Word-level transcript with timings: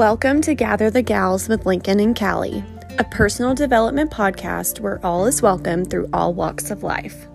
Welcome 0.00 0.40
to 0.42 0.54
Gather 0.54 0.90
the 0.90 1.02
Gals 1.02 1.46
with 1.46 1.66
Lincoln 1.66 2.00
and 2.00 2.18
Callie, 2.18 2.64
a 2.96 3.04
personal 3.04 3.54
development 3.54 4.10
podcast 4.10 4.80
where 4.80 4.98
all 5.04 5.26
is 5.26 5.42
welcome 5.42 5.84
through 5.84 6.08
all 6.14 6.32
walks 6.32 6.70
of 6.70 6.82
life. 6.82 7.28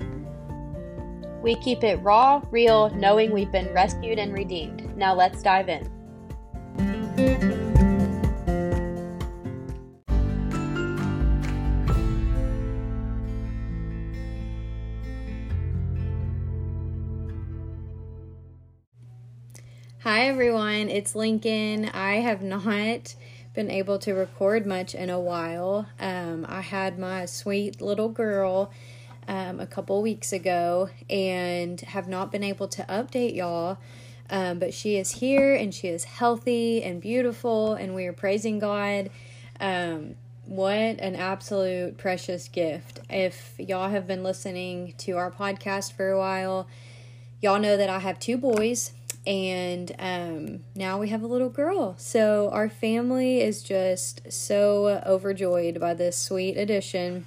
We 1.44 1.58
keep 1.58 1.84
it 1.84 1.98
raw, 1.98 2.42
real, 2.50 2.90
knowing 2.96 3.32
we've 3.32 3.52
been 3.52 3.72
rescued 3.72 4.18
and 4.18 4.34
redeemed. 4.34 4.98
Now 4.98 5.14
let's 5.14 5.44
dive 5.44 5.70
in. 5.70 7.55
Hi 20.06 20.28
everyone, 20.28 20.88
it's 20.90 21.16
Lincoln. 21.16 21.86
I 21.86 22.18
have 22.18 22.44
not 22.44 23.16
been 23.56 23.72
able 23.72 23.98
to 23.98 24.14
record 24.14 24.68
much 24.68 24.94
in 24.94 25.10
a 25.10 25.20
while. 25.20 25.88
Um, 26.00 26.46
I 26.48 26.62
had 26.62 27.00
my 27.00 27.26
sweet 27.26 27.82
little 27.82 28.10
girl 28.10 28.72
um, 29.28 29.60
a 29.60 29.66
couple 29.66 30.04
weeks 30.04 30.32
ago 30.32 30.92
and 31.10 31.82
have 31.82 32.08
not 32.08 32.32
been 32.32 32.44
able 32.44 32.68
to 32.68 32.84
update 32.84 33.36
y'all. 33.36 33.80
Um, 34.30 34.60
but 34.60 34.76
she 34.76 34.98
is 34.98 35.10
here 35.10 35.56
and 35.56 35.74
she 35.74 35.88
is 35.88 36.04
healthy 36.04 36.84
and 36.84 37.02
beautiful, 37.02 37.74
and 37.74 37.96
we 37.96 38.06
are 38.06 38.14
praising 38.14 38.60
God. 38.60 39.10
Um, 39.60 40.18
what 40.46 40.76
an 40.76 41.16
absolute 41.16 41.98
precious 41.98 42.48
gift. 42.48 43.00
If 43.10 43.56
y'all 43.58 43.90
have 43.90 44.06
been 44.06 44.22
listening 44.22 44.94
to 45.00 45.14
our 45.14 45.32
podcast 45.32 45.94
for 45.94 46.12
a 46.12 46.20
while, 46.20 46.68
y'all 47.42 47.60
know 47.60 47.76
that 47.76 47.90
I 47.90 47.98
have 47.98 48.20
two 48.20 48.38
boys 48.38 48.92
and 49.26 49.92
um, 49.98 50.60
now 50.76 51.00
we 51.00 51.10
have 51.10 51.24
a 51.24 51.28
little 51.28 51.50
girl. 51.50 51.96
So 51.98 52.50
our 52.52 52.70
family 52.70 53.42
is 53.42 53.64
just 53.64 54.32
so 54.32 55.02
overjoyed 55.06 55.80
by 55.80 55.94
this 55.94 56.18
sweet 56.18 56.58
addition. 56.58 57.26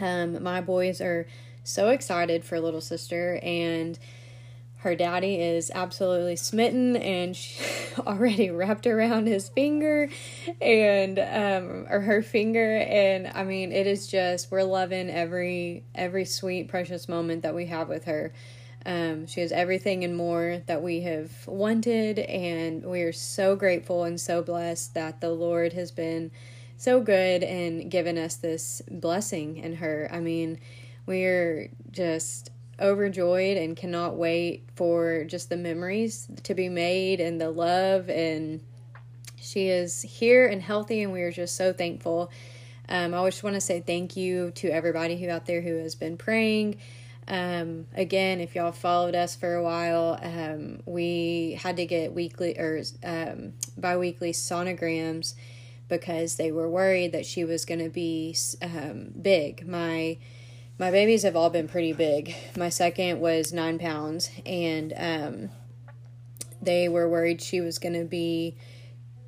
Um, 0.00 0.42
my 0.42 0.60
boys 0.60 1.00
are 1.00 1.26
so 1.62 1.90
excited 1.90 2.44
for 2.44 2.58
little 2.58 2.80
sister, 2.80 3.38
and 3.42 3.98
her 4.80 4.94
daddy 4.94 5.34
is 5.34 5.70
absolutely 5.74 6.36
smitten 6.36 6.96
and 6.96 7.36
she 7.36 7.62
already 7.98 8.50
wrapped 8.50 8.86
around 8.86 9.26
his 9.26 9.48
finger 9.50 10.08
and 10.60 11.18
um 11.18 11.86
or 11.90 12.00
her 12.00 12.22
finger 12.22 12.76
and 12.78 13.30
i 13.34 13.44
mean 13.44 13.72
it 13.72 13.86
is 13.86 14.06
just 14.06 14.50
we're 14.50 14.62
loving 14.62 15.10
every 15.10 15.84
every 15.94 16.24
sweet 16.24 16.68
precious 16.68 17.08
moment 17.08 17.42
that 17.42 17.54
we 17.54 17.66
have 17.66 17.88
with 17.88 18.04
her 18.04 18.32
um, 18.90 19.28
she 19.28 19.40
has 19.40 19.52
everything 19.52 20.02
and 20.02 20.16
more 20.16 20.62
that 20.66 20.82
we 20.82 21.02
have 21.02 21.30
wanted, 21.46 22.18
and 22.18 22.84
we 22.84 23.02
are 23.02 23.12
so 23.12 23.54
grateful 23.54 24.02
and 24.02 24.20
so 24.20 24.42
blessed 24.42 24.94
that 24.94 25.20
the 25.20 25.30
Lord 25.30 25.74
has 25.74 25.92
been 25.92 26.32
so 26.76 27.00
good 27.00 27.44
and 27.44 27.88
given 27.88 28.18
us 28.18 28.34
this 28.34 28.82
blessing 28.90 29.58
in 29.58 29.76
her. 29.76 30.08
I 30.10 30.18
mean, 30.18 30.58
we 31.06 31.22
are 31.24 31.70
just 31.92 32.50
overjoyed 32.80 33.56
and 33.56 33.76
cannot 33.76 34.16
wait 34.16 34.64
for 34.74 35.22
just 35.22 35.50
the 35.50 35.56
memories 35.56 36.26
to 36.42 36.54
be 36.54 36.68
made 36.68 37.20
and 37.20 37.40
the 37.40 37.50
love 37.50 38.08
and 38.08 38.60
she 39.40 39.68
is 39.68 40.02
here 40.02 40.48
and 40.48 40.62
healthy 40.62 41.02
and 41.02 41.12
we 41.12 41.20
are 41.20 41.30
just 41.30 41.56
so 41.56 41.74
thankful 41.74 42.30
um, 42.88 43.12
i 43.12 43.22
just 43.26 43.42
want 43.42 43.52
to 43.52 43.60
say 43.60 43.80
thank 43.80 44.16
you 44.16 44.50
to 44.52 44.70
everybody 44.70 45.20
who 45.20 45.28
out 45.28 45.44
there 45.44 45.60
who 45.60 45.76
has 45.76 45.94
been 45.94 46.16
praying 46.16 46.78
um, 47.30 47.86
again, 47.94 48.40
if 48.40 48.56
y'all 48.56 48.72
followed 48.72 49.14
us 49.14 49.36
for 49.36 49.54
a 49.54 49.62
while, 49.62 50.18
um, 50.20 50.82
we 50.84 51.56
had 51.62 51.76
to 51.76 51.86
get 51.86 52.12
weekly 52.12 52.58
or 52.58 52.82
um, 53.04 53.52
biweekly 53.78 54.32
sonograms 54.32 55.34
because 55.88 56.36
they 56.36 56.50
were 56.50 56.68
worried 56.68 57.12
that 57.12 57.24
she 57.24 57.44
was 57.44 57.64
going 57.64 57.78
to 57.78 57.88
be 57.88 58.36
um, 58.60 59.12
big. 59.20 59.66
My 59.66 60.18
my 60.76 60.90
babies 60.90 61.22
have 61.22 61.36
all 61.36 61.50
been 61.50 61.68
pretty 61.68 61.92
big. 61.92 62.34
My 62.56 62.68
second 62.68 63.20
was 63.20 63.52
nine 63.52 63.78
pounds, 63.78 64.30
and 64.44 64.92
um, 64.96 65.50
they 66.60 66.88
were 66.88 67.08
worried 67.08 67.40
she 67.40 67.60
was 67.60 67.78
going 67.78 67.92
to 67.92 68.04
be 68.04 68.56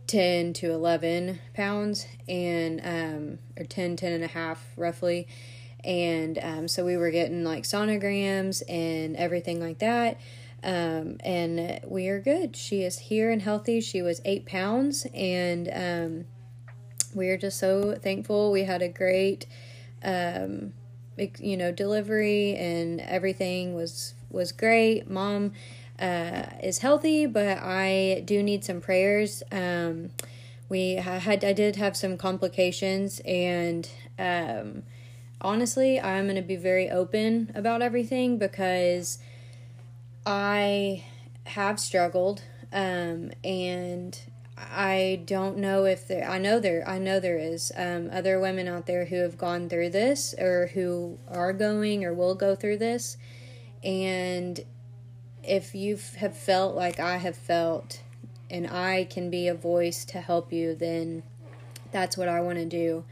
10 0.09 0.55
to 0.55 0.73
11 0.73 1.39
pounds 1.55 2.07
and 2.29 2.81
um, 2.83 3.39
or 3.57 3.65
10 3.65 3.97
10 3.97 4.13
and 4.13 4.25
a 4.25 4.29
half 4.29 4.65
roughly 4.77 5.29
and 5.85 6.39
um, 6.43 6.69
so 6.69 6.85
we 6.85 6.97
were 6.97 7.11
getting 7.11 7.45
like 7.45 7.65
sonograms 7.65 8.63
and 8.69 9.17
everything 9.17 9.61
like 9.61 9.79
that. 9.79 10.21
Um, 10.65 11.17
and 11.25 11.81
we 11.85 12.09
are 12.09 12.21
good. 12.21 12.57
She 12.57 12.83
is 12.83 12.99
here 12.99 13.31
and 13.31 13.43
healthy. 13.43 13.81
She 13.81 14.01
was 14.01 14.21
eight 14.25 14.47
pounds. 14.47 15.07
And 15.13 15.69
um, 15.75 16.25
we 17.15 17.29
are 17.29 17.37
just 17.37 17.59
so 17.59 17.97
thankful. 17.97 18.53
We 18.53 18.65
had 18.65 18.83
a 18.83 18.89
great 18.89 19.47
um, 20.05 20.73
you 21.39 21.57
know 21.57 21.71
delivery 21.71 22.57
and 22.57 23.01
everything 23.01 23.75
was 23.75 24.15
was 24.31 24.53
great. 24.53 25.11
Mom 25.11 25.53
uh, 26.01 26.45
is 26.63 26.79
healthy 26.79 27.27
but 27.27 27.59
i 27.63 28.23
do 28.25 28.43
need 28.43 28.65
some 28.65 28.81
prayers. 28.81 29.43
Um, 29.53 30.11
we 30.69 30.95
had 30.95 31.45
i 31.45 31.53
did 31.53 31.77
have 31.77 31.97
some 31.97 32.17
complications 32.17 33.21
and 33.27 33.89
um, 34.19 34.83
honestly, 35.43 36.01
I'm 36.01 36.25
going 36.25 36.37
to 36.37 36.43
be 36.43 36.57
very 36.57 36.91
open 36.91 37.53
about 37.55 37.83
everything 37.83 38.39
because 38.39 39.19
I 40.25 41.05
have 41.45 41.79
struggled 41.79 42.43
um, 42.73 43.33
and 43.45 44.19
I 44.57 45.23
don't 45.27 45.59
know 45.59 45.85
if 45.85 46.07
there 46.07 46.29
I 46.29 46.39
know 46.39 46.61
there 46.61 46.89
I 46.89 46.99
know 46.99 47.21
there 47.21 47.39
is 47.39 47.73
um, 47.77 48.11
other 48.13 48.39
women 48.39 48.69
out 48.69 48.87
there 48.87 49.07
who 49.07 49.17
have 49.17 49.37
gone 49.37 49.69
through 49.69 49.91
this 49.91 50.35
or 50.39 50.69
who 50.69 51.19
are 51.29 51.53
going 51.53 52.05
or 52.05 52.15
will 52.15 52.35
go 52.35 52.55
through 52.55 52.79
this. 52.79 53.17
And 53.83 54.65
if 55.43 55.75
you 55.75 55.99
have 56.19 56.37
felt 56.37 56.77
like 56.77 57.01
I 57.01 57.17
have 57.17 57.37
felt 57.37 58.01
and 58.49 58.67
I 58.67 59.05
can 59.05 59.31
be 59.31 59.49
a 59.49 59.55
voice 59.55 60.05
to 60.07 60.21
help 60.21 60.53
you 60.53 60.75
then 60.75 61.25
that's 61.91 62.17
what 62.17 62.29
I 62.29 62.41
want 62.41 62.59
to 62.59 62.65
do. 62.65 63.05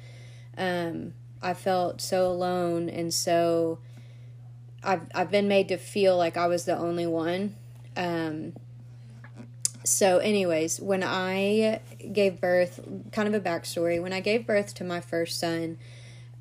Um, 0.56 1.12
I 1.42 1.54
felt 1.54 2.00
so 2.00 2.26
alone 2.26 2.88
and 2.88 3.12
so 3.12 3.78
I've 4.82 5.02
I've 5.14 5.30
been 5.30 5.48
made 5.48 5.68
to 5.68 5.76
feel 5.76 6.16
like 6.16 6.36
I 6.36 6.46
was 6.46 6.64
the 6.64 6.76
only 6.76 7.06
one. 7.06 7.56
Um, 7.96 8.54
so, 9.84 10.18
anyways, 10.18 10.80
when 10.80 11.02
I 11.02 11.80
gave 12.12 12.40
birth, 12.40 12.80
kind 13.12 13.28
of 13.28 13.34
a 13.34 13.40
backstory. 13.40 14.00
When 14.00 14.12
I 14.12 14.20
gave 14.20 14.46
birth 14.46 14.74
to 14.74 14.84
my 14.84 15.00
first 15.00 15.38
son, 15.38 15.78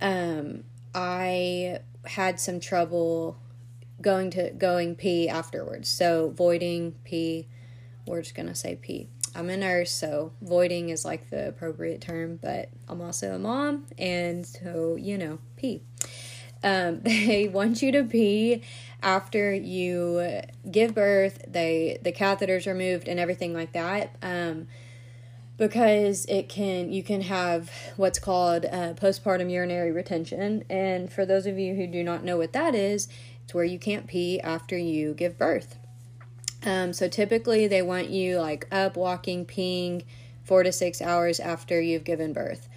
um, 0.01 0.63
I 0.93 1.79
had 2.05 2.39
some 2.39 2.59
trouble 2.59 3.37
going 4.01 4.29
to 4.31 4.51
going 4.51 4.95
pee 4.95 5.27
afterwards. 5.27 5.89
So 5.89 6.29
voiding 6.29 6.93
pee. 7.03 7.47
We're 8.05 8.21
just 8.21 8.35
gonna 8.35 8.55
say 8.55 8.75
pee. 8.75 9.09
I'm 9.35 9.49
a 9.49 9.57
nurse, 9.57 9.91
so 9.91 10.31
voiding 10.41 10.89
is 10.89 11.05
like 11.05 11.29
the 11.29 11.49
appropriate 11.49 12.01
term, 12.01 12.39
but 12.41 12.69
I'm 12.87 13.01
also 13.01 13.35
a 13.35 13.39
mom, 13.39 13.85
and 13.97 14.45
so, 14.45 14.95
you 14.95 15.17
know, 15.17 15.39
pee. 15.55 15.81
Um, 16.63 16.99
they 17.03 17.47
want 17.47 17.81
you 17.81 17.91
to 17.93 18.03
pee 18.03 18.63
after 19.01 19.53
you 19.53 20.41
give 20.69 20.93
birth, 20.93 21.43
they 21.47 21.99
the 22.01 22.11
catheters 22.11 22.67
removed 22.67 23.07
and 23.07 23.19
everything 23.19 23.53
like 23.53 23.73
that. 23.73 24.15
Um, 24.21 24.67
because 25.59 26.25
it 26.25 26.47
can 26.47 26.91
you 26.91 27.03
can 27.03 27.21
have 27.21 27.69
what's 27.97 28.17
called 28.17 28.65
uh, 28.65 28.93
postpartum 28.93 29.51
urinary 29.51 29.91
retention 29.91 30.63
and 30.69 31.11
for 31.11 31.25
those 31.25 31.45
of 31.45 31.59
you 31.59 31.75
who 31.75 31.85
do 31.85 32.01
not 32.01 32.23
know 32.23 32.37
what 32.37 32.53
that 32.53 32.73
is 32.73 33.09
it's 33.43 33.53
where 33.53 33.65
you 33.65 33.77
can't 33.77 34.07
pee 34.07 34.39
after 34.39 34.77
you 34.77 35.13
give 35.13 35.37
birth 35.37 35.75
um, 36.63 36.93
so 36.93 37.07
typically 37.07 37.67
they 37.67 37.81
want 37.81 38.09
you 38.09 38.39
like 38.39 38.67
up, 38.71 38.97
walking, 38.97 39.45
peeing 39.45 40.03
four 40.43 40.63
to 40.63 40.71
six 40.71 41.01
hours 41.01 41.39
after 41.39 41.79
you've 41.79 42.03
given 42.03 42.33
birth. 42.33 42.67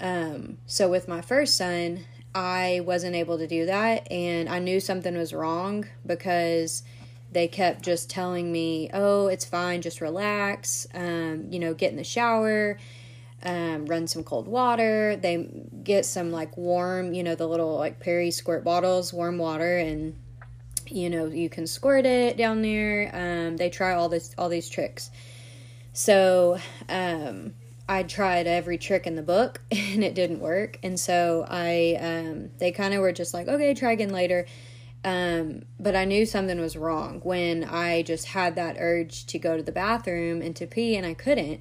Um, 0.00 0.58
so 0.66 0.88
with 0.90 1.08
my 1.08 1.20
first 1.20 1.56
son, 1.56 2.04
I 2.34 2.82
wasn't 2.84 3.14
able 3.14 3.38
to 3.38 3.46
do 3.46 3.66
that, 3.66 4.10
and 4.10 4.48
I 4.48 4.58
knew 4.58 4.80
something 4.80 5.16
was 5.16 5.32
wrong 5.32 5.86
because 6.04 6.82
they 7.30 7.46
kept 7.48 7.82
just 7.82 8.10
telling 8.10 8.50
me, 8.50 8.90
"Oh, 8.92 9.28
it's 9.28 9.44
fine, 9.44 9.82
just 9.82 10.00
relax. 10.00 10.86
Um, 10.92 11.46
you 11.50 11.58
know, 11.60 11.74
get 11.74 11.90
in 11.92 11.96
the 11.96 12.04
shower." 12.04 12.78
Um, 13.44 13.84
run 13.86 14.06
some 14.06 14.24
cold 14.24 14.48
water. 14.48 15.16
They 15.16 15.48
get 15.84 16.06
some 16.06 16.32
like 16.32 16.56
warm, 16.56 17.12
you 17.12 17.22
know, 17.22 17.34
the 17.34 17.46
little 17.46 17.76
like 17.76 18.00
peri 18.00 18.30
squirt 18.30 18.64
bottles, 18.64 19.12
warm 19.12 19.36
water, 19.36 19.76
and 19.76 20.16
you 20.90 21.10
know 21.10 21.26
you 21.26 21.48
can 21.48 21.66
squirt 21.66 22.06
it 22.06 22.36
down 22.36 22.62
there. 22.62 23.10
Um, 23.12 23.56
they 23.56 23.70
try 23.70 23.94
all 23.94 24.08
this 24.08 24.34
all 24.38 24.48
these 24.48 24.68
tricks. 24.68 25.10
So 25.92 26.58
um, 26.88 27.54
i 27.88 28.02
tried 28.02 28.46
every 28.46 28.78
trick 28.78 29.06
in 29.06 29.14
the 29.14 29.22
book 29.22 29.60
and 29.70 30.02
it 30.02 30.14
didn't 30.14 30.40
work. 30.40 30.78
And 30.82 30.98
so 30.98 31.46
i 31.48 31.96
um, 32.00 32.50
they 32.58 32.72
kind 32.72 32.94
of 32.94 33.00
were 33.00 33.12
just 33.12 33.34
like 33.34 33.48
okay 33.48 33.74
try 33.74 33.92
again 33.92 34.10
later. 34.10 34.46
Um, 35.04 35.66
but 35.78 35.94
i 35.94 36.06
knew 36.06 36.24
something 36.24 36.58
was 36.58 36.78
wrong 36.78 37.20
when 37.24 37.62
i 37.64 38.00
just 38.00 38.24
had 38.24 38.56
that 38.56 38.76
urge 38.78 39.26
to 39.26 39.38
go 39.38 39.54
to 39.54 39.62
the 39.62 39.70
bathroom 39.70 40.40
and 40.40 40.56
to 40.56 40.66
pee 40.66 40.96
and 40.96 41.06
i 41.06 41.12
couldn't. 41.12 41.60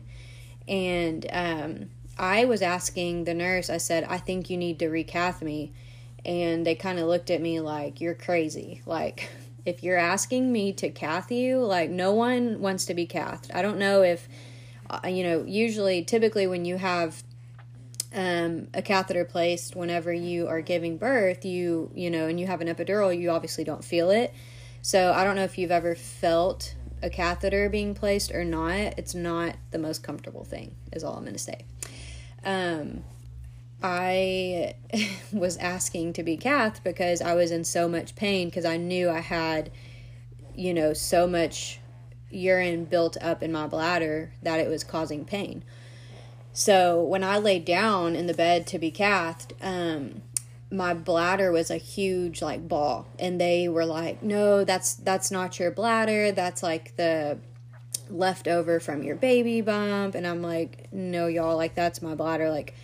And 0.67 1.25
um, 1.29 1.89
I 2.17 2.45
was 2.45 2.61
asking 2.61 3.23
the 3.23 3.33
nurse, 3.33 3.69
I 3.69 3.77
said, 3.77 4.03
I 4.05 4.17
think 4.17 4.49
you 4.49 4.57
need 4.57 4.79
to 4.79 4.87
recath 4.87 5.41
me. 5.41 5.73
And 6.25 6.65
they 6.65 6.75
kind 6.75 6.99
of 6.99 7.07
looked 7.07 7.29
at 7.29 7.41
me 7.41 7.59
like, 7.59 8.01
you're 8.01 8.13
crazy. 8.13 8.81
Like, 8.85 9.29
if 9.65 9.83
you're 9.83 9.97
asking 9.97 10.51
me 10.51 10.73
to 10.73 10.89
cath 10.89 11.31
you, 11.31 11.59
like, 11.59 11.89
no 11.89 12.13
one 12.13 12.59
wants 12.61 12.85
to 12.85 12.93
be 12.93 13.05
cathed. 13.05 13.51
I 13.53 13.61
don't 13.61 13.77
know 13.77 14.01
if, 14.01 14.27
uh, 14.89 15.07
you 15.07 15.23
know, 15.23 15.43
usually, 15.45 16.03
typically, 16.03 16.47
when 16.47 16.65
you 16.65 16.77
have 16.77 17.23
um, 18.13 18.67
a 18.73 18.81
catheter 18.81 19.25
placed 19.25 19.75
whenever 19.75 20.13
you 20.13 20.47
are 20.47 20.61
giving 20.61 20.97
birth, 20.97 21.45
you, 21.45 21.91
you 21.95 22.09
know, 22.09 22.27
and 22.27 22.39
you 22.39 22.47
have 22.47 22.61
an 22.61 22.67
epidural, 22.67 23.17
you 23.17 23.31
obviously 23.31 23.63
don't 23.63 23.83
feel 23.83 24.11
it. 24.11 24.33
So 24.81 25.13
I 25.13 25.23
don't 25.23 25.35
know 25.35 25.43
if 25.43 25.57
you've 25.57 25.71
ever 25.71 25.95
felt 25.95 26.75
a 27.01 27.09
catheter 27.09 27.69
being 27.69 27.93
placed 27.95 28.31
or 28.31 28.43
not. 28.43 28.97
It's 28.97 29.15
not 29.15 29.55
the 29.71 29.79
most 29.79 30.03
comfortable 30.03 30.43
thing, 30.43 30.75
is 30.91 31.03
all 31.03 31.15
I'm 31.15 31.23
going 31.23 31.33
to 31.33 31.39
say. 31.39 31.65
Um, 32.45 33.03
I 33.83 34.75
was 35.33 35.57
asking 35.57 36.13
to 36.13 36.23
be 36.23 36.37
cath 36.37 36.83
because 36.83 37.21
I 37.21 37.33
was 37.35 37.51
in 37.51 37.65
so 37.65 37.89
much 37.89 38.15
pain 38.15 38.47
because 38.47 38.65
I 38.65 38.77
knew 38.77 39.09
I 39.09 39.19
had, 39.19 39.71
you 40.55 40.73
know, 40.73 40.93
so 40.93 41.27
much 41.27 41.79
urine 42.31 42.85
built 42.85 43.17
up 43.21 43.43
in 43.43 43.51
my 43.51 43.67
bladder 43.67 44.31
that 44.41 44.59
it 44.59 44.69
was 44.69 44.83
causing 44.83 45.25
pain. 45.25 45.63
So 46.53 47.01
when 47.03 47.23
I 47.23 47.37
laid 47.37 47.65
down 47.65 48.15
in 48.15 48.27
the 48.27 48.33
bed 48.33 48.65
to 48.67 48.79
be 48.79 48.89
cathed, 48.89 49.53
um, 49.61 50.21
my 50.71 50.93
bladder 50.93 51.51
was 51.51 51.69
a 51.69 51.77
huge 51.77 52.41
like 52.41 52.67
ball, 52.67 53.07
and 53.19 53.39
they 53.39 53.67
were 53.67 53.85
like, 53.85 54.23
"No, 54.23 54.63
that's 54.63 54.95
that's 54.95 55.29
not 55.29 55.59
your 55.59 55.71
bladder. 55.71 56.31
That's 56.31 56.63
like 56.63 56.95
the 56.95 57.39
leftover 58.09 58.79
from 58.79 59.03
your 59.03 59.15
baby 59.15 59.61
bump." 59.61 60.15
And 60.15 60.25
I'm 60.25 60.41
like, 60.41 60.87
"No, 60.91 61.27
y'all, 61.27 61.57
like 61.57 61.75
that's 61.75 62.01
my 62.01 62.15
bladder. 62.15 62.49
Like 62.49 62.75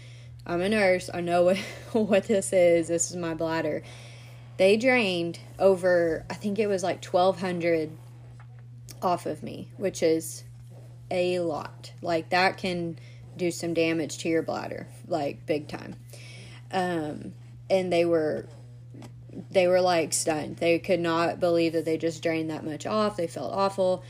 I'm 0.50 0.62
a 0.62 0.70
nurse. 0.70 1.10
I 1.14 1.22
know 1.22 1.44
what 1.44 1.58
what 1.94 2.24
this 2.26 2.52
is. 2.52 2.88
This 2.88 3.12
is 3.12 3.16
my 3.16 3.34
bladder." 3.34 3.84
They 4.58 4.76
drained 4.76 5.40
over, 5.58 6.26
I 6.30 6.34
think 6.34 6.60
it 6.60 6.68
was 6.68 6.84
like 6.84 7.02
1200 7.02 7.92
off 9.02 9.26
of 9.26 9.42
me, 9.42 9.70
which 9.78 10.04
is 10.04 10.44
a 11.10 11.40
lot. 11.40 11.94
Like 12.02 12.30
that 12.32 12.58
can 12.58 13.00
do 13.38 13.52
some 13.52 13.74
damage 13.74 14.18
to 14.18 14.28
your 14.28 14.42
bladder, 14.42 14.88
like 15.08 15.46
big 15.46 15.70
time. 15.70 15.96
Um, 16.74 17.34
and 17.70 17.92
they 17.92 18.04
were 18.04 18.48
they 19.52 19.68
were 19.68 19.80
like 19.80 20.12
stunned. 20.12 20.58
They 20.58 20.78
could 20.80 21.00
not 21.00 21.40
believe 21.40 21.72
that 21.72 21.86
they 21.86 21.98
just 21.98 22.22
drained 22.22 22.50
that 22.50 22.66
much 22.66 22.86
off. 22.86 23.16
They 23.16 23.28
felt 23.28 23.54
awful. 23.54 24.04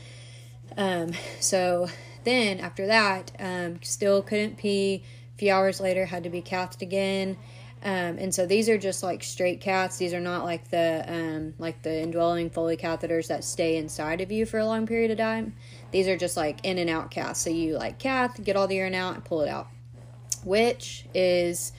Um, 0.76 1.12
so 1.38 1.88
then 2.24 2.58
after 2.58 2.86
that, 2.86 3.30
um, 3.38 3.80
still 3.82 4.20
couldn't 4.22 4.56
pee. 4.56 5.04
Few 5.40 5.50
hours 5.50 5.80
later, 5.80 6.04
had 6.04 6.24
to 6.24 6.28
be 6.28 6.42
cathed 6.42 6.82
again. 6.82 7.38
Um, 7.82 8.18
and 8.18 8.34
so 8.34 8.44
these 8.44 8.68
are 8.68 8.76
just 8.76 9.02
like 9.02 9.22
straight 9.22 9.62
caths. 9.62 9.96
These 9.96 10.12
are 10.12 10.20
not 10.20 10.44
like 10.44 10.68
the 10.68 11.02
um, 11.08 11.54
like 11.58 11.80
the 11.80 12.02
indwelling 12.02 12.50
Foley 12.50 12.76
catheters 12.76 13.28
that 13.28 13.42
stay 13.42 13.78
inside 13.78 14.20
of 14.20 14.30
you 14.30 14.44
for 14.44 14.58
a 14.58 14.66
long 14.66 14.86
period 14.86 15.10
of 15.10 15.16
time. 15.16 15.54
These 15.92 16.08
are 16.08 16.16
just 16.18 16.36
like 16.36 16.62
in 16.62 16.76
and 16.76 16.90
out 16.90 17.10
caths. 17.10 17.36
So 17.40 17.48
you 17.48 17.78
like 17.78 17.98
cath, 17.98 18.44
get 18.44 18.54
all 18.54 18.66
the 18.66 18.76
urine 18.76 18.94
out, 18.94 19.14
and 19.14 19.24
pull 19.24 19.40
it 19.40 19.48
out, 19.48 19.68
which 20.44 21.06
is, 21.14 21.72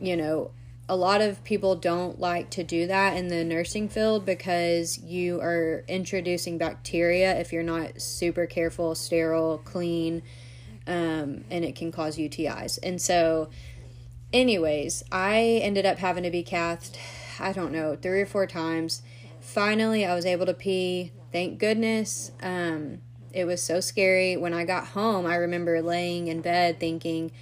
you 0.00 0.16
know, 0.16 0.50
a 0.88 0.96
lot 0.96 1.20
of 1.20 1.44
people 1.44 1.76
don't 1.76 2.18
like 2.18 2.48
to 2.48 2.64
do 2.64 2.86
that 2.86 3.14
in 3.14 3.28
the 3.28 3.44
nursing 3.44 3.90
field 3.90 4.24
because 4.24 4.98
you 5.00 5.38
are 5.42 5.84
introducing 5.86 6.56
bacteria 6.56 7.38
if 7.38 7.52
you're 7.52 7.62
not 7.62 8.00
super 8.00 8.46
careful, 8.46 8.94
sterile, 8.94 9.58
clean, 9.66 10.22
um, 10.86 11.44
and 11.50 11.64
it 11.64 11.74
can 11.74 11.92
cause 11.92 12.16
UTIs. 12.16 12.78
And 12.82 13.00
so, 13.00 13.50
anyways, 14.32 15.02
I 15.10 15.60
ended 15.62 15.86
up 15.86 15.98
having 15.98 16.24
to 16.24 16.30
be 16.30 16.42
cathed, 16.42 16.98
I 17.38 17.52
don't 17.52 17.72
know, 17.72 17.96
three 17.96 18.20
or 18.20 18.26
four 18.26 18.46
times. 18.46 19.02
Finally, 19.40 20.04
I 20.04 20.14
was 20.14 20.26
able 20.26 20.46
to 20.46 20.54
pee. 20.54 21.12
Thank 21.32 21.58
goodness. 21.58 22.32
Um, 22.42 23.00
it 23.32 23.44
was 23.44 23.62
so 23.62 23.80
scary. 23.80 24.36
When 24.36 24.54
I 24.54 24.64
got 24.64 24.86
home, 24.88 25.26
I 25.26 25.36
remember 25.36 25.82
laying 25.82 26.28
in 26.28 26.40
bed 26.40 26.78
thinking 26.78 27.32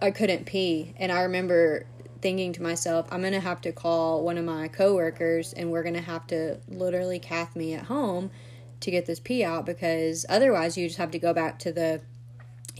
I 0.00 0.10
couldn't 0.10 0.46
pee. 0.46 0.94
And 0.96 1.10
I 1.10 1.22
remember 1.22 1.86
thinking 2.20 2.52
to 2.52 2.62
myself, 2.62 3.08
I'm 3.10 3.20
going 3.20 3.32
to 3.32 3.40
have 3.40 3.60
to 3.62 3.72
call 3.72 4.24
one 4.24 4.38
of 4.38 4.44
my 4.44 4.68
coworkers 4.68 5.52
and 5.52 5.70
we're 5.70 5.82
going 5.82 5.94
to 5.94 6.00
have 6.00 6.26
to 6.28 6.58
literally 6.68 7.18
cath 7.18 7.56
me 7.56 7.74
at 7.74 7.84
home 7.84 8.30
to 8.80 8.90
get 8.90 9.06
this 9.06 9.20
pee 9.20 9.44
out 9.44 9.66
because 9.66 10.26
otherwise 10.28 10.76
you 10.76 10.86
just 10.86 10.98
have 10.98 11.10
to 11.12 11.18
go 11.18 11.32
back 11.32 11.58
to 11.60 11.72
the 11.72 12.00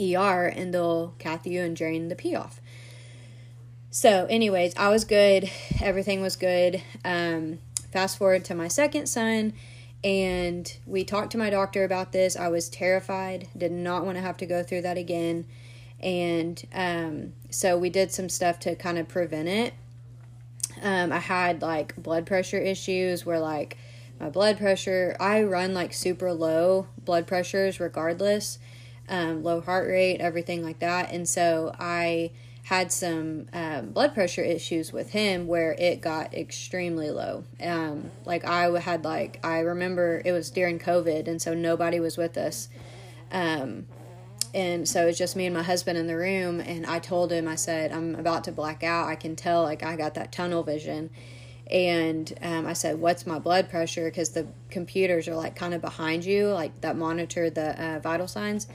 ER 0.00 0.47
and 0.47 0.73
they'll 0.73 1.15
cath 1.19 1.47
you 1.47 1.62
and 1.62 1.77
drain 1.77 2.09
the 2.09 2.15
pee 2.15 2.35
off. 2.35 2.61
So, 3.91 4.27
anyways, 4.27 4.77
I 4.77 4.89
was 4.91 5.05
good. 5.05 5.50
Everything 5.83 6.21
was 6.21 6.37
good. 6.37 6.83
Um, 7.05 7.59
fast 7.93 8.19
forward 8.19 8.45
to 8.47 8.55
my 8.55 8.69
second 8.69 9.06
son, 9.06 9.55
and 10.05 10.71
we 10.87 11.05
talked 11.05 11.33
to 11.33 11.39
my 11.39 11.50
doctor 11.50 11.85
about 11.85 12.12
this. 12.12 12.37
I 12.37 12.49
was 12.49 12.69
terrified, 12.69 13.49
did 13.56 13.73
not 13.73 14.05
want 14.05 14.17
to 14.17 14.23
have 14.23 14.37
to 14.39 14.47
go 14.47 14.62
through 14.62 14.83
that 14.83 14.99
again 14.99 15.47
and 16.00 16.62
um, 16.73 17.33
so 17.50 17.77
we 17.77 17.91
did 17.91 18.12
some 18.12 18.29
stuff 18.29 18.59
to 18.61 18.77
kind 18.77 18.99
of 18.99 19.09
prevent 19.09 19.49
it. 19.49 19.75
Um, 20.83 21.12
I 21.12 21.19
had 21.19 21.61
like 21.61 21.97
blood 21.97 22.25
pressure 22.27 22.59
issues 22.59 23.27
where 23.27 23.41
like 23.41 23.77
my 24.21 24.31
blood 24.31 24.59
pressure, 24.59 25.17
I 25.19 25.43
run 25.43 25.75
like 25.75 25.93
super 25.93 26.33
low 26.33 26.87
blood 27.05 27.27
pressures 27.27 27.81
regardless, 27.81 28.59
um, 29.08 29.43
low 29.43 29.60
heart 29.60 29.88
rate, 29.88 30.19
everything 30.20 30.62
like 30.62 30.81
that. 30.81 31.12
And 31.12 31.28
so 31.28 31.75
I 31.78 32.32
had 32.64 32.93
some 32.93 33.46
um, 33.55 33.90
blood 33.90 34.12
pressure 34.12 34.43
issues 34.43 34.93
with 34.93 35.10
him 35.10 35.46
where 35.46 35.72
it 35.78 36.02
got 36.02 36.34
extremely 36.34 37.10
low. 37.10 37.44
Um, 37.62 38.10
like 38.26 38.44
I 38.44 38.78
had 38.78 39.05
like 39.05 39.40
I 39.43 39.60
remember 39.60 40.20
it 40.25 40.32
was 40.32 40.50
during 40.50 40.78
COVID, 40.78 41.28
and 41.28 41.40
so 41.40 41.55
nobody 41.55 41.99
was 41.99 42.19
with 42.19 42.37
us. 42.37 42.69
Um, 43.32 43.87
and 44.55 44.88
so 44.88 45.06
it's 45.06 45.19
just 45.19 45.37
me 45.37 45.46
and 45.46 45.54
my 45.54 45.62
husband 45.62 45.99
in 45.99 46.06
the 46.06 46.16
room 46.16 46.61
and 46.61 46.87
i 46.87 46.99
told 46.99 47.31
him 47.31 47.46
i 47.46 47.54
said 47.54 47.93
i'm 47.93 48.14
about 48.14 48.44
to 48.44 48.52
black 48.52 48.82
out 48.82 49.06
i 49.06 49.14
can 49.14 49.37
tell 49.37 49.62
like 49.62 49.82
i 49.82 49.94
got 49.94 50.14
that 50.14 50.32
tunnel 50.32 50.62
vision 50.62 51.11
and 51.70 52.32
um, 52.40 52.66
i 52.66 52.72
said 52.72 52.99
what's 52.99 53.26
my 53.26 53.38
blood 53.38 53.69
pressure 53.69 54.06
because 54.06 54.31
the 54.31 54.46
computers 54.70 55.28
are 55.28 55.34
like 55.34 55.54
kind 55.54 55.75
of 55.75 55.82
behind 55.82 56.25
you 56.25 56.49
like 56.49 56.81
that 56.81 56.96
monitor 56.96 57.50
the 57.50 57.82
uh, 57.82 57.99
vital 57.99 58.26
signs 58.26 58.66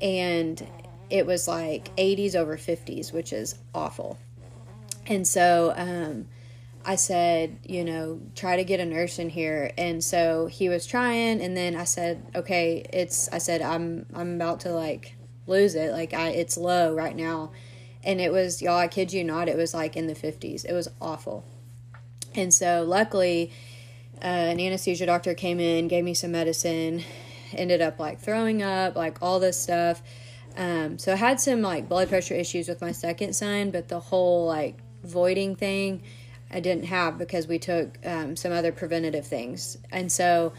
and 0.00 0.66
it 1.10 1.26
was 1.26 1.48
like 1.48 1.94
80s 1.96 2.34
over 2.34 2.56
50s 2.56 3.12
which 3.12 3.32
is 3.32 3.54
awful 3.74 4.18
and 5.08 5.26
so 5.26 5.72
um, 5.76 6.28
I 6.84 6.96
said, 6.96 7.58
you 7.64 7.84
know, 7.84 8.20
try 8.34 8.56
to 8.56 8.64
get 8.64 8.80
a 8.80 8.84
nurse 8.84 9.18
in 9.18 9.28
here. 9.30 9.72
And 9.76 10.02
so 10.02 10.46
he 10.46 10.68
was 10.68 10.86
trying 10.86 11.40
and 11.40 11.56
then 11.56 11.76
I 11.76 11.84
said, 11.84 12.24
okay, 12.34 12.86
it's 12.92 13.28
I 13.30 13.38
said 13.38 13.62
I'm 13.62 14.06
I'm 14.14 14.36
about 14.36 14.60
to 14.60 14.70
like 14.70 15.14
lose 15.46 15.74
it. 15.74 15.92
Like 15.92 16.14
I 16.14 16.28
it's 16.28 16.56
low 16.56 16.94
right 16.94 17.16
now. 17.16 17.52
And 18.04 18.20
it 18.20 18.32
was 18.32 18.62
y'all, 18.62 18.78
I 18.78 18.88
kid 18.88 19.12
you 19.12 19.24
not, 19.24 19.48
it 19.48 19.56
was 19.56 19.74
like 19.74 19.96
in 19.96 20.06
the 20.06 20.14
50s. 20.14 20.64
It 20.64 20.72
was 20.72 20.88
awful. 21.00 21.44
And 22.34 22.54
so 22.54 22.84
luckily 22.84 23.52
uh, 24.22 24.26
an 24.26 24.60
anesthesia 24.60 25.06
doctor 25.06 25.34
came 25.34 25.60
in, 25.60 25.88
gave 25.88 26.04
me 26.04 26.14
some 26.14 26.32
medicine, 26.32 27.04
ended 27.52 27.80
up 27.80 27.98
like 27.98 28.20
throwing 28.20 28.62
up, 28.62 28.96
like 28.96 29.22
all 29.22 29.40
this 29.40 29.60
stuff. 29.60 30.02
Um, 30.56 30.98
so 30.98 31.12
I 31.12 31.16
had 31.16 31.40
some 31.40 31.62
like 31.62 31.88
blood 31.88 32.08
pressure 32.08 32.34
issues 32.34 32.68
with 32.68 32.80
my 32.80 32.92
second 32.92 33.34
son, 33.34 33.70
but 33.70 33.88
the 33.88 34.00
whole 34.00 34.46
like 34.46 34.78
voiding 35.04 35.54
thing 35.54 36.02
I 36.50 36.60
didn't 36.60 36.84
have 36.84 37.18
because 37.18 37.46
we 37.46 37.58
took 37.58 37.98
um, 38.04 38.36
some 38.36 38.52
other 38.52 38.72
preventative 38.72 39.26
things. 39.26 39.78
And 39.90 40.10
so, 40.10 40.52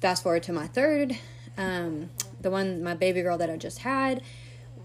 fast 0.00 0.22
forward 0.22 0.42
to 0.44 0.52
my 0.52 0.66
third, 0.66 1.16
um, 1.56 2.10
the 2.40 2.50
one, 2.50 2.82
my 2.82 2.94
baby 2.94 3.22
girl 3.22 3.38
that 3.38 3.48
I 3.48 3.56
just 3.56 3.78
had, 3.78 4.22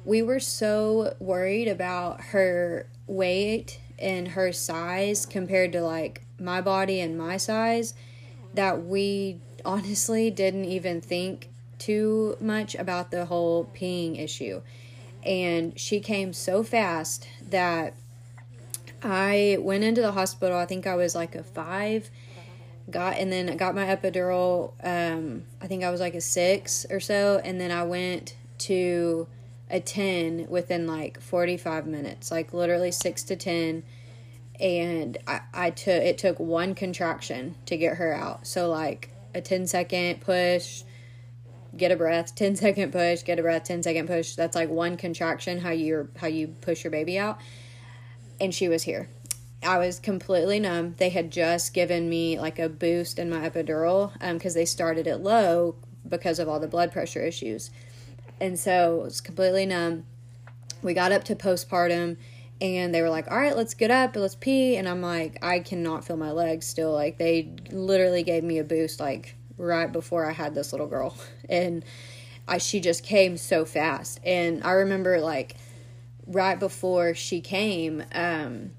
we 0.06 0.22
were 0.22 0.40
so 0.40 1.16
worried 1.20 1.68
about 1.68 2.22
her 2.22 2.90
weight 3.06 3.80
and 3.98 4.30
her 4.30 4.54
size 4.54 5.26
compared 5.26 5.74
to 5.74 5.82
like 5.82 6.22
my 6.40 6.62
body 6.62 7.02
and 7.02 7.18
my 7.18 7.36
size 7.36 7.94
that 8.54 8.86
we 8.86 9.42
honestly 9.66 10.30
didn't 10.32 10.66
even 10.66 11.02
think 11.02 11.50
too 11.78 12.38
much 12.40 12.76
about 12.76 13.12
the 13.12 13.26
whole 13.26 13.70
peeing 13.76 14.20
issue. 14.20 14.62
And 15.26 15.78
she 15.80 16.00
came 16.00 16.34
so 16.34 16.64
fast 16.64 17.28
that 17.50 17.94
I 19.02 19.58
went 19.60 19.84
into 19.84 20.02
the 20.02 20.12
hospital. 20.12 20.58
I 20.58 20.66
think 20.66 20.88
I 20.88 20.96
was 20.96 21.16
like 21.16 21.36
a 21.36 21.44
five. 21.44 22.10
Got 22.90 23.18
and 23.18 23.32
then 23.32 23.56
got 23.56 23.76
my 23.76 23.86
epidural. 23.86 24.74
Um, 24.84 25.44
I 25.62 25.68
think 25.68 25.84
I 25.84 25.92
was 25.92 26.00
like 26.00 26.16
a 26.16 26.22
six 26.22 26.88
or 26.90 27.00
so, 27.00 27.40
and 27.44 27.62
then 27.62 27.70
I 27.72 27.84
went 27.84 28.36
to 28.60 29.28
a 29.70 29.80
ten 29.80 30.48
within 30.50 30.88
like 30.88 31.22
forty 31.22 31.56
five 31.56 31.86
minutes, 31.86 32.32
like 32.32 32.52
literally 32.52 32.92
six 32.92 33.22
to 33.26 33.36
ten. 33.36 33.84
And 34.60 35.20
I, 35.28 35.42
I 35.54 35.70
took 35.70 36.02
it 36.02 36.18
took 36.18 36.40
one 36.40 36.74
contraction 36.74 37.56
to 37.68 37.78
get 37.78 37.98
her 37.98 38.12
out. 38.14 38.48
So 38.48 38.70
like 38.70 39.12
a 39.40 39.42
10 39.42 39.66
second 39.66 40.22
push, 40.22 40.84
get 41.76 41.92
a 41.92 41.96
breath, 41.96 42.36
10 42.36 42.56
second 42.58 42.92
push, 42.92 43.24
get 43.24 43.40
a 43.40 43.42
breath, 43.42 43.64
10 43.64 43.84
second 43.84 44.08
push. 44.08 44.36
That's 44.36 44.56
like 44.56 44.70
one 44.70 44.98
contraction 44.98 45.60
how 45.60 45.72
you 45.72 46.10
how 46.18 46.28
you 46.28 46.50
push 46.62 46.84
your 46.84 46.92
baby 46.92 47.18
out. 47.18 47.40
And 48.40 48.54
she 48.54 48.68
was 48.68 48.84
here. 48.84 49.10
I 49.64 49.78
was 49.78 50.00
completely 50.00 50.60
numb. 50.60 50.96
They 50.98 51.10
had 51.10 51.32
just 51.32 51.74
given 51.74 52.10
me 52.10 52.40
like 52.40 52.60
a 52.60 52.70
boost 52.70 53.20
in 53.20 53.30
my 53.30 53.50
epidural 53.50 54.14
because 54.14 54.56
um, 54.56 54.60
they 54.60 54.66
started 54.66 55.08
it 55.08 55.18
low 55.18 55.76
because 56.08 56.40
of 56.40 56.48
all 56.48 56.60
the 56.60 56.68
blood 56.68 56.92
pressure 56.92 57.22
issues. 57.22 57.72
And 58.40 58.58
so 58.58 59.02
it 59.02 59.04
was 59.04 59.22
completely 59.22 59.66
numb. 59.66 60.06
We 60.82 60.94
got 60.94 61.12
up 61.12 61.26
to 61.26 61.36
postpartum 61.36 62.16
and 62.62 62.94
they 62.94 63.02
were 63.02 63.10
like, 63.10 63.32
all 63.32 63.38
right, 63.38 63.56
let's 63.56 63.74
get 63.74 63.92
up, 63.92 64.16
let's 64.16 64.36
pee. 64.36 64.76
And 64.76 64.88
I'm 64.88 65.02
like, 65.02 65.38
I 65.42 65.60
cannot 65.60 66.06
feel 66.06 66.18
my 66.18 66.32
legs 66.32 66.66
still. 66.66 66.92
Like 66.92 67.18
they 67.18 67.54
literally 67.72 68.24
gave 68.24 68.44
me 68.44 68.60
a 68.60 68.64
boost 68.64 69.00
like 69.00 69.36
right 69.58 69.92
before 69.92 70.26
I 70.26 70.32
had 70.32 70.56
this 70.56 70.72
little 70.72 70.88
girl. 70.88 71.16
And 71.50 71.84
I, 72.48 72.60
she 72.60 72.80
just 72.80 73.04
came 73.04 73.36
so 73.36 73.66
fast. 73.66 74.20
And 74.24 74.64
I 74.64 74.72
remember 74.72 75.20
like 75.20 75.56
right 76.28 76.60
before 76.60 77.16
she 77.16 77.42
came, 77.42 78.04
um, 78.14 78.72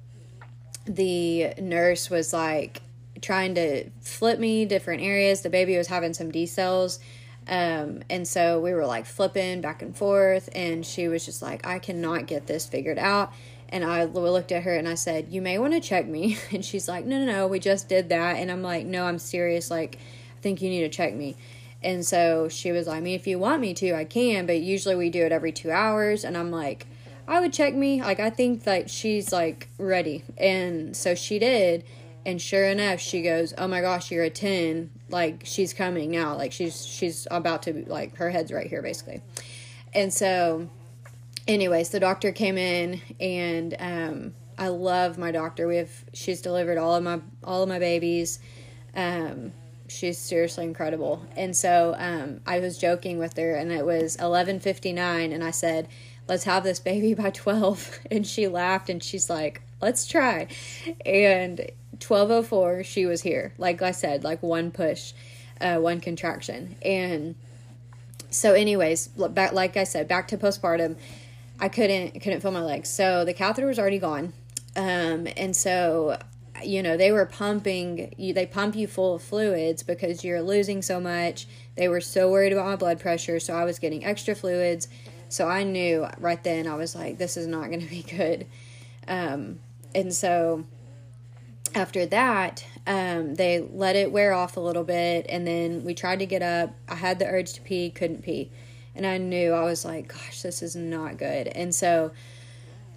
the 0.87 1.55
nurse 1.59 2.11
was 2.11 2.33
like 2.33 2.81
trying 3.21 3.55
to 3.57 3.91
flip 4.01 4.39
me 4.39 4.65
different 4.67 5.03
areas. 5.03 5.43
The 5.43 5.51
baby 5.51 5.77
was 5.77 5.89
having 5.89 6.15
some 6.15 6.31
decels. 6.31 7.01
Um, 7.49 8.03
and 8.09 8.27
so 8.27 8.61
we 8.61 8.73
were 8.73 8.87
like 8.87 9.07
flipping 9.07 9.61
back 9.61 9.83
and 9.83 9.97
forth, 9.97 10.49
and 10.55 10.87
she 10.87 11.09
was 11.09 11.25
just 11.25 11.43
like, 11.43 11.67
I 11.67 11.81
cannot 11.81 12.27
get 12.27 12.47
this 12.47 12.67
figured 12.67 12.99
out. 12.99 13.33
And 13.73 13.85
I 13.85 14.05
looked 14.05 14.51
at 14.51 14.65
her 14.65 14.75
and 14.75 14.89
I 14.89 14.95
said, 14.95 15.29
You 15.31 15.41
may 15.41 15.59
want 15.59 15.73
to 15.75 15.81
check 15.81 16.07
me. 16.07 16.37
And 16.53 16.65
she's 16.65 16.89
like, 16.89 17.07
No, 17.07 17.25
no, 17.25 17.33
no, 17.33 17.47
we 17.47 17.59
just 17.59 17.89
did 17.89 18.09
that. 18.11 18.37
And 18.37 18.51
I'm 18.51 18.63
like, 18.63 18.85
No, 18.85 19.05
I'm 19.05 19.19
serious. 19.19 19.71
Like, 19.71 19.97
I 19.97 20.41
think 20.43 20.61
you 20.61 20.69
need 20.69 20.81
to 20.81 20.89
check 20.89 21.15
me. 21.15 21.37
And 21.83 22.05
so 22.05 22.49
she 22.49 22.73
was 22.73 22.87
like, 22.87 22.99
I 22.99 23.01
mean, 23.01 23.15
if 23.15 23.27
you 23.27 23.39
want 23.39 23.63
me 23.63 23.73
to, 23.75 23.95
I 23.95 24.05
can, 24.05 24.45
but 24.45 24.61
usually 24.61 24.97
we 24.97 25.09
do 25.09 25.25
it 25.25 25.33
every 25.33 25.53
two 25.53 25.71
hours. 25.71 26.25
And 26.25 26.37
I'm 26.37 26.51
like, 26.51 26.87
I 27.27 27.41
would 27.41 27.53
check 27.53 27.75
me. 27.75 28.03
Like, 28.03 28.21
I 28.21 28.29
think 28.29 28.65
that 28.65 28.91
she's 28.91 29.33
like 29.33 29.69
ready. 29.79 30.25
And 30.37 30.97
so 30.97 31.15
she 31.15 31.39
did. 31.39 31.85
And 32.27 32.43
sure 32.43 32.65
enough, 32.65 33.01
she 33.01 33.23
goes, 33.23 33.55
Oh 33.57 33.67
my 33.67 33.81
gosh, 33.81 34.11
you're 34.11 34.25
a 34.25 34.31
10. 34.31 34.91
Like, 35.09 35.43
she's 35.45 35.73
coming 35.73 36.11
now. 36.11 36.37
Like, 36.37 36.53
she's, 36.53 36.85
she's 36.85 37.27
about 37.31 37.63
to, 37.63 37.85
like, 37.87 38.17
her 38.17 38.31
head's 38.31 38.53
right 38.53 38.67
here, 38.67 38.83
basically. 38.83 39.23
And 39.95 40.13
so, 40.13 40.69
anyways, 41.49 41.91
the 41.91 42.01
doctor 42.01 42.33
came 42.33 42.59
in 42.59 43.01
and, 43.19 43.77
um, 43.79 44.35
I 44.59 44.69
love 44.69 45.17
my 45.17 45.31
doctor. 45.31 45.67
We 45.67 45.77
have, 45.77 46.05
she's 46.13 46.43
delivered 46.43 46.77
all 46.77 46.95
of 46.95 47.03
my, 47.03 47.21
all 47.43 47.63
of 47.63 47.69
my 47.69 47.79
babies. 47.79 48.41
Um, 48.95 49.53
she's 49.91 50.19
seriously 50.19 50.65
incredible. 50.65 51.25
And 51.37 51.57
so 51.57 51.95
um, 51.99 52.41
I 52.47 52.61
was 52.61 52.79
joking 52.79 53.19
with 53.19 53.37
her, 53.37 53.55
and 53.55 53.73
it 53.73 53.85
was 53.85 54.17
eleven 54.17 54.61
fifty 54.61 54.93
nine, 54.93 55.33
and 55.33 55.43
I 55.45 55.51
said, 55.51 55.89
"Let's 56.29 56.45
have 56.45 56.65
this 56.65 56.81
baby 56.81 57.15
by 57.15 57.31
12. 57.31 58.01
And 58.11 58.27
she 58.27 58.49
laughed, 58.49 58.89
and 58.89 59.03
she's 59.03 59.29
like, 59.29 59.63
"Let's 59.81 60.07
try." 60.07 60.49
And 61.05 61.71
twelve 61.99 62.31
oh 62.31 62.43
four, 62.43 62.85
she 62.85 63.07
was 63.07 63.23
here. 63.23 63.53
Like 63.59 63.83
I 63.83 63.91
said, 63.91 64.25
like 64.25 64.43
one 64.43 64.71
push, 64.71 65.13
uh, 65.61 65.77
one 65.77 66.01
contraction, 66.01 66.77
and 66.83 67.35
so, 68.31 68.55
anyways, 68.55 69.09
back 69.09 69.53
like 69.53 69.77
I 69.77 69.85
said, 69.85 70.07
back 70.09 70.29
to 70.29 70.39
postpartum. 70.39 70.97
I 71.61 71.69
couldn't 71.69 72.21
couldn't 72.21 72.41
feel 72.41 72.51
my 72.51 72.63
legs, 72.63 72.89
so 72.89 73.25
the 73.25 73.35
catheter 73.35 73.67
was 73.67 73.79
already 73.79 73.99
gone. 73.99 74.33
Um, 74.77 75.29
and 75.37 75.55
so 75.55 76.19
you 76.63 76.83
know 76.83 76.97
they 76.97 77.13
were 77.13 77.27
pumping 77.27 78.15
you 78.19 78.35
they 78.35 78.47
pump 78.47 78.77
you 78.77 78.87
full 78.87 79.15
of 79.15 79.23
fluids 79.23 79.83
because 79.83 80.25
you're 80.25 80.43
losing 80.43 80.83
so 80.83 81.01
much. 81.01 81.47
They 81.77 81.89
were 81.89 82.01
so 82.01 82.31
worried 82.31 82.53
about 82.53 82.67
my 82.67 82.77
blood 82.77 83.01
pressure 83.01 83.41
so 83.41 83.55
i 83.55 83.65
was 83.65 83.79
getting 83.79 84.05
extra 84.05 84.35
fluids. 84.35 84.89
So 85.29 85.49
i 85.49 85.63
knew 85.65 86.07
right 86.19 86.43
then 86.43 86.67
i 86.67 86.75
was 86.75 86.95
like 86.95 87.19
this 87.19 87.37
is 87.37 87.47
not 87.47 87.69
going 87.69 87.81
to 87.81 87.87
be 87.87 88.03
good. 88.03 88.47
Um, 89.09 89.61
and 89.95 90.13
so 90.15 90.65
after 91.75 92.05
that 92.07 92.65
um, 92.87 93.35
they 93.35 93.61
let 93.61 93.97
it 93.97 94.13
wear 94.13 94.33
off 94.33 94.57
a 94.57 94.61
little 94.61 94.85
bit 94.85 95.27
and 95.29 95.47
then 95.47 95.85
we 95.85 95.95
tried 95.95 96.19
to 96.19 96.27
get 96.27 96.43
up. 96.43 96.75
I 96.89 96.97
had 96.97 97.19
the 97.19 97.27
urge 97.27 97.55
to 97.55 97.61
pee 97.61 97.91
couldn't 97.91 98.23
pee 98.23 98.51
and 98.95 99.07
i 99.07 99.19
knew 99.19 99.53
i 99.53 99.63
was 99.63 99.85
like 99.85 100.09
gosh 100.09 100.43
this 100.43 100.63
is 100.63 100.75
not 100.75 101.17
good 101.17 101.47
and 101.49 101.75
so 101.75 102.11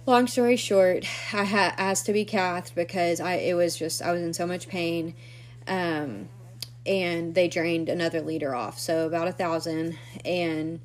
long 0.06 0.26
story 0.26 0.56
short, 0.56 1.06
I 1.32 1.44
had 1.44 1.74
asked 1.78 2.06
to 2.06 2.12
be 2.12 2.24
cathed 2.24 2.74
because 2.74 3.20
I 3.20 3.34
it 3.34 3.54
was 3.54 3.76
just 3.76 4.02
I 4.02 4.12
was 4.12 4.22
in 4.22 4.34
so 4.34 4.46
much 4.46 4.68
pain, 4.68 5.14
um, 5.66 6.28
and 6.86 7.34
they 7.34 7.48
drained 7.48 7.88
another 7.88 8.20
liter 8.20 8.54
off, 8.54 8.78
so 8.78 9.06
about 9.06 9.28
a 9.28 9.32
thousand. 9.32 9.98
And 10.24 10.80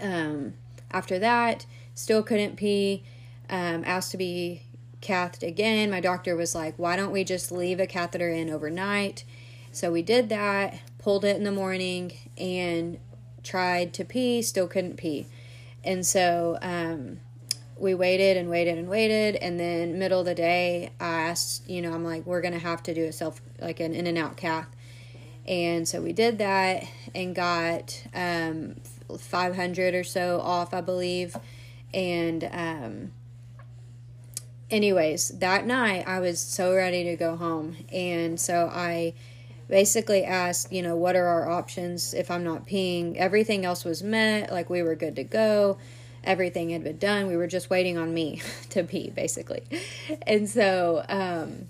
um, 0.00 0.54
after 0.90 1.18
that, 1.18 1.66
still 1.94 2.22
couldn't 2.22 2.56
pee. 2.56 3.04
Um, 3.50 3.82
asked 3.86 4.10
to 4.10 4.18
be 4.18 4.62
cathed 5.00 5.42
again. 5.42 5.90
My 5.90 6.00
doctor 6.00 6.36
was 6.36 6.54
like, 6.54 6.74
"Why 6.76 6.96
don't 6.96 7.12
we 7.12 7.24
just 7.24 7.50
leave 7.52 7.80
a 7.80 7.86
catheter 7.86 8.28
in 8.28 8.50
overnight?" 8.50 9.24
So 9.72 9.92
we 9.92 10.02
did 10.02 10.28
that. 10.28 10.80
Pulled 10.98 11.24
it 11.24 11.36
in 11.36 11.44
the 11.44 11.52
morning 11.52 12.12
and 12.36 12.98
tried 13.48 13.92
to 13.94 14.04
pee. 14.04 14.42
Still 14.42 14.68
couldn't 14.68 14.96
pee, 14.96 15.26
and 15.84 16.06
so. 16.06 16.58
Um, 16.62 17.20
we 17.80 17.94
waited 17.94 18.36
and 18.36 18.50
waited 18.50 18.76
and 18.76 18.88
waited 18.88 19.36
and 19.36 19.58
then 19.58 19.98
middle 19.98 20.20
of 20.20 20.26
the 20.26 20.34
day 20.34 20.90
i 21.00 21.06
asked 21.06 21.68
you 21.68 21.80
know 21.80 21.92
i'm 21.92 22.04
like 22.04 22.26
we're 22.26 22.40
gonna 22.40 22.58
have 22.58 22.82
to 22.82 22.92
do 22.92 23.04
a 23.04 23.12
self 23.12 23.40
like 23.60 23.80
an 23.80 23.94
in 23.94 24.06
and 24.06 24.18
out 24.18 24.36
cath 24.36 24.68
and 25.46 25.88
so 25.88 26.02
we 26.02 26.12
did 26.12 26.38
that 26.38 26.84
and 27.14 27.34
got 27.34 28.04
um, 28.14 28.76
500 29.18 29.94
or 29.94 30.04
so 30.04 30.40
off 30.40 30.74
i 30.74 30.80
believe 30.80 31.36
and 31.94 32.48
um, 32.52 33.12
anyways 34.70 35.28
that 35.38 35.66
night 35.66 36.04
i 36.06 36.18
was 36.18 36.40
so 36.40 36.74
ready 36.74 37.04
to 37.04 37.16
go 37.16 37.36
home 37.36 37.76
and 37.92 38.38
so 38.40 38.70
i 38.72 39.14
basically 39.68 40.24
asked 40.24 40.72
you 40.72 40.82
know 40.82 40.96
what 40.96 41.14
are 41.14 41.26
our 41.26 41.50
options 41.50 42.14
if 42.14 42.30
i'm 42.30 42.42
not 42.42 42.66
peeing 42.66 43.16
everything 43.16 43.64
else 43.64 43.84
was 43.84 44.02
met 44.02 44.50
like 44.50 44.70
we 44.70 44.82
were 44.82 44.94
good 44.94 45.16
to 45.16 45.24
go 45.24 45.78
everything 46.24 46.70
had 46.70 46.84
been 46.84 46.98
done. 46.98 47.26
We 47.26 47.36
were 47.36 47.46
just 47.46 47.70
waiting 47.70 47.98
on 47.98 48.12
me 48.12 48.42
to 48.70 48.84
pee, 48.84 49.10
basically. 49.10 49.62
And 50.26 50.48
so, 50.48 51.04
um, 51.08 51.68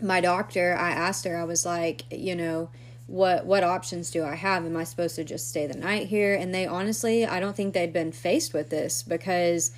my 0.00 0.20
doctor, 0.20 0.74
I 0.74 0.90
asked 0.90 1.24
her, 1.24 1.36
I 1.36 1.44
was 1.44 1.64
like, 1.66 2.04
you 2.10 2.34
know, 2.34 2.70
what 3.06 3.44
what 3.44 3.62
options 3.62 4.10
do 4.10 4.24
I 4.24 4.34
have? 4.34 4.64
Am 4.64 4.76
I 4.76 4.84
supposed 4.84 5.16
to 5.16 5.24
just 5.24 5.50
stay 5.50 5.66
the 5.66 5.76
night 5.76 6.06
here? 6.06 6.34
And 6.34 6.54
they 6.54 6.66
honestly, 6.66 7.26
I 7.26 7.38
don't 7.38 7.54
think 7.54 7.74
they'd 7.74 7.92
been 7.92 8.12
faced 8.12 8.54
with 8.54 8.70
this 8.70 9.02
because 9.02 9.72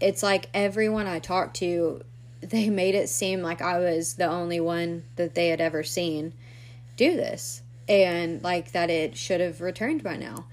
it's 0.00 0.22
like 0.22 0.48
everyone 0.54 1.08
I 1.08 1.18
talked 1.18 1.56
to, 1.56 2.02
they 2.40 2.70
made 2.70 2.94
it 2.94 3.08
seem 3.08 3.42
like 3.42 3.60
I 3.60 3.78
was 3.78 4.14
the 4.14 4.26
only 4.26 4.60
one 4.60 5.04
that 5.16 5.34
they 5.34 5.48
had 5.48 5.60
ever 5.60 5.82
seen 5.82 6.34
do 6.96 7.16
this 7.16 7.62
and 7.88 8.42
like 8.42 8.72
that 8.72 8.90
it 8.90 9.16
should 9.16 9.40
have 9.40 9.60
returned 9.60 10.02
by 10.02 10.16
now. 10.16 10.46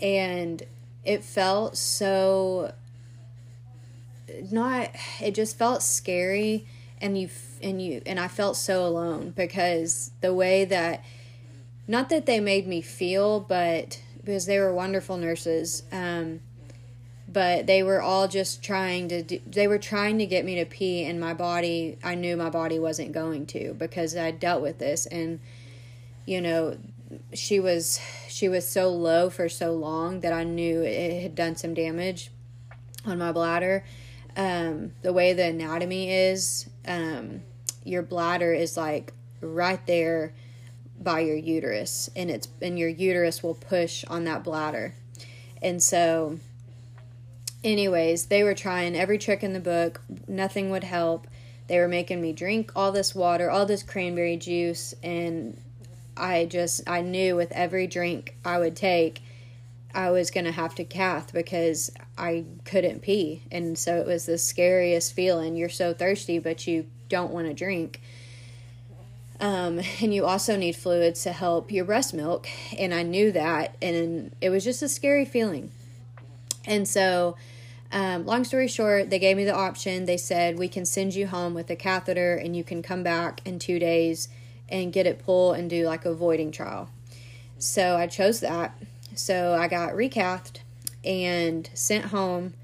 And 0.00 0.62
it 1.04 1.24
felt 1.24 1.76
so 1.76 2.72
not 4.50 4.90
it 5.20 5.34
just 5.34 5.58
felt 5.58 5.82
scary 5.82 6.66
and 7.00 7.18
you 7.18 7.28
and 7.62 7.82
you 7.82 8.02
and 8.06 8.18
I 8.18 8.28
felt 8.28 8.56
so 8.56 8.86
alone 8.86 9.30
because 9.36 10.12
the 10.20 10.32
way 10.32 10.64
that 10.64 11.04
not 11.86 12.08
that 12.08 12.26
they 12.26 12.40
made 12.40 12.66
me 12.66 12.80
feel 12.80 13.40
but 13.40 14.00
because 14.24 14.46
they 14.46 14.58
were 14.58 14.72
wonderful 14.72 15.16
nurses 15.16 15.82
um 15.92 16.40
but 17.28 17.66
they 17.66 17.82
were 17.82 18.02
all 18.02 18.28
just 18.28 18.62
trying 18.62 19.08
to 19.08 19.22
do, 19.22 19.40
they 19.46 19.66
were 19.66 19.78
trying 19.78 20.18
to 20.18 20.26
get 20.26 20.44
me 20.44 20.54
to 20.56 20.64
pee 20.64 21.04
and 21.04 21.18
my 21.20 21.34
body 21.34 21.98
I 22.02 22.14
knew 22.14 22.36
my 22.36 22.50
body 22.50 22.78
wasn't 22.78 23.12
going 23.12 23.46
to 23.46 23.74
because 23.74 24.16
I 24.16 24.30
dealt 24.30 24.62
with 24.62 24.78
this 24.78 25.06
and 25.06 25.40
you 26.26 26.40
know 26.40 26.76
she 27.34 27.60
was 27.60 28.00
she 28.28 28.48
was 28.48 28.68
so 28.68 28.88
low 28.90 29.30
for 29.30 29.48
so 29.48 29.72
long 29.72 30.20
that 30.20 30.32
I 30.32 30.44
knew 30.44 30.82
it 30.82 31.22
had 31.22 31.34
done 31.34 31.56
some 31.56 31.74
damage 31.74 32.30
on 33.04 33.18
my 33.18 33.32
bladder. 33.32 33.84
Um, 34.36 34.92
the 35.02 35.12
way 35.12 35.34
the 35.34 35.46
anatomy 35.46 36.10
is, 36.10 36.68
um, 36.86 37.42
your 37.84 38.02
bladder 38.02 38.52
is 38.52 38.76
like 38.76 39.12
right 39.40 39.84
there 39.86 40.32
by 40.98 41.20
your 41.20 41.36
uterus, 41.36 42.08
and 42.16 42.30
it's 42.30 42.48
and 42.60 42.78
your 42.78 42.88
uterus 42.88 43.42
will 43.42 43.54
push 43.54 44.04
on 44.06 44.24
that 44.24 44.44
bladder, 44.44 44.94
and 45.60 45.82
so. 45.82 46.38
Anyways, 47.64 48.26
they 48.26 48.42
were 48.42 48.54
trying 48.54 48.96
every 48.96 49.18
trick 49.18 49.44
in 49.44 49.52
the 49.52 49.60
book. 49.60 50.00
Nothing 50.26 50.70
would 50.70 50.82
help. 50.82 51.28
They 51.68 51.78
were 51.78 51.86
making 51.86 52.20
me 52.20 52.32
drink 52.32 52.72
all 52.74 52.90
this 52.90 53.14
water, 53.14 53.48
all 53.52 53.66
this 53.66 53.84
cranberry 53.84 54.36
juice, 54.36 54.96
and 55.00 55.56
I 56.22 56.46
just 56.46 56.88
I 56.88 57.02
knew 57.02 57.36
with 57.36 57.50
every 57.52 57.86
drink 57.86 58.36
I 58.44 58.58
would 58.58 58.76
take 58.76 59.22
I 59.94 60.10
was 60.10 60.30
going 60.30 60.46
to 60.46 60.52
have 60.52 60.74
to 60.76 60.84
cath 60.84 61.34
because 61.34 61.90
I 62.16 62.46
couldn't 62.64 63.02
pee. 63.02 63.42
And 63.50 63.76
so 63.76 63.96
it 63.96 64.06
was 64.06 64.24
the 64.24 64.38
scariest 64.38 65.12
feeling. 65.12 65.56
You're 65.56 65.68
so 65.68 65.92
thirsty 65.92 66.38
but 66.38 66.66
you 66.66 66.86
don't 67.08 67.32
want 67.32 67.48
to 67.48 67.54
drink. 67.54 68.00
Um, 69.40 69.80
and 70.00 70.14
you 70.14 70.24
also 70.24 70.56
need 70.56 70.76
fluids 70.76 71.24
to 71.24 71.32
help 71.32 71.72
your 71.72 71.84
breast 71.84 72.14
milk. 72.14 72.48
And 72.78 72.94
I 72.94 73.02
knew 73.02 73.32
that. 73.32 73.76
And 73.82 74.34
it 74.40 74.50
was 74.50 74.64
just 74.64 74.82
a 74.82 74.88
scary 74.88 75.24
feeling. 75.24 75.72
And 76.64 76.86
so, 76.86 77.36
um, 77.90 78.24
long 78.24 78.44
story 78.44 78.68
short, 78.68 79.10
they 79.10 79.18
gave 79.18 79.36
me 79.36 79.44
the 79.44 79.54
option. 79.54 80.06
They 80.06 80.16
said, 80.16 80.58
we 80.58 80.68
can 80.68 80.86
send 80.86 81.14
you 81.14 81.26
home 81.26 81.52
with 81.52 81.68
a 81.68 81.76
catheter 81.76 82.36
and 82.36 82.56
you 82.56 82.64
can 82.64 82.82
come 82.82 83.02
back 83.02 83.40
in 83.44 83.58
two 83.58 83.78
days 83.78 84.28
and 84.72 84.92
get 84.92 85.06
it 85.06 85.24
pulled 85.24 85.56
and 85.56 85.70
do 85.70 85.86
like 85.86 86.04
a 86.04 86.14
voiding 86.14 86.50
trial. 86.50 86.88
So 87.58 87.96
I 87.96 88.08
chose 88.08 88.40
that. 88.40 88.74
So 89.14 89.52
I 89.52 89.68
got 89.68 89.92
recathed 89.92 90.60
and 91.04 91.68
sent 91.74 92.06
home 92.06 92.54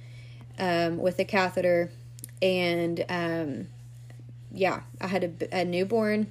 um, 0.58 0.96
with 0.96 1.18
a 1.20 1.24
catheter. 1.24 1.92
And 2.40 3.04
um, 3.08 3.68
yeah, 4.50 4.80
I 5.00 5.06
had 5.06 5.24
a, 5.24 5.60
a 5.60 5.64
newborn 5.64 6.28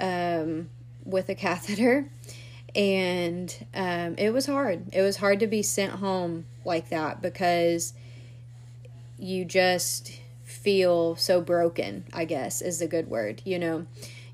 um, 0.00 0.70
with 1.04 1.28
a 1.28 1.34
catheter. 1.34 2.08
And 2.74 3.54
um, 3.74 4.14
it 4.16 4.30
was 4.30 4.46
hard. 4.46 4.94
It 4.94 5.02
was 5.02 5.18
hard 5.18 5.40
to 5.40 5.46
be 5.46 5.62
sent 5.62 5.92
home 5.92 6.46
like 6.64 6.88
that 6.88 7.20
because 7.20 7.92
you 9.18 9.44
just 9.44 10.18
feel 10.42 11.16
so 11.16 11.42
broken, 11.42 12.04
I 12.14 12.24
guess 12.24 12.62
is 12.62 12.80
a 12.80 12.86
good 12.86 13.08
word. 13.08 13.42
You 13.44 13.58
know, 13.58 13.86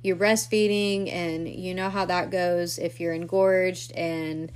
you're 0.02 0.16
breastfeeding, 0.16 1.12
and 1.12 1.48
you 1.48 1.74
know 1.74 1.90
how 1.90 2.04
that 2.04 2.30
goes 2.30 2.78
if 2.78 3.00
you're 3.00 3.12
engorged 3.12 3.92
and 3.92 4.52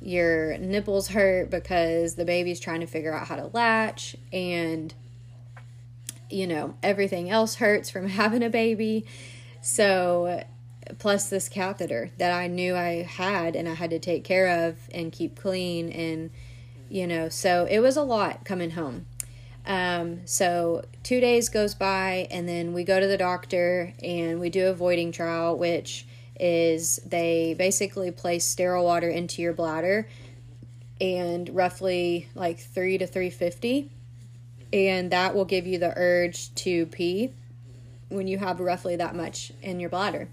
your 0.00 0.58
nipples 0.58 1.08
hurt 1.08 1.50
because 1.50 2.14
the 2.14 2.24
baby's 2.24 2.60
trying 2.60 2.80
to 2.80 2.86
figure 2.86 3.12
out 3.12 3.26
how 3.26 3.36
to 3.36 3.50
latch, 3.52 4.16
and 4.32 4.94
you 6.30 6.46
know, 6.46 6.74
everything 6.82 7.30
else 7.30 7.56
hurts 7.56 7.90
from 7.90 8.08
having 8.20 8.42
a 8.42 8.50
baby. 8.50 9.06
So, 9.62 10.44
plus 10.98 11.30
this 11.30 11.48
catheter 11.48 12.10
that 12.18 12.32
I 12.32 12.46
knew 12.46 12.76
I 12.76 13.02
had 13.02 13.56
and 13.56 13.68
I 13.68 13.74
had 13.74 13.90
to 13.90 13.98
take 13.98 14.24
care 14.24 14.66
of 14.66 14.76
and 14.92 15.10
keep 15.10 15.36
clean 15.36 15.90
and 15.90 16.30
you 16.90 17.06
know, 17.06 17.28
so 17.28 17.66
it 17.68 17.80
was 17.80 17.96
a 17.96 18.02
lot 18.02 18.44
coming 18.44 18.70
home. 18.70 19.06
Um, 19.66 20.26
so 20.26 20.84
two 21.02 21.20
days 21.20 21.48
goes 21.48 21.74
by 21.74 22.28
and 22.30 22.48
then 22.48 22.74
we 22.74 22.84
go 22.84 23.00
to 23.00 23.06
the 23.06 23.16
doctor 23.16 23.94
and 24.02 24.38
we 24.40 24.50
do 24.50 24.66
a 24.66 24.74
voiding 24.74 25.10
trial, 25.10 25.56
which 25.56 26.06
is 26.38 27.00
they 27.06 27.54
basically 27.56 28.10
place 28.10 28.44
sterile 28.44 28.84
water 28.84 29.08
into 29.08 29.40
your 29.40 29.52
bladder 29.52 30.08
and 31.00 31.48
roughly 31.54 32.28
like 32.34 32.58
3 32.58 32.98
to 32.98 33.06
350 33.06 33.90
and 34.72 35.12
that 35.12 35.34
will 35.34 35.44
give 35.44 35.66
you 35.66 35.78
the 35.78 35.92
urge 35.96 36.52
to 36.56 36.86
pee 36.86 37.30
when 38.08 38.26
you 38.26 38.38
have 38.38 38.60
roughly 38.60 38.96
that 38.96 39.14
much 39.14 39.52
in 39.62 39.78
your 39.78 39.88
bladder. 39.88 40.28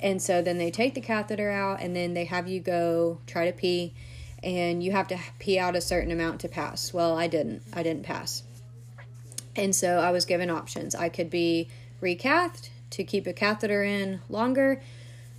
And 0.00 0.20
so 0.20 0.42
then 0.42 0.58
they 0.58 0.70
take 0.70 0.94
the 0.94 1.00
catheter 1.00 1.50
out 1.50 1.80
and 1.80 1.94
then 1.94 2.14
they 2.14 2.24
have 2.24 2.48
you 2.48 2.60
go 2.60 3.18
try 3.26 3.46
to 3.46 3.52
pee 3.52 3.94
and 4.42 4.82
you 4.82 4.92
have 4.92 5.08
to 5.08 5.18
pee 5.38 5.58
out 5.58 5.76
a 5.76 5.80
certain 5.80 6.10
amount 6.10 6.40
to 6.40 6.48
pass. 6.48 6.92
Well, 6.92 7.16
I 7.16 7.26
didn't. 7.26 7.62
I 7.72 7.82
didn't 7.82 8.04
pass. 8.04 8.42
And 9.58 9.74
so 9.74 9.98
I 9.98 10.12
was 10.12 10.24
given 10.24 10.50
options. 10.50 10.94
I 10.94 11.08
could 11.08 11.28
be 11.28 11.68
recathed 12.00 12.70
to 12.90 13.02
keep 13.02 13.26
a 13.26 13.32
catheter 13.32 13.82
in 13.82 14.20
longer 14.30 14.80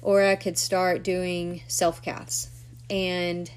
or 0.01 0.23
I 0.23 0.35
could 0.35 0.57
start 0.57 1.03
doing 1.03 1.61
self 1.67 2.03
caths. 2.03 2.49
And 2.89 3.49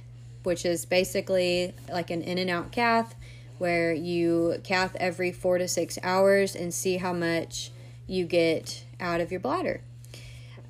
which 0.45 0.65
is 0.65 0.85
basically 0.87 1.75
like 1.91 2.11
an 2.11 2.23
in 2.23 2.39
and 2.39 2.49
out 2.49 2.71
cath 2.71 3.15
where 3.59 3.93
you 3.93 4.61
cath 4.65 4.97
every 4.99 5.33
4 5.33 5.59
to 5.59 5.69
6 5.69 5.99
hours 6.03 6.55
and 6.55 6.73
see 6.73 6.97
how 6.97 7.13
much 7.13 7.71
you 8.07 8.25
get 8.25 8.85
out 9.01 9.21
of 9.21 9.31
your 9.31 9.41
bladder. 9.41 9.81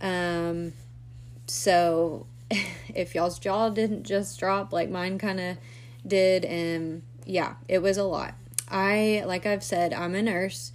Um, 0.00 0.72
so 1.46 2.26
if 2.94 3.14
y'all's 3.14 3.38
jaw 3.38 3.68
didn't 3.68 4.04
just 4.04 4.38
drop 4.38 4.72
like 4.72 4.90
mine 4.90 5.18
kind 5.18 5.40
of 5.40 5.56
did, 6.06 6.44
and 6.44 7.02
yeah, 7.24 7.54
it 7.68 7.80
was 7.80 7.96
a 7.96 8.04
lot. 8.04 8.34
I, 8.72 9.22
like 9.26 9.46
I've 9.46 9.62
said, 9.62 9.92
I'm 9.92 10.14
a 10.14 10.22
nurse 10.22 10.72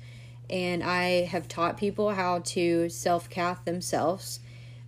and 0.50 0.84
I 0.84 1.26
have 1.26 1.48
taught 1.48 1.78
people 1.78 2.12
how 2.12 2.40
to 2.40 2.88
self 2.90 3.30
cath 3.30 3.66
themselves. 3.66 4.40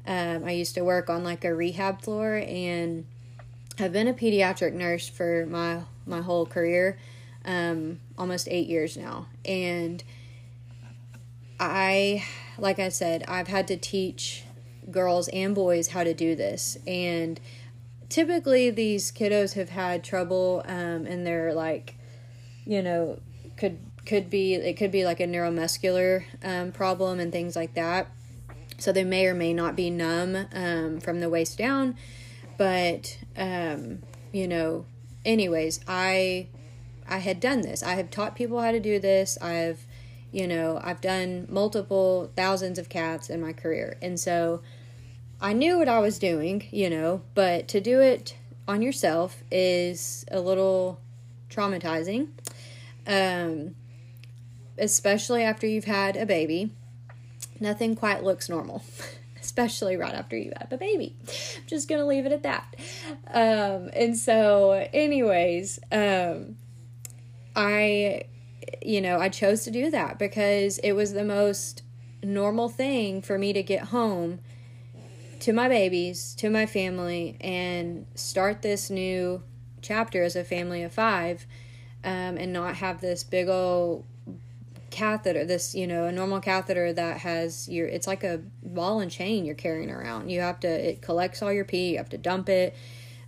Um, 0.07 0.45
I 0.45 0.51
used 0.51 0.75
to 0.75 0.83
work 0.83 1.09
on 1.09 1.23
like 1.23 1.43
a 1.43 1.53
rehab 1.53 2.01
floor 2.01 2.35
and 2.47 3.05
I've 3.79 3.93
been 3.93 4.07
a 4.07 4.13
pediatric 4.13 4.73
nurse 4.73 5.07
for 5.07 5.45
my 5.45 5.83
my 6.05 6.21
whole 6.21 6.45
career, 6.45 6.97
um, 7.45 7.99
almost 8.17 8.47
eight 8.49 8.67
years 8.67 8.97
now, 8.97 9.27
and 9.45 10.03
I, 11.59 12.25
like 12.57 12.79
I 12.79 12.89
said, 12.89 13.23
I've 13.27 13.47
had 13.47 13.67
to 13.67 13.77
teach 13.77 14.43
girls 14.89 15.27
and 15.29 15.53
boys 15.53 15.89
how 15.89 16.03
to 16.03 16.13
do 16.13 16.35
this. 16.35 16.77
And 16.87 17.39
typically, 18.09 18.69
these 18.69 19.11
kiddos 19.11 19.53
have 19.53 19.69
had 19.69 20.03
trouble, 20.03 20.63
um, 20.65 21.05
and 21.05 21.25
they're 21.25 21.53
like, 21.53 21.95
you 22.69 22.83
know, 22.83 23.19
could 23.57 23.79
could 24.05 24.29
be 24.29 24.53
it 24.53 24.77
could 24.77 24.91
be 24.91 25.03
like 25.03 25.19
a 25.19 25.25
neuromuscular 25.25 26.23
um, 26.43 26.71
problem 26.71 27.19
and 27.19 27.31
things 27.31 27.55
like 27.55 27.73
that. 27.73 28.07
So 28.77 28.91
they 28.91 29.03
may 29.03 29.25
or 29.25 29.33
may 29.33 29.53
not 29.53 29.75
be 29.75 29.89
numb 29.89 30.45
um, 30.53 30.99
from 30.99 31.19
the 31.19 31.29
waist 31.29 31.57
down, 31.57 31.95
but 32.59 33.17
um, 33.35 34.03
you 34.31 34.47
know, 34.47 34.85
anyways, 35.25 35.79
I 35.87 36.47
I 37.07 37.17
had 37.17 37.39
done 37.39 37.61
this. 37.61 37.81
I 37.81 37.95
have 37.95 38.11
taught 38.11 38.35
people 38.35 38.61
how 38.61 38.71
to 38.71 38.79
do 38.79 38.99
this. 38.99 39.35
I've 39.41 39.87
you 40.31 40.47
know, 40.47 40.79
I've 40.83 41.01
done 41.01 41.47
multiple 41.49 42.31
thousands 42.35 42.77
of 42.77 42.87
caths 42.87 43.31
in 43.31 43.41
my 43.41 43.51
career. 43.51 43.97
And 43.99 44.19
so 44.19 44.61
I 45.41 45.53
knew 45.53 45.79
what 45.79 45.89
I 45.89 45.97
was 45.97 46.19
doing, 46.19 46.67
you 46.69 46.87
know, 46.87 47.23
but 47.33 47.67
to 47.69 47.81
do 47.81 47.99
it 47.99 48.37
on 48.67 48.83
yourself 48.83 49.43
is 49.49 50.23
a 50.29 50.39
little 50.39 50.99
traumatizing. 51.49 52.27
Um, 53.09 53.75
especially 54.77 55.43
after 55.43 55.67
you've 55.67 55.85
had 55.85 56.15
a 56.15 56.25
baby. 56.25 56.71
Nothing 57.59 57.95
quite 57.95 58.23
looks 58.23 58.47
normal, 58.47 58.83
especially 59.41 59.97
right 59.97 60.13
after 60.13 60.37
you 60.37 60.53
have 60.57 60.71
a 60.71 60.77
baby. 60.77 61.15
I'm 61.57 61.67
just 61.67 61.89
to 61.89 62.05
leave 62.05 62.25
it 62.25 62.31
at 62.31 62.43
that. 62.43 62.75
Um, 63.33 63.89
and 63.93 64.17
so, 64.17 64.87
anyways, 64.93 65.79
um, 65.91 66.55
I 67.55 68.23
you 68.81 69.01
know, 69.01 69.19
I 69.19 69.29
chose 69.29 69.63
to 69.63 69.71
do 69.71 69.89
that 69.91 70.19
because 70.19 70.77
it 70.79 70.93
was 70.93 71.13
the 71.13 71.23
most 71.23 71.83
normal 72.23 72.69
thing 72.69 73.21
for 73.21 73.37
me 73.37 73.53
to 73.53 73.63
get 73.63 73.85
home 73.85 74.39
to 75.39 75.53
my 75.53 75.67
babies, 75.67 76.35
to 76.35 76.49
my 76.49 76.65
family, 76.65 77.37
and 77.39 78.05
start 78.15 78.61
this 78.61 78.89
new 78.89 79.41
chapter 79.81 80.23
as 80.23 80.35
a 80.35 80.43
family 80.43 80.83
of 80.83 80.91
five 80.91 81.45
um, 82.03 82.37
and 82.37 82.53
not 82.53 82.75
have 82.75 83.01
this 83.01 83.23
big 83.23 83.47
old 83.47 84.05
catheter 84.89 85.45
this 85.45 85.75
you 85.75 85.85
know 85.85 86.05
a 86.05 86.11
normal 86.11 86.39
catheter 86.39 86.91
that 86.91 87.17
has 87.17 87.69
your 87.69 87.87
it's 87.87 88.07
like 88.07 88.23
a 88.23 88.41
ball 88.63 89.01
and 89.01 89.11
chain 89.11 89.45
you're 89.45 89.53
carrying 89.53 89.91
around 89.91 90.29
you 90.29 90.41
have 90.41 90.59
to 90.59 90.67
it 90.67 90.99
collects 90.99 91.43
all 91.43 91.53
your 91.53 91.63
pee 91.63 91.91
you 91.91 91.97
have 91.97 92.09
to 92.09 92.17
dump 92.17 92.49
it 92.49 92.75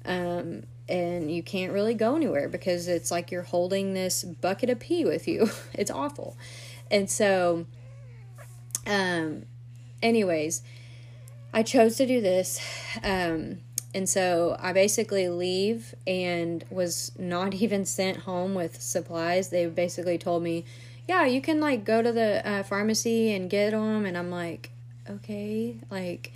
um, 0.05 0.63
and 0.91 1.31
you 1.31 1.41
can't 1.41 1.71
really 1.71 1.93
go 1.93 2.15
anywhere 2.15 2.49
because 2.49 2.87
it's 2.87 3.11
like 3.11 3.31
you're 3.31 3.43
holding 3.43 3.93
this 3.93 4.23
bucket 4.23 4.69
of 4.69 4.79
pee 4.79 5.05
with 5.05 5.27
you. 5.27 5.49
it's 5.73 5.89
awful. 5.89 6.37
And 6.91 7.09
so, 7.09 7.65
um, 8.85 9.45
anyways, 10.03 10.61
I 11.53 11.63
chose 11.63 11.95
to 11.95 12.05
do 12.05 12.19
this. 12.19 12.59
Um, 13.03 13.59
and 13.93 14.07
so 14.07 14.55
I 14.59 14.73
basically 14.73 15.27
leave 15.29 15.93
and 16.07 16.63
was 16.69 17.11
not 17.17 17.53
even 17.63 17.85
sent 17.85 18.17
home 18.19 18.53
with 18.53 18.81
supplies. 18.81 19.49
They 19.49 19.65
basically 19.65 20.17
told 20.17 20.43
me, 20.43 20.65
yeah, 21.07 21.25
you 21.25 21.41
can 21.41 21.59
like 21.59 21.83
go 21.83 22.01
to 22.01 22.11
the 22.11 22.47
uh, 22.47 22.63
pharmacy 22.63 23.33
and 23.33 23.49
get 23.49 23.71
them. 23.71 24.05
And 24.05 24.17
I'm 24.17 24.31
like, 24.31 24.71
okay, 25.09 25.77
like, 25.89 26.31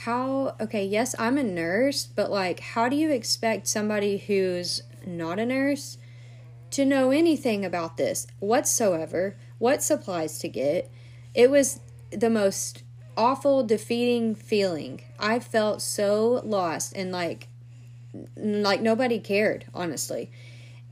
how 0.00 0.54
okay 0.60 0.84
yes 0.84 1.14
i'm 1.18 1.38
a 1.38 1.42
nurse 1.42 2.04
but 2.04 2.30
like 2.30 2.60
how 2.60 2.86
do 2.86 2.94
you 2.94 3.10
expect 3.10 3.66
somebody 3.66 4.18
who's 4.18 4.82
not 5.06 5.38
a 5.38 5.46
nurse 5.46 5.96
to 6.70 6.84
know 6.84 7.10
anything 7.10 7.64
about 7.64 7.96
this 7.96 8.26
whatsoever 8.38 9.36
what 9.56 9.82
supplies 9.82 10.38
to 10.38 10.48
get 10.48 10.90
it 11.34 11.50
was 11.50 11.80
the 12.10 12.28
most 12.28 12.82
awful 13.16 13.64
defeating 13.64 14.34
feeling 14.34 15.00
i 15.18 15.38
felt 15.38 15.80
so 15.80 16.40
lost 16.44 16.92
and 16.94 17.12
like 17.12 17.48
like 18.36 18.80
nobody 18.80 19.18
cared 19.18 19.64
honestly 19.74 20.30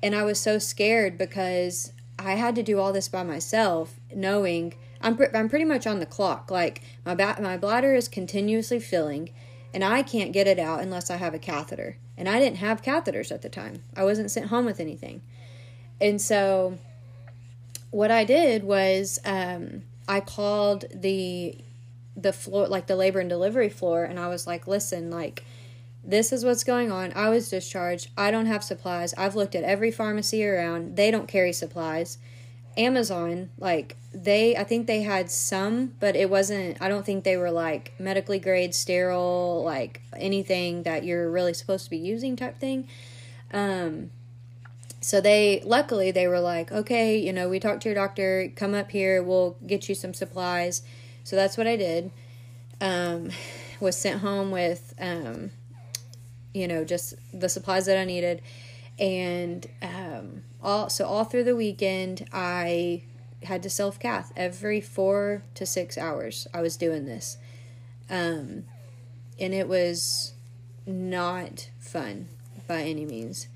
and 0.02 0.14
i 0.14 0.22
was 0.22 0.38
so 0.38 0.58
scared 0.58 1.16
because 1.18 1.92
i 2.18 2.32
had 2.32 2.54
to 2.54 2.62
do 2.62 2.78
all 2.78 2.92
this 2.92 3.08
by 3.08 3.22
myself 3.22 3.98
knowing 4.14 4.74
I'm, 5.04 5.16
pre- 5.16 5.28
I'm 5.34 5.50
pretty 5.50 5.66
much 5.66 5.86
on 5.86 6.00
the 6.00 6.06
clock. 6.06 6.50
Like 6.50 6.80
my 7.04 7.14
ba- 7.14 7.36
my 7.40 7.58
bladder 7.58 7.94
is 7.94 8.08
continuously 8.08 8.80
filling, 8.80 9.30
and 9.74 9.84
I 9.84 10.02
can't 10.02 10.32
get 10.32 10.46
it 10.46 10.58
out 10.58 10.80
unless 10.80 11.10
I 11.10 11.16
have 11.16 11.34
a 11.34 11.38
catheter. 11.38 11.98
And 12.16 12.28
I 12.28 12.38
didn't 12.38 12.58
have 12.58 12.80
catheters 12.80 13.30
at 13.30 13.42
the 13.42 13.48
time. 13.50 13.82
I 13.94 14.04
wasn't 14.04 14.30
sent 14.30 14.46
home 14.46 14.64
with 14.64 14.80
anything, 14.80 15.20
and 16.00 16.20
so 16.20 16.78
what 17.90 18.10
I 18.10 18.24
did 18.24 18.64
was 18.64 19.20
um, 19.26 19.82
I 20.08 20.20
called 20.20 20.86
the 20.92 21.58
the 22.16 22.32
floor, 22.32 22.68
like 22.68 22.86
the 22.86 22.96
labor 22.96 23.20
and 23.20 23.28
delivery 23.28 23.68
floor, 23.68 24.04
and 24.04 24.18
I 24.18 24.28
was 24.28 24.46
like, 24.46 24.66
listen, 24.66 25.10
like, 25.10 25.44
this 26.04 26.32
is 26.32 26.44
what's 26.44 26.64
going 26.64 26.92
on. 26.92 27.12
I 27.14 27.30
was 27.30 27.48
discharged. 27.48 28.10
I 28.16 28.30
don't 28.30 28.46
have 28.46 28.62
supplies. 28.62 29.14
I've 29.14 29.34
looked 29.34 29.54
at 29.54 29.64
every 29.64 29.90
pharmacy 29.90 30.46
around. 30.46 30.96
They 30.96 31.10
don't 31.10 31.28
carry 31.28 31.52
supplies. 31.52 32.18
Amazon, 32.76 33.50
like 33.58 33.96
they 34.12 34.56
I 34.56 34.64
think 34.64 34.86
they 34.86 35.02
had 35.02 35.30
some, 35.30 35.94
but 36.00 36.16
it 36.16 36.28
wasn't 36.28 36.80
I 36.80 36.88
don't 36.88 37.06
think 37.06 37.24
they 37.24 37.36
were 37.36 37.50
like 37.50 37.92
medically 37.98 38.38
grade 38.38 38.74
sterile, 38.74 39.62
like 39.64 40.02
anything 40.16 40.82
that 40.82 41.04
you're 41.04 41.30
really 41.30 41.54
supposed 41.54 41.84
to 41.84 41.90
be 41.90 41.98
using 41.98 42.36
type 42.36 42.58
thing. 42.58 42.88
Um 43.52 44.10
so 45.00 45.20
they 45.20 45.62
luckily 45.64 46.10
they 46.10 46.26
were 46.26 46.40
like, 46.40 46.72
"Okay, 46.72 47.16
you 47.16 47.32
know, 47.32 47.48
we 47.48 47.60
talked 47.60 47.82
to 47.82 47.88
your 47.88 47.94
doctor, 47.94 48.50
come 48.56 48.74
up 48.74 48.90
here, 48.90 49.22
we'll 49.22 49.56
get 49.66 49.88
you 49.88 49.94
some 49.94 50.14
supplies." 50.14 50.82
So 51.24 51.36
that's 51.36 51.56
what 51.56 51.66
I 51.66 51.76
did. 51.76 52.10
Um 52.80 53.30
was 53.80 53.96
sent 53.96 54.20
home 54.20 54.50
with 54.50 54.94
um 55.00 55.50
you 56.52 56.68
know, 56.68 56.84
just 56.84 57.14
the 57.32 57.48
supplies 57.48 57.86
that 57.86 57.98
I 57.98 58.04
needed 58.04 58.40
and 58.98 59.66
um, 59.82 60.42
all 60.62 60.88
so 60.88 61.06
all 61.06 61.24
through 61.24 61.44
the 61.44 61.56
weekend 61.56 62.26
I 62.32 63.02
had 63.42 63.62
to 63.64 63.70
self 63.70 63.98
cath 63.98 64.32
every 64.36 64.80
four 64.80 65.42
to 65.54 65.66
six 65.66 65.98
hours. 65.98 66.46
I 66.54 66.60
was 66.60 66.76
doing 66.76 67.06
this, 67.06 67.36
um, 68.08 68.64
and 69.38 69.52
it 69.52 69.68
was 69.68 70.32
not 70.86 71.70
fun 71.78 72.28
by 72.66 72.82
any 72.82 73.04
means. 73.04 73.48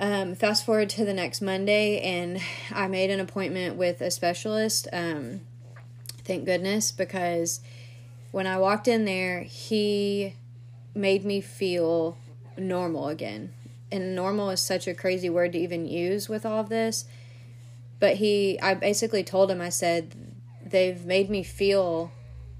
Um, 0.00 0.36
fast 0.36 0.64
forward 0.64 0.90
to 0.90 1.04
the 1.04 1.12
next 1.12 1.40
Monday, 1.42 2.00
and 2.00 2.40
I 2.72 2.86
made 2.86 3.10
an 3.10 3.20
appointment 3.20 3.76
with 3.76 4.00
a 4.00 4.10
specialist. 4.10 4.88
Um, 4.92 5.40
thank 6.28 6.44
goodness, 6.44 6.92
because 6.92 7.60
when 8.30 8.46
I 8.46 8.58
walked 8.58 8.86
in 8.86 9.04
there, 9.04 9.40
he 9.40 10.34
made 10.94 11.24
me 11.24 11.40
feel 11.40 12.16
normal 12.56 13.08
again. 13.08 13.52
And 13.90 14.14
normal 14.14 14.50
is 14.50 14.60
such 14.60 14.86
a 14.86 14.94
crazy 14.94 15.28
word 15.28 15.52
to 15.52 15.58
even 15.58 15.88
use 15.88 16.28
with 16.28 16.46
all 16.46 16.60
of 16.60 16.68
this 16.68 17.06
but 18.00 18.16
he 18.16 18.58
i 18.60 18.74
basically 18.74 19.22
told 19.24 19.50
him 19.50 19.60
i 19.60 19.68
said 19.68 20.14
they've 20.64 21.04
made 21.04 21.30
me 21.30 21.42
feel 21.42 22.10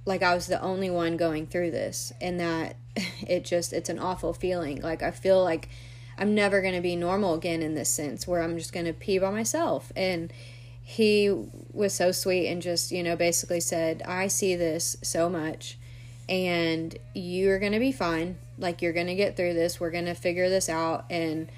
like 0.04 0.22
i 0.22 0.34
was 0.34 0.46
the 0.46 0.60
only 0.60 0.90
one 0.90 1.16
going 1.16 1.46
through 1.46 1.70
this 1.70 2.12
and 2.20 2.40
that 2.40 2.76
it 3.26 3.44
just 3.44 3.72
it's 3.72 3.88
an 3.88 3.98
awful 3.98 4.32
feeling. 4.32 4.80
Like 4.82 5.02
i 5.02 5.10
feel 5.10 5.42
like 5.42 5.68
i'm 6.16 6.34
never 6.34 6.60
going 6.60 6.74
to 6.74 6.80
be 6.80 6.96
normal 6.96 7.34
again 7.34 7.62
in 7.62 7.74
this 7.74 7.88
sense 7.88 8.26
where 8.26 8.42
i'm 8.42 8.56
just 8.56 8.72
going 8.72 8.86
to 8.86 8.92
pee 8.92 9.18
by 9.18 9.30
myself. 9.30 9.92
And 9.94 10.32
he 10.88 11.30
was 11.72 11.92
so 11.92 12.10
sweet 12.10 12.48
and 12.48 12.62
just 12.62 12.90
you 12.90 13.02
know 13.02 13.14
basically 13.14 13.60
said 13.60 14.02
i 14.06 14.26
see 14.26 14.56
this 14.56 14.96
so 15.02 15.28
much 15.28 15.78
and 16.28 16.96
you're 17.14 17.58
going 17.58 17.72
to 17.72 17.78
be 17.78 17.92
fine 17.92 18.36
like, 18.58 18.82
you're 18.82 18.92
going 18.92 19.06
to 19.06 19.14
get 19.14 19.36
through 19.36 19.54
this. 19.54 19.78
We're 19.78 19.90
going 19.90 20.06
to 20.06 20.14
figure 20.14 20.48
this 20.48 20.68
out. 20.68 21.04
And 21.08 21.48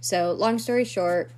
so, 0.00 0.32
long 0.32 0.58
story 0.58 0.84
short, 0.84 1.30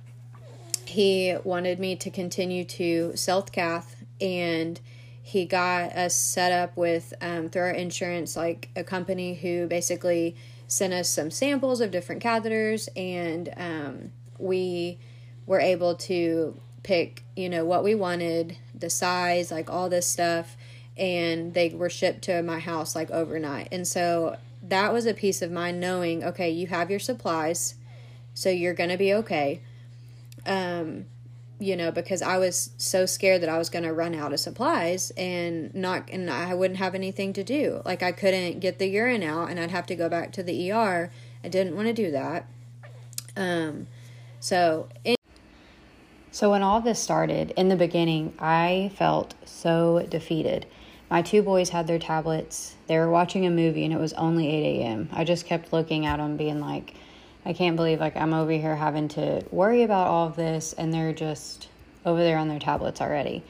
he 0.85 1.35
wanted 1.43 1.79
me 1.79 1.95
to 1.97 2.09
continue 2.09 2.65
to 2.65 3.15
self 3.15 3.51
cath 3.51 4.03
and 4.19 4.79
he 5.21 5.45
got 5.45 5.93
us 5.93 6.13
set 6.13 6.51
up 6.51 6.75
with 6.75 7.13
um, 7.21 7.49
through 7.49 7.63
our 7.63 7.71
insurance 7.71 8.35
like 8.35 8.69
a 8.75 8.83
company 8.83 9.33
who 9.33 9.65
basically 9.67 10.35
sent 10.67 10.93
us 10.93 11.09
some 11.09 11.31
samples 11.31 11.79
of 11.79 11.89
different 11.89 12.21
catheters 12.21 12.89
and 12.95 13.53
um, 13.55 14.11
we 14.37 14.99
were 15.45 15.61
able 15.61 15.95
to 15.95 16.59
pick 16.83 17.23
you 17.35 17.49
know 17.49 17.65
what 17.65 17.83
we 17.83 17.95
wanted 17.95 18.57
the 18.77 18.89
size 18.89 19.51
like 19.51 19.69
all 19.69 19.89
this 19.89 20.05
stuff 20.05 20.55
and 20.97 21.53
they 21.53 21.69
were 21.69 21.89
shipped 21.89 22.23
to 22.23 22.43
my 22.43 22.59
house 22.59 22.95
like 22.95 23.09
overnight 23.09 23.67
and 23.71 23.87
so 23.87 24.37
that 24.63 24.93
was 24.93 25.05
a 25.05 25.13
peace 25.13 25.41
of 25.41 25.51
mind 25.51 25.79
knowing, 25.79 26.23
okay, 26.23 26.49
you 26.49 26.67
have 26.67 26.89
your 26.89 26.99
supplies, 26.99 27.75
so 28.33 28.49
you're 28.49 28.73
going 28.73 28.89
to 28.89 28.97
be 28.97 29.13
okay. 29.13 29.61
Um, 30.45 31.05
you 31.59 31.75
know, 31.75 31.91
because 31.91 32.21
I 32.21 32.37
was 32.37 32.71
so 32.77 33.05
scared 33.05 33.41
that 33.41 33.49
I 33.49 33.57
was 33.57 33.69
going 33.69 33.83
to 33.83 33.93
run 33.93 34.15
out 34.15 34.33
of 34.33 34.39
supplies 34.39 35.11
and 35.11 35.73
not, 35.75 36.09
and 36.11 36.29
I 36.29 36.53
wouldn't 36.53 36.79
have 36.79 36.95
anything 36.95 37.33
to 37.33 37.43
do. 37.43 37.81
Like 37.85 38.01
I 38.01 38.11
couldn't 38.11 38.59
get 38.59 38.79
the 38.79 38.87
urine 38.87 39.23
out 39.23 39.49
and 39.49 39.59
I'd 39.59 39.71
have 39.71 39.85
to 39.87 39.95
go 39.95 40.09
back 40.09 40.31
to 40.33 40.43
the 40.43 40.71
ER. 40.71 41.11
I 41.43 41.47
didn't 41.47 41.75
want 41.75 41.87
to 41.87 41.93
do 41.93 42.11
that. 42.11 42.47
Um, 43.35 43.87
so, 44.39 44.89
so 46.33 46.51
when 46.51 46.61
all 46.61 46.81
this 46.81 46.99
started 46.99 47.51
in 47.51 47.69
the 47.69 47.77
beginning, 47.77 48.33
I 48.37 48.91
felt 48.97 49.35
so 49.45 50.05
defeated 50.09 50.65
my 51.13 51.21
two 51.21 51.43
boys 51.43 51.69
had 51.69 51.85
their 51.85 51.99
tablets. 51.99 52.73
They 52.87 52.97
were 52.97 53.07
watching 53.07 53.45
a 53.45 53.51
movie 53.51 53.85
and 53.85 53.93
it 53.93 53.99
was 53.99 54.13
only 54.13 54.47
8 54.47 54.79
a.m. 54.79 55.09
I 55.13 55.23
just 55.23 55.45
kept 55.45 55.71
looking 55.71 56.07
at 56.07 56.17
them, 56.17 56.37
being 56.37 56.59
like, 56.59 56.95
I 57.45 57.53
can't 57.53 57.75
believe 57.75 57.99
like 57.99 58.17
I'm 58.17 58.33
over 58.33 58.51
here 58.51 58.75
having 58.75 59.09
to 59.09 59.45
worry 59.51 59.83
about 59.83 60.07
all 60.07 60.25
of 60.25 60.35
this 60.35 60.73
and 60.73 60.91
they're 60.91 61.13
just 61.13 61.67
over 62.03 62.19
there 62.23 62.39
on 62.39 62.47
their 62.47 62.57
tablets 62.57 62.99
already. 62.99 63.43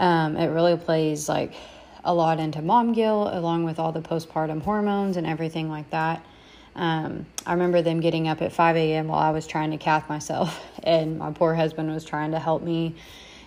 Um, 0.00 0.36
it 0.36 0.48
really 0.48 0.76
plays 0.76 1.28
like 1.28 1.54
a 2.02 2.12
lot 2.12 2.40
into 2.40 2.60
mom 2.60 2.92
guilt 2.92 3.32
along 3.32 3.62
with 3.62 3.78
all 3.78 3.92
the 3.92 4.02
postpartum 4.02 4.60
hormones 4.60 5.16
and 5.16 5.28
everything 5.28 5.70
like 5.70 5.90
that. 5.90 6.26
Um, 6.76 7.26
I 7.46 7.52
remember 7.52 7.82
them 7.82 8.00
getting 8.00 8.28
up 8.28 8.42
at 8.42 8.52
5 8.52 8.76
a.m. 8.76 9.08
while 9.08 9.20
I 9.20 9.30
was 9.30 9.46
trying 9.46 9.70
to 9.70 9.76
cath 9.76 10.08
myself, 10.08 10.60
and 10.82 11.18
my 11.18 11.32
poor 11.32 11.54
husband 11.54 11.92
was 11.92 12.04
trying 12.04 12.32
to 12.32 12.38
help 12.38 12.62
me 12.62 12.94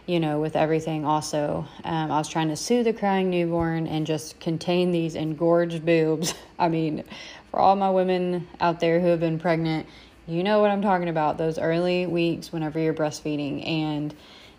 you 0.08 0.22
know, 0.22 0.40
with 0.40 0.56
everything 0.56 1.06
also. 1.06 1.68
Um, 1.84 2.12
I 2.12 2.18
was 2.18 2.30
trying 2.30 2.48
to 2.48 2.56
soothe 2.56 2.86
the 2.86 2.94
crying 2.94 3.30
newborn 3.30 3.88
and 3.88 4.08
just 4.08 4.40
contain 4.40 4.92
these 4.92 5.16
engorged 5.16 5.86
boobs. 5.86 6.34
I 6.60 6.70
mean, 6.70 7.04
for 7.52 7.60
all 7.60 7.76
my 7.76 7.92
women 7.92 8.48
out 8.60 8.80
there 8.80 9.00
who 9.00 9.08
have 9.08 9.20
been 9.20 9.38
pregnant, 9.38 9.86
you 10.26 10.44
know 10.44 10.60
what 10.60 10.72
I'm 10.72 10.82
talking 10.82 11.10
about. 11.10 11.38
Those 11.38 11.60
early 11.60 12.08
weeks 12.08 12.52
whenever 12.52 12.80
you're 12.80 12.94
breastfeeding 12.94 13.68
and 13.68 14.16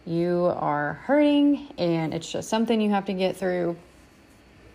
you 0.07 0.53
are 0.55 0.95
hurting, 1.05 1.73
and 1.79 2.15
it's 2.15 2.31
just 2.31 2.49
something 2.49 2.81
you 2.81 2.91
have 2.91 3.07
to 3.07 3.15
get 3.15 3.37
through 3.37 3.77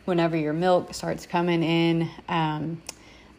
whenever 0.06 0.36
your 0.36 0.53
milk 0.53 0.93
starts 0.93 1.25
coming 1.25 1.63
in. 1.63 2.10
Um, 2.27 2.82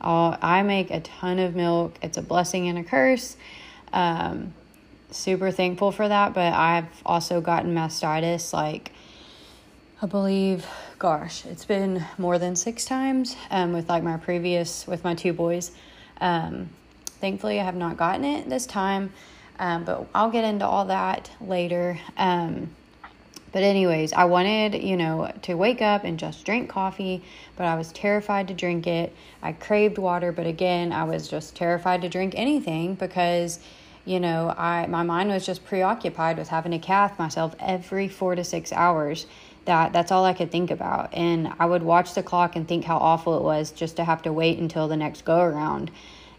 i 0.05 0.63
make 0.63 0.91
a 0.91 1.01
ton 1.01 1.39
of 1.39 1.55
milk, 1.55 1.97
it's 2.03 2.19
a 2.19 2.23
blessing 2.23 2.69
and 2.69 2.79
a 2.79 2.85
curse. 2.85 3.37
Um, 3.93 4.53
super 5.11 5.51
thankful 5.51 5.93
for 5.93 6.09
that, 6.09 6.35
but 6.35 6.53
I've 6.53 6.89
also 7.07 7.41
gotten 7.41 7.75
mastitis 7.75 8.53
like 8.53 8.91
I 10.03 10.07
believe 10.07 10.67
gosh, 10.99 11.47
it's 11.47 11.65
been 11.65 12.05
more 12.19 12.39
than 12.39 12.57
6 12.57 12.85
times 12.85 13.37
um 13.51 13.73
with 13.73 13.89
like 13.89 14.03
my 14.03 14.17
previous 14.17 14.87
with 14.87 15.05
my 15.05 15.15
two 15.15 15.33
boys. 15.33 15.71
Um 16.21 16.71
thankfully 17.21 17.61
I 17.61 17.65
have 17.65 17.77
not 17.77 17.97
gotten 17.97 18.25
it 18.25 18.49
this 18.49 18.67
time. 18.67 19.13
Um 19.59 19.85
but 19.85 20.07
I'll 20.15 20.31
get 20.31 20.45
into 20.45 20.67
all 20.67 20.87
that 20.87 21.31
later. 21.41 21.99
Um 22.17 22.75
but 23.55 23.63
anyways, 23.63 24.13
I 24.13 24.25
wanted, 24.25 24.83
you 24.83 24.97
know, 24.97 25.31
to 25.43 25.55
wake 25.55 25.81
up 25.81 26.03
and 26.03 26.19
just 26.19 26.45
drink 26.45 26.69
coffee, 26.69 27.23
but 27.55 27.65
I 27.65 27.77
was 27.77 27.93
terrified 27.93 28.49
to 28.49 28.55
drink 28.55 28.89
it. 28.89 29.15
I 29.43 29.53
craved 29.53 29.97
water, 29.97 30.33
but 30.33 30.45
again, 30.45 30.93
I 30.93 31.05
was 31.05 31.29
just 31.29 31.55
terrified 31.55 32.03
to 32.03 32.09
drink 32.09 32.35
anything 32.37 32.97
because 32.97 33.61
you 34.05 34.21
know, 34.21 34.53
I 34.59 34.87
my 34.89 35.03
mind 35.03 35.31
was 35.31 35.47
just 35.47 35.65
preoccupied 35.65 36.37
with 36.37 36.49
having 36.49 36.73
to 36.73 36.79
cath 36.79 37.19
myself 37.19 37.55
every 37.61 38.09
four 38.09 38.35
to 38.35 38.45
six 38.45 38.73
hours. 38.73 39.27
That 39.67 39.93
that's 39.93 40.11
all 40.11 40.25
I 40.25 40.35
could 40.35 40.51
think 40.51 40.73
about, 40.73 41.15
and 41.15 41.53
I 41.59 41.65
would 41.65 41.85
watch 41.85 42.15
the 42.15 42.23
clock 42.25 42.57
and 42.57 42.67
think 42.69 42.85
how 42.85 42.99
awful 42.99 43.37
it 43.39 43.43
was 43.43 43.71
just 43.71 43.97
to 43.97 44.05
have 44.05 44.21
to 44.23 44.33
wait 44.33 44.59
until 44.59 44.89
the 44.89 44.97
next 44.97 45.25
go 45.25 45.41
around, 45.41 45.91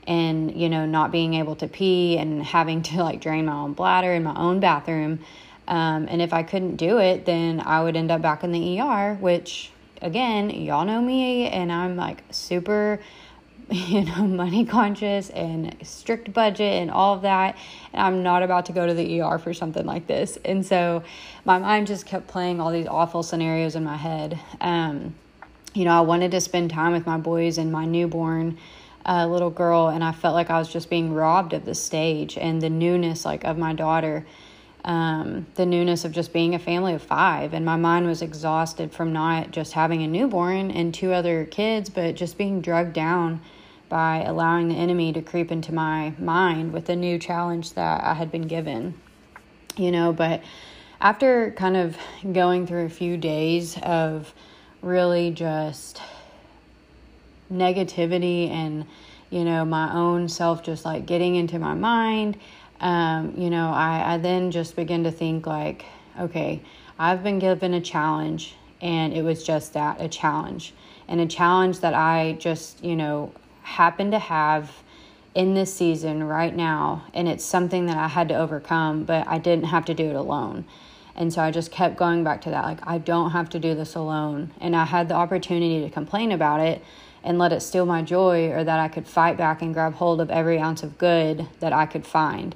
and 0.06 0.54
you 0.54 0.70
know, 0.70 0.86
not 0.86 1.12
being 1.12 1.34
able 1.34 1.56
to 1.56 1.68
pee 1.68 2.18
and 2.18 2.44
having 2.44 2.84
to 2.84 3.02
like 3.02 3.22
drain 3.22 3.46
my 3.46 3.56
own 3.56 3.74
bladder 3.74 4.14
in 4.14 4.24
my 4.24 4.36
own 4.36 4.60
bathroom. 4.60 5.20
Um, 5.68 6.08
and 6.10 6.22
if 6.22 6.34
I 6.34 6.44
couldn't 6.44 6.76
do 6.76 7.00
it, 7.00 7.26
then 7.26 7.60
I 7.60 7.84
would 7.84 7.96
end 7.96 8.12
up 8.12 8.22
back 8.22 8.44
in 8.44 8.52
the 8.52 8.80
ER, 8.80 9.16
which 9.20 9.72
again, 10.02 10.50
y'all 10.50 10.86
know 10.86 11.02
me, 11.02 11.48
and 11.48 11.72
I'm 11.72 11.96
like 11.96 12.24
super 12.32 13.00
you 13.72 14.04
know, 14.04 14.28
money 14.28 14.64
conscious 14.64 15.32
and 15.32 15.76
strict 15.82 16.32
budget 16.32 16.82
and 16.82 16.92
all 16.92 17.16
of 17.16 17.24
that. 17.24 17.58
And 17.94 18.02
I'm 18.02 18.22
not 18.22 18.44
about 18.44 18.68
to 18.68 18.74
go 18.74 18.86
to 18.86 18.94
the 18.94 19.22
ER 19.22 19.40
for 19.40 19.54
something 19.54 19.86
like 19.86 20.06
this. 20.06 20.38
And 20.46 20.64
so 20.64 21.04
my 21.46 21.58
mind 21.58 21.88
just 21.88 22.06
kept 22.06 22.28
playing 22.28 22.62
all 22.62 22.72
these 22.72 22.86
awful 22.86 23.24
scenarios 23.24 23.76
in 23.76 23.84
my 23.84 23.98
head. 23.98 24.40
Um, 24.62 25.16
you 25.74 25.84
know, 25.84 25.98
I 25.98 26.02
wanted 26.02 26.32
to 26.32 26.42
spend 26.42 26.70
time 26.70 26.92
with 26.92 27.08
my 27.08 27.18
boys 27.18 27.58
and 27.58 27.72
my 27.72 27.86
newborn 27.86 28.60
uh, 29.06 29.26
little 29.28 29.50
girl, 29.50 29.88
and 29.90 30.04
I 30.04 30.12
felt 30.12 30.34
like 30.34 30.50
I 30.50 30.58
was 30.58 30.72
just 30.72 30.90
being 30.90 31.14
robbed 31.14 31.54
of 31.54 31.66
the 31.66 31.76
stage 31.76 32.38
and 32.38 32.62
the 32.62 32.70
newness, 32.70 33.26
like 33.26 33.44
of 33.44 33.58
my 33.58 33.74
daughter. 33.74 34.26
Um, 34.86 35.48
the 35.56 35.66
newness 35.66 36.06
of 36.06 36.12
just 36.12 36.32
being 36.32 36.54
a 36.54 36.60
family 36.60 36.94
of 36.94 37.02
five. 37.02 37.54
And 37.54 37.66
my 37.66 37.76
mind 37.76 38.06
was 38.06 38.22
exhausted 38.22 38.94
from 38.94 39.12
not 39.12 39.50
just 39.50 39.74
having 39.74 40.04
a 40.04 40.08
newborn 40.08 40.70
and 40.70 40.94
two 40.94 41.12
other 41.12 41.44
kids, 41.44 41.90
but 41.90 42.14
just 42.14 42.38
being 42.38 42.62
drugged 42.62 42.94
down 42.94 43.42
by 43.90 44.24
allowing 44.24 44.70
the 44.70 44.76
enemy 44.76 45.12
to 45.14 45.24
creep 45.24 45.52
into 45.52 45.74
my 45.74 46.14
mind 46.20 46.72
with 46.72 46.88
a 46.90 46.96
new 46.96 47.18
challenge 47.18 47.74
that 47.74 48.04
I 48.04 48.14
had 48.14 48.32
been 48.32 48.48
given. 48.48 48.94
You 49.76 49.92
know, 49.92 50.14
but 50.14 50.44
after 51.02 51.52
kind 51.52 51.78
of 51.78 51.98
going 52.32 52.68
through 52.68 52.86
a 52.86 52.90
few 52.90 53.18
days 53.18 53.78
of 53.82 54.34
really 54.82 55.32
just 55.32 56.02
negativity 57.52 58.50
and 58.50 58.86
you 59.30 59.44
know 59.44 59.66
my 59.66 59.94
own 59.94 60.28
self 60.28 60.64
just 60.64 60.86
like 60.86 61.06
getting 61.06 61.36
into 61.36 61.60
my 61.60 61.74
mind 61.74 62.38
um, 62.86 63.34
you 63.36 63.50
know 63.50 63.72
I, 63.72 64.14
I 64.14 64.18
then 64.20 64.52
just 64.52 64.76
begin 64.76 65.04
to 65.04 65.12
think 65.12 65.48
like 65.48 65.86
okay 66.20 66.62
i've 67.00 67.24
been 67.24 67.40
given 67.40 67.74
a 67.74 67.82
challenge 67.82 68.56
and 68.82 69.12
it 69.12 69.24
was 69.24 69.44
just 69.44 69.74
that 69.74 70.00
a 70.00 70.08
challenge 70.08 70.74
and 71.08 71.20
a 71.20 71.26
challenge 71.26 71.80
that 71.80 71.96
i 71.96 72.38
just 72.40 72.84
you 72.84 72.96
know 72.96 73.34
happen 73.64 74.12
to 74.12 74.20
have 74.20 74.72
in 75.34 75.56
this 75.56 75.74
season 75.74 76.24
right 76.24 76.56
now 76.56 77.04
and 77.14 77.28
it's 77.28 77.44
something 77.44 77.88
that 77.88 77.98
i 77.98 78.08
had 78.08 78.30
to 78.30 78.36
overcome 78.36 79.04
but 79.04 79.28
i 79.28 79.40
didn't 79.40 79.66
have 79.66 79.86
to 79.86 79.94
do 79.96 80.06
it 80.06 80.16
alone 80.16 80.64
and 81.18 81.32
so 81.32 81.42
I 81.42 81.50
just 81.50 81.72
kept 81.72 81.96
going 81.96 82.26
back 82.26 82.42
to 82.42 82.50
that. 82.50 82.66
Like, 82.66 82.86
I 82.86 82.98
don't 82.98 83.32
have 83.32 83.50
to 83.52 83.60
do 83.60 83.74
this 83.74 83.96
alone. 83.96 84.52
And 84.60 84.76
I 84.76 84.84
had 84.84 85.08
the 85.08 85.14
opportunity 85.14 85.82
to 85.82 85.90
complain 85.90 86.32
about 86.34 86.60
it 86.60 86.84
and 87.24 87.40
let 87.40 87.52
it 87.52 87.62
steal 87.62 87.86
my 87.86 88.04
joy, 88.04 88.52
or 88.52 88.64
that 88.64 88.80
I 88.80 88.88
could 88.88 89.08
fight 89.08 89.36
back 89.36 89.62
and 89.62 89.74
grab 89.74 89.96
hold 89.96 90.22
of 90.22 90.30
every 90.30 90.60
ounce 90.60 90.84
of 90.84 90.98
good 91.00 91.48
that 91.60 91.74
I 91.74 91.88
could 91.88 92.06
find. 92.06 92.54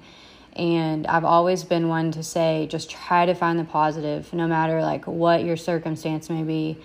And 0.60 1.08
I've 1.08 1.24
always 1.24 1.64
been 1.64 1.88
one 1.88 2.12
to 2.12 2.22
say, 2.22 2.68
just 2.70 2.90
try 2.90 3.26
to 3.26 3.34
find 3.34 3.58
the 3.58 3.64
positive, 3.64 4.34
no 4.34 4.46
matter 4.46 4.82
like 4.82 5.08
what 5.08 5.46
your 5.46 5.56
circumstance 5.56 6.30
may 6.30 6.44
be. 6.44 6.78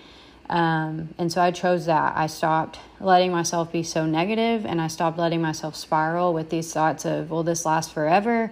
Um, 0.49 1.09
and 1.17 1.29
so 1.29 1.41
I 1.41 1.51
chose 1.51 1.87
that. 1.87 2.15
I 2.15 2.27
stopped 2.27 2.79
letting 3.01 3.33
myself 3.33 3.73
be 3.73 3.83
so 3.83 4.05
negative 4.05 4.65
and 4.65 4.79
I 4.79 4.87
stopped 4.87 5.17
letting 5.17 5.41
myself 5.41 5.75
spiral 5.75 6.33
with 6.33 6.49
these 6.49 6.71
thoughts 6.71 7.03
of, 7.03 7.29
will 7.29 7.43
this 7.43 7.65
last 7.65 7.93
forever? 7.93 8.49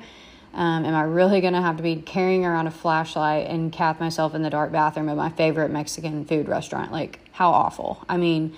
Um, 0.53 0.83
am 0.83 0.93
I 0.93 1.03
really 1.03 1.39
going 1.39 1.53
to 1.53 1.62
have 1.62 1.77
to 1.77 1.83
be 1.83 1.95
carrying 1.95 2.45
around 2.45 2.67
a 2.67 2.71
flashlight 2.71 3.47
and 3.47 3.71
cath 3.71 4.01
myself 4.01 4.36
in 4.36 4.41
the 4.41 4.49
dark 4.49 4.73
bathroom 4.73 5.07
of 5.07 5.15
my 5.15 5.29
favorite 5.29 5.71
Mexican 5.71 6.25
food 6.25 6.49
restaurant? 6.49 6.91
Like, 6.91 7.19
how 7.31 7.51
awful. 7.51 8.03
I 8.09 8.17
mean, 8.17 8.53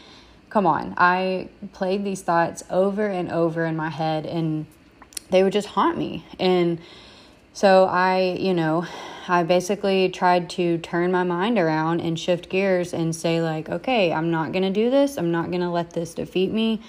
come 0.49 0.65
on. 0.65 0.95
I 0.97 1.49
played 1.73 2.03
these 2.03 2.23
thoughts 2.23 2.63
over 2.71 3.07
and 3.07 3.31
over 3.31 3.65
in 3.65 3.75
my 3.75 3.89
head, 3.89 4.25
and 4.25 4.65
they 5.29 5.43
would 5.43 5.53
just 5.53 5.67
haunt 5.67 5.97
me. 5.97 6.25
And 6.39 6.79
so 7.53 7.85
I, 7.85 8.37
you 8.39 8.53
know, 8.53 8.85
I 9.27 9.43
basically 9.43 10.09
tried 10.09 10.49
to 10.51 10.77
turn 10.79 11.11
my 11.11 11.23
mind 11.23 11.57
around 11.57 12.01
and 12.01 12.19
shift 12.19 12.49
gears 12.49 12.93
and 12.93 13.15
say, 13.15 13.41
like, 13.41 13.69
okay, 13.69 14.13
I'm 14.13 14.29
not 14.29 14.51
going 14.51 14.63
to 14.63 14.69
do 14.69 14.89
this. 14.89 15.17
I'm 15.17 15.31
not 15.31 15.49
going 15.49 15.61
to 15.61 15.69
let 15.69 15.91
this 15.91 16.13
defeat 16.13 16.51
me. 16.51 16.81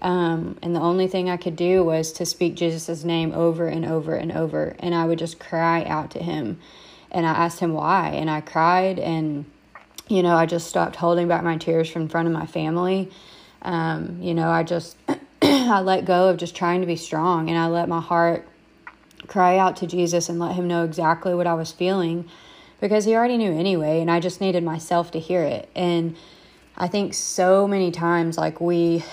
Um, 0.00 0.58
and 0.62 0.76
the 0.76 0.80
only 0.80 1.08
thing 1.08 1.30
I 1.30 1.36
could 1.36 1.56
do 1.56 1.82
was 1.82 2.12
to 2.12 2.26
speak 2.26 2.54
Jesus' 2.54 3.04
name 3.04 3.32
over 3.32 3.66
and 3.66 3.84
over 3.84 4.14
and 4.14 4.32
over. 4.32 4.76
And 4.78 4.94
I 4.94 5.06
would 5.06 5.18
just 5.18 5.40
cry 5.40 5.84
out 5.84 6.10
to 6.12 6.22
him. 6.22 6.60
And 7.10 7.26
I 7.26 7.30
asked 7.30 7.60
him 7.60 7.72
why. 7.72 8.10
And 8.10 8.28
I 8.28 8.42
cried. 8.42 8.98
And, 8.98 9.46
you 10.08 10.22
know, 10.22 10.36
I 10.36 10.46
just 10.46 10.68
stopped 10.68 10.96
holding 10.96 11.26
back 11.26 11.42
my 11.42 11.56
tears 11.56 11.88
from 11.88 12.08
front 12.08 12.28
of 12.28 12.34
my 12.34 12.46
family. 12.46 13.10
Um, 13.62 14.18
you 14.20 14.34
know, 14.34 14.50
I 14.50 14.62
just, 14.62 14.96
I 15.42 15.80
let 15.80 16.04
go 16.04 16.28
of 16.28 16.36
just 16.36 16.56
trying 16.56 16.80
to 16.80 16.86
be 16.86 16.96
strong. 16.96 17.48
And 17.48 17.58
I 17.58 17.66
let 17.66 17.88
my 17.88 18.00
heart 18.00 18.46
cry 19.26 19.58
out 19.58 19.76
to 19.76 19.86
Jesus 19.86 20.28
and 20.28 20.38
let 20.38 20.54
him 20.54 20.68
know 20.68 20.84
exactly 20.84 21.34
what 21.34 21.46
I 21.46 21.54
was 21.54 21.72
feeling 21.72 22.28
because 22.80 23.04
he 23.04 23.14
already 23.14 23.36
knew 23.36 23.52
anyway. 23.52 24.00
And 24.00 24.10
I 24.10 24.20
just 24.20 24.40
needed 24.40 24.64
myself 24.64 25.10
to 25.12 25.20
hear 25.20 25.42
it. 25.42 25.68
And 25.74 26.16
I 26.76 26.88
think 26.88 27.14
so 27.14 27.66
many 27.66 27.90
times, 27.90 28.38
like, 28.38 28.60
we 28.60 29.04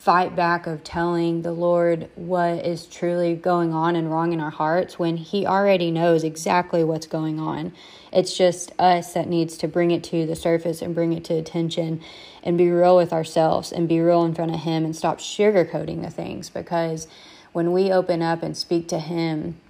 fight 0.00 0.34
back 0.34 0.66
of 0.66 0.82
telling 0.82 1.42
the 1.42 1.52
Lord 1.52 2.08
what 2.14 2.64
is 2.64 2.86
truly 2.86 3.34
going 3.34 3.74
on 3.74 3.94
and 3.96 4.10
wrong 4.10 4.32
in 4.32 4.40
our 4.40 4.50
hearts 4.50 4.98
when 4.98 5.18
He 5.18 5.46
already 5.46 5.90
knows 5.90 6.24
exactly 6.24 6.82
what's 6.82 7.06
going 7.06 7.38
on. 7.38 7.74
It's 8.10 8.34
just 8.34 8.72
us 8.78 9.12
that 9.12 9.28
needs 9.28 9.58
to 9.58 9.68
bring 9.68 9.90
it 9.90 10.02
to 10.04 10.24
the 10.24 10.34
surface 10.34 10.80
and 10.80 10.94
bring 10.94 11.12
it 11.12 11.24
to 11.24 11.34
attention 11.34 12.00
and 12.42 12.56
be 12.56 12.70
real 12.70 12.96
with 12.96 13.12
ourselves 13.12 13.72
and 13.72 13.88
be 13.88 14.00
real 14.00 14.24
in 14.24 14.34
front 14.34 14.54
of 14.54 14.60
Him 14.60 14.84
and 14.84 14.94
stop 14.96 15.18
sugarcoating 15.18 16.02
the 16.02 16.10
things 16.10 16.50
because 16.50 17.06
when 17.52 17.72
we 17.72 17.92
open 17.92 18.22
up 18.22 18.42
and 18.42 18.56
speak 18.56 18.88
to 18.88 18.98
Him 18.98 19.60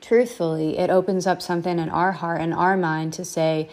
truthfully, 0.00 0.78
it 0.78 0.90
opens 0.90 1.26
up 1.26 1.42
something 1.42 1.78
in 1.78 1.88
our 1.88 2.12
heart 2.12 2.40
and 2.40 2.54
our 2.54 2.76
mind 2.76 3.12
to 3.14 3.24
say, 3.24 3.68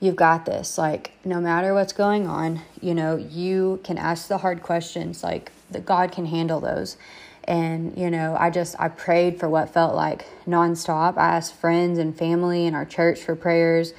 you've 0.00 0.16
got 0.16 0.44
this. 0.44 0.78
Like, 0.78 1.12
no 1.24 1.40
matter 1.40 1.74
what's 1.74 1.92
going 1.92 2.26
on, 2.26 2.60
you 2.80 2.94
know, 2.94 3.16
you 3.16 3.80
can 3.82 3.98
ask 3.98 4.28
the 4.28 4.38
hard 4.38 4.62
questions, 4.62 5.24
like, 5.24 5.50
that 5.70 5.86
God 5.86 6.12
can 6.12 6.26
handle 6.26 6.60
those. 6.60 6.96
And, 7.44 7.96
you 7.96 8.10
know, 8.10 8.36
I 8.38 8.50
just, 8.50 8.74
I 8.78 8.88
prayed 8.88 9.38
for 9.38 9.48
what 9.48 9.70
felt 9.70 9.94
like 9.94 10.26
nonstop. 10.46 11.16
I 11.18 11.36
asked 11.36 11.54
friends 11.54 11.98
and 11.98 12.16
family 12.16 12.66
and 12.66 12.74
our 12.76 12.84
church 12.84 13.20
for 13.20 13.34
prayers. 13.34 13.92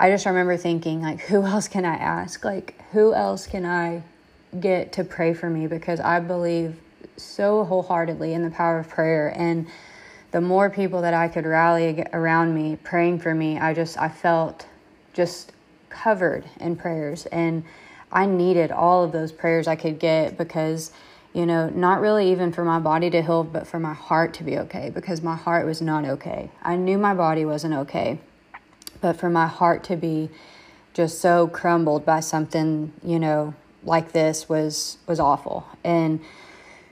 I 0.00 0.08
just 0.08 0.24
remember 0.24 0.56
thinking, 0.56 1.02
like, 1.02 1.20
who 1.20 1.44
else 1.44 1.68
can 1.68 1.84
I 1.84 1.94
ask? 1.94 2.42
Like, 2.42 2.80
who 2.92 3.12
else 3.12 3.46
can 3.46 3.66
I 3.66 4.02
get 4.58 4.92
to 4.94 5.04
pray 5.04 5.34
for 5.34 5.50
me? 5.50 5.66
Because 5.66 6.00
I 6.00 6.20
believe 6.20 6.80
so 7.18 7.64
wholeheartedly 7.64 8.32
in 8.32 8.42
the 8.42 8.50
power 8.50 8.78
of 8.78 8.88
prayer. 8.88 9.30
And 9.36 9.66
the 10.30 10.40
more 10.40 10.70
people 10.70 11.02
that 11.02 11.12
I 11.12 11.28
could 11.28 11.44
rally 11.44 12.02
around 12.14 12.54
me 12.54 12.76
praying 12.76 13.18
for 13.18 13.34
me, 13.34 13.58
I 13.58 13.74
just, 13.74 13.98
I 13.98 14.08
felt 14.08 14.66
just 15.12 15.52
covered 15.90 16.46
in 16.58 16.76
prayers. 16.76 17.26
And 17.26 17.62
I 18.10 18.24
needed 18.24 18.72
all 18.72 19.04
of 19.04 19.12
those 19.12 19.32
prayers 19.32 19.68
I 19.68 19.76
could 19.76 19.98
get 19.98 20.38
because, 20.38 20.92
you 21.34 21.44
know, 21.44 21.68
not 21.68 22.00
really 22.00 22.32
even 22.32 22.52
for 22.52 22.64
my 22.64 22.78
body 22.78 23.10
to 23.10 23.20
heal, 23.20 23.44
but 23.44 23.66
for 23.66 23.78
my 23.78 23.92
heart 23.92 24.32
to 24.34 24.44
be 24.44 24.56
okay 24.60 24.88
because 24.88 25.20
my 25.20 25.36
heart 25.36 25.66
was 25.66 25.82
not 25.82 26.06
okay. 26.06 26.50
I 26.62 26.76
knew 26.76 26.96
my 26.96 27.12
body 27.12 27.44
wasn't 27.44 27.74
okay, 27.74 28.18
but 29.00 29.16
for 29.16 29.30
my 29.30 29.46
heart 29.46 29.84
to 29.84 29.96
be 29.96 30.30
just 30.92 31.20
so 31.20 31.46
crumbled 31.46 32.04
by 32.04 32.20
something, 32.20 32.92
you 33.02 33.18
know, 33.18 33.54
like 33.84 34.12
this 34.12 34.48
was 34.48 34.98
was 35.06 35.20
awful. 35.20 35.66
And 35.84 36.20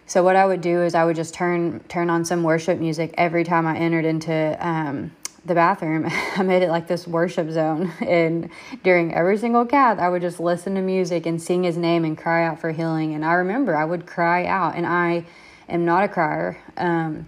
so 0.07 0.23
what 0.23 0.37
I 0.37 0.47
would 0.47 0.62
do 0.62 0.83
is 0.83 0.94
I 0.94 1.05
would 1.05 1.16
just 1.16 1.35
turn 1.35 1.81
turn 1.88 2.09
on 2.11 2.25
some 2.25 2.42
worship 2.42 2.79
music 2.79 3.14
every 3.18 3.44
time 3.44 3.66
I 3.66 3.77
entered 3.77 4.05
into 4.05 4.57
um, 4.66 5.12
the 5.44 5.55
bathroom. 5.55 6.07
I 6.37 6.42
made 6.42 6.62
it 6.62 6.71
like 6.71 6.87
this 6.87 7.07
worship 7.07 7.51
zone. 7.51 7.92
And 8.01 8.51
during 8.83 9.12
every 9.12 9.37
single 9.37 9.66
cath, 9.66 9.99
I 9.99 10.09
would 10.09 10.23
just 10.23 10.40
listen 10.40 10.75
to 10.77 10.81
music 10.81 11.27
and 11.27 11.40
sing 11.40 11.64
his 11.64 11.77
name 11.77 12.05
and 12.05 12.16
cry 12.16 12.44
out 12.47 12.61
for 12.61 12.71
healing. 12.71 13.14
And 13.14 13.25
I 13.25 13.35
remember 13.35 13.77
I 13.77 13.85
would 13.85 14.07
cry 14.07 14.47
out, 14.47 14.77
and 14.77 14.87
I 14.87 15.25
am 15.68 15.85
not 15.85 16.05
a 16.05 16.09
crier. 16.09 16.59
Um, 16.77 17.27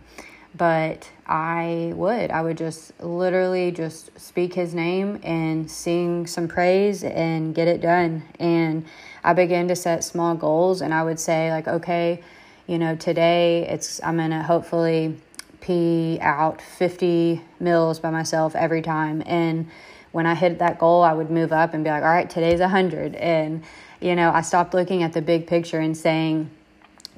but 0.55 1.09
I 1.27 1.93
would. 1.95 2.31
I 2.31 2.43
would 2.43 2.59
just 2.59 3.01
literally 3.01 3.71
just 3.71 4.19
speak 4.19 4.55
his 4.55 4.75
name 4.75 5.21
and 5.23 5.71
sing 5.71 6.27
some 6.27 6.49
praise 6.49 7.05
and 7.05 7.55
get 7.55 7.69
it 7.69 7.81
done. 7.81 8.25
And 8.39 8.85
I 9.23 9.33
began 9.33 9.69
to 9.69 9.77
set 9.77 10.03
small 10.03 10.35
goals 10.35 10.81
and 10.81 10.93
I 10.93 11.03
would 11.03 11.21
say 11.21 11.51
like, 11.53 11.69
okay, 11.69 12.23
you 12.67 12.79
know, 12.79 12.97
today 12.97 13.67
it's 13.69 14.03
I'm 14.03 14.17
going 14.17 14.31
to 14.31 14.43
hopefully 14.43 15.17
pee 15.61 16.19
out 16.21 16.61
50 16.61 17.41
mils 17.61 18.01
by 18.01 18.11
myself 18.11 18.57
every 18.57 18.83
time. 18.83 19.23
And 19.27 19.71
when 20.13 20.27
I 20.27 20.35
hit 20.35 20.59
that 20.59 20.79
goal, 20.79 21.03
I 21.03 21.13
would 21.13 21.31
move 21.31 21.53
up 21.53 21.75
and 21.75 21.85
be 21.85 21.91
like, 21.91 22.03
all 22.03 22.09
right, 22.09 22.29
today's 22.29 22.61
100. 22.61 23.15
And, 23.15 23.63
you 24.01 24.17
know, 24.17 24.31
I 24.31 24.41
stopped 24.41 24.75
looking 24.75 25.03
at 25.03 25.13
the 25.13 25.23
big 25.23 25.47
picture 25.47 25.79
and 25.79 25.97
saying 25.97 26.51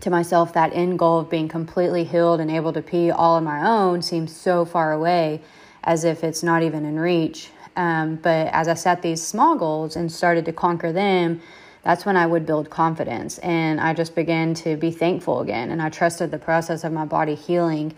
to 0.02 0.10
myself 0.10 0.52
that 0.52 0.72
end 0.74 0.98
goal 0.98 1.18
of 1.18 1.30
being 1.30 1.48
completely 1.48 2.04
healed 2.04 2.40
and 2.40 2.50
able 2.50 2.72
to 2.72 2.82
pee 2.82 3.10
all 3.10 3.34
on 3.36 3.44
my 3.44 3.66
own 3.66 4.02
seems 4.02 4.34
so 4.34 4.64
far 4.64 4.92
away 4.92 5.40
as 5.82 6.04
if 6.04 6.22
it's 6.22 6.42
not 6.42 6.62
even 6.62 6.84
in 6.84 6.98
reach. 6.98 7.50
Um, 7.74 8.16
but 8.16 8.48
as 8.52 8.68
I 8.68 8.74
set 8.74 9.02
these 9.02 9.22
small 9.22 9.56
goals 9.56 9.96
and 9.96 10.12
started 10.12 10.44
to 10.44 10.52
conquer 10.52 10.92
them, 10.92 11.40
that's 11.82 12.04
when 12.04 12.16
I 12.16 12.26
would 12.26 12.46
build 12.46 12.70
confidence. 12.70 13.38
And 13.38 13.80
I 13.80 13.94
just 13.94 14.14
began 14.14 14.54
to 14.54 14.76
be 14.76 14.90
thankful 14.90 15.40
again. 15.40 15.70
And 15.70 15.82
I 15.82 15.88
trusted 15.88 16.30
the 16.30 16.38
process 16.38 16.84
of 16.84 16.92
my 16.92 17.04
body 17.04 17.34
healing 17.34 17.94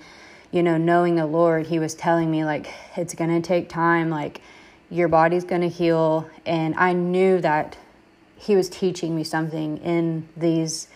you 0.54 0.62
know, 0.62 0.76
knowing 0.76 1.16
the 1.16 1.26
Lord, 1.26 1.66
He 1.66 1.80
was 1.80 1.96
telling 1.96 2.30
me, 2.30 2.44
like, 2.44 2.72
it's 2.96 3.12
going 3.12 3.30
to 3.30 3.40
take 3.40 3.68
time, 3.68 4.08
like, 4.08 4.40
your 4.88 5.08
body's 5.08 5.42
going 5.42 5.62
to 5.62 5.68
heal. 5.68 6.30
And 6.46 6.76
I 6.76 6.92
knew 6.92 7.40
that 7.40 7.76
He 8.36 8.54
was 8.54 8.68
teaching 8.68 9.16
me 9.16 9.24
something 9.24 9.78
in 9.78 10.28
these 10.36 10.86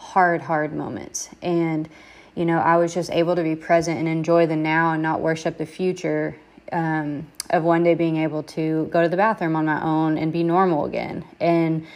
hard, 0.00 0.40
hard 0.40 0.72
moments. 0.72 1.28
And, 1.42 1.88
you 2.34 2.46
know, 2.46 2.58
I 2.58 2.78
was 2.78 2.94
just 2.94 3.10
able 3.10 3.36
to 3.36 3.42
be 3.42 3.54
present 3.54 3.98
and 3.98 4.08
enjoy 4.08 4.46
the 4.46 4.56
now 4.56 4.92
and 4.92 5.02
not 5.02 5.20
worship 5.20 5.58
the 5.58 5.66
future 5.66 6.34
um, 6.72 7.26
of 7.50 7.64
one 7.64 7.82
day 7.82 7.94
being 7.94 8.16
able 8.16 8.42
to 8.44 8.88
go 8.90 9.02
to 9.02 9.08
the 9.08 9.16
bathroom 9.16 9.56
on 9.56 9.66
my 9.66 9.82
own 9.82 10.16
and 10.16 10.32
be 10.32 10.42
normal 10.42 10.86
again. 10.86 11.24
And 11.38 11.86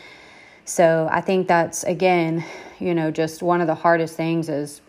so 0.66 1.08
I 1.10 1.22
think 1.22 1.48
that's, 1.48 1.84
again, 1.84 2.44
you 2.78 2.94
know, 2.94 3.10
just 3.10 3.42
one 3.42 3.60
of 3.60 3.66
the 3.66 3.74
hardest 3.74 4.16
things 4.16 4.48
is 4.48 4.82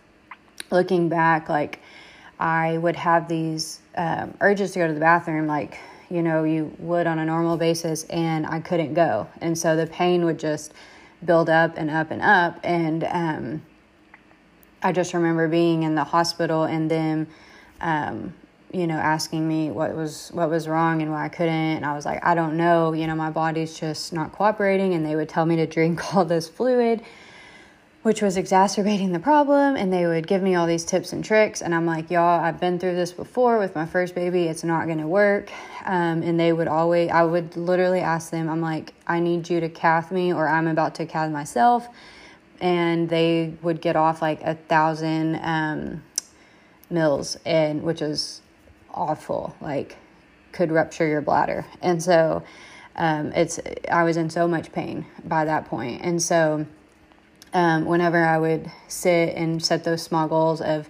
looking 0.70 1.08
back, 1.08 1.48
like, 1.48 1.80
I 2.38 2.78
would 2.80 2.98
have 2.98 3.30
these 3.30 3.80
um, 3.96 4.34
urges 4.42 4.74
to 4.74 4.80
go 4.80 4.88
to 4.88 4.94
the 4.94 5.00
bathroom, 5.00 5.48
like, 5.48 5.78
you 6.10 6.22
know, 6.22 6.44
you 6.44 6.76
would 6.80 7.08
on 7.08 7.20
a 7.20 7.26
normal 7.26 7.56
basis, 7.56 8.04
and 8.06 8.46
I 8.46 8.60
couldn't 8.60 8.94
go. 8.94 9.28
And 9.40 9.58
so 9.58 9.78
the 9.78 9.88
pain 9.88 10.26
would 10.26 10.38
just 10.38 10.74
build 11.26 11.50
up 11.50 11.74
and 11.78 11.90
up 11.90 12.12
and 12.12 12.22
up. 12.22 12.60
And 12.64 13.04
um, 13.04 13.62
I 14.82 14.92
just 14.92 15.14
remember 15.14 15.48
being 15.48 15.84
in 15.84 15.96
the 15.96 16.04
hospital 16.04 16.64
and 16.64 16.90
them, 16.90 17.28
um, 17.82 18.34
you 18.72 18.88
know, 18.88 18.98
asking 18.98 19.48
me 19.48 19.72
what 19.72 19.96
was 19.96 20.30
what 20.34 20.50
was 20.50 20.68
wrong 20.68 21.02
and 21.02 21.12
why 21.12 21.26
I 21.26 21.30
couldn't. 21.30 21.54
And 21.54 21.86
I 21.86 21.94
was 21.96 22.06
like, 22.06 22.24
I 22.26 22.36
don't 22.36 22.58
know. 22.58 22.94
You 22.94 23.08
know, 23.08 23.16
my 23.16 23.30
body's 23.30 23.80
just 23.80 24.14
not 24.14 24.32
cooperating. 24.32 24.94
And 24.94 25.06
they 25.06 25.16
would 25.16 25.30
tell 25.30 25.46
me 25.46 25.56
to 25.58 25.66
drink 25.66 26.16
all 26.16 26.26
this 26.26 26.48
fluid, 26.50 27.02
which 28.06 28.22
was 28.22 28.38
exacerbating 28.38 29.14
the 29.14 29.20
problem. 29.20 29.76
And 29.76 29.92
they 29.92 30.06
would 30.06 30.28
give 30.28 30.44
me 30.44 30.54
all 30.54 30.68
these 30.68 30.86
tips 30.86 31.12
and 31.12 31.26
tricks. 31.26 31.64
And 31.64 31.74
I'm 31.74 31.88
like, 31.88 32.12
y'all, 32.12 32.40
I've 32.40 32.60
been 32.60 32.78
through 32.78 32.94
this 32.94 33.12
before 33.12 33.58
with 33.58 33.74
my 33.74 33.88
first 33.88 34.14
baby. 34.14 34.44
It's 34.44 34.64
not 34.64 34.86
going 34.86 35.00
to 35.00 35.08
work. 35.08 35.50
Um, 35.86 36.22
and 36.22 36.40
they 36.40 36.54
would 36.54 36.68
always, 36.68 37.10
I 37.10 37.24
would 37.24 37.58
literally 37.58 38.02
ask 38.02 38.30
them, 38.30 38.48
I'm 38.48 38.62
like, 38.62 38.94
I 39.08 39.20
need 39.20 39.50
you 39.50 39.60
to 39.60 39.70
cath 39.70 40.12
me, 40.12 40.32
or 40.32 40.48
I'm 40.48 40.68
about 40.68 40.94
to 40.96 41.08
cath 41.08 41.32
myself. 41.32 41.88
And 42.62 43.10
they 43.10 43.56
would 43.64 43.82
get 43.82 43.96
off 43.96 44.22
like 44.22 44.40
a 44.44 44.54
thousand 44.54 45.40
um, 45.42 46.04
mils, 46.92 47.40
and 47.44 47.82
which 47.82 48.04
is 48.04 48.44
awful, 48.94 49.56
like 49.62 49.98
could 50.52 50.72
rupture 50.72 51.08
your 51.08 51.22
bladder. 51.22 51.66
And 51.82 52.04
so 52.04 52.44
um, 52.96 53.32
it's 53.32 53.60
I 53.92 54.04
was 54.04 54.16
in 54.16 54.30
so 54.30 54.48
much 54.48 54.72
pain 54.72 55.08
by 55.24 55.46
that 55.46 55.66
point. 55.66 56.04
And 56.04 56.22
so 56.22 56.68
um, 57.56 57.86
whenever 57.86 58.24
I 58.24 58.38
would 58.38 58.70
sit 58.90 59.36
and 59.36 59.64
set 59.64 59.84
those 59.84 60.04
small 60.04 60.28
goals 60.28 60.62
of 60.62 60.90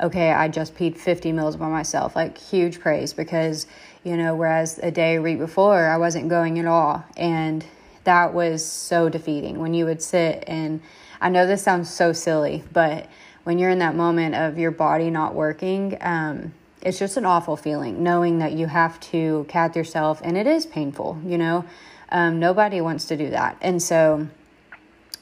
okay, 0.00 0.32
I 0.32 0.48
just 0.48 0.76
peed 0.76 0.96
50 0.96 1.32
mils 1.32 1.56
by 1.56 1.68
myself, 1.68 2.14
like 2.14 2.38
huge 2.38 2.78
praise 2.80 3.12
because, 3.12 3.66
you 4.04 4.16
know, 4.16 4.36
whereas 4.36 4.78
a 4.80 4.92
day 4.92 5.16
or 5.16 5.22
week 5.22 5.38
before 5.38 5.88
I 5.88 5.96
wasn't 5.96 6.28
going 6.28 6.58
at 6.60 6.66
all. 6.66 7.04
And 7.16 7.64
that 8.04 8.32
was 8.32 8.64
so 8.64 9.08
defeating 9.08 9.58
when 9.58 9.74
you 9.74 9.84
would 9.86 10.00
sit 10.00 10.44
and 10.46 10.80
I 11.20 11.30
know 11.30 11.48
this 11.48 11.62
sounds 11.64 11.92
so 11.92 12.12
silly, 12.12 12.62
but 12.72 13.08
when 13.42 13.58
you're 13.58 13.70
in 13.70 13.80
that 13.80 13.96
moment 13.96 14.36
of 14.36 14.56
your 14.56 14.70
body 14.70 15.10
not 15.10 15.34
working, 15.34 15.98
um, 16.00 16.54
it's 16.80 17.00
just 17.00 17.16
an 17.16 17.24
awful 17.24 17.56
feeling 17.56 18.04
knowing 18.04 18.38
that 18.38 18.52
you 18.52 18.68
have 18.68 19.00
to 19.00 19.46
cath 19.48 19.74
yourself 19.74 20.20
and 20.22 20.38
it 20.38 20.46
is 20.46 20.64
painful, 20.64 21.20
you 21.24 21.36
know. 21.36 21.64
Um, 22.10 22.38
nobody 22.38 22.80
wants 22.80 23.06
to 23.06 23.16
do 23.16 23.30
that. 23.30 23.58
And 23.60 23.82
so 23.82 24.28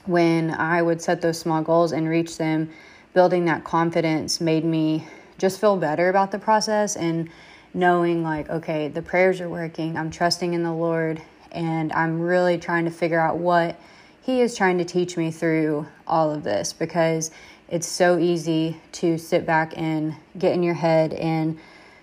when 0.08 0.50
I 0.50 0.82
would 0.82 1.00
set 1.02 1.20
those 1.20 1.38
small 1.38 1.62
goals 1.62 1.92
and 1.92 2.08
reach 2.08 2.38
them, 2.38 2.70
building 3.12 3.46
that 3.46 3.64
confidence 3.64 4.40
made 4.40 4.64
me 4.64 5.06
just 5.38 5.60
feel 5.60 5.76
better 5.76 6.08
about 6.08 6.30
the 6.30 6.38
process 6.38 6.96
and 6.96 7.30
knowing 7.72 8.22
like 8.22 8.48
okay 8.48 8.88
the 8.88 9.02
prayers 9.02 9.40
are 9.40 9.48
working 9.48 9.96
i'm 9.96 10.10
trusting 10.10 10.54
in 10.54 10.62
the 10.62 10.72
lord 10.72 11.20
and 11.52 11.92
i'm 11.92 12.20
really 12.20 12.58
trying 12.58 12.84
to 12.84 12.90
figure 12.90 13.20
out 13.20 13.36
what 13.36 13.78
he 14.22 14.40
is 14.40 14.56
trying 14.56 14.78
to 14.78 14.84
teach 14.84 15.16
me 15.16 15.30
through 15.30 15.86
all 16.06 16.30
of 16.30 16.42
this 16.42 16.72
because 16.72 17.30
it's 17.68 17.86
so 17.86 18.18
easy 18.18 18.76
to 18.92 19.18
sit 19.18 19.44
back 19.46 19.72
and 19.76 20.14
get 20.38 20.52
in 20.52 20.62
your 20.62 20.74
head 20.74 21.12
and 21.14 21.58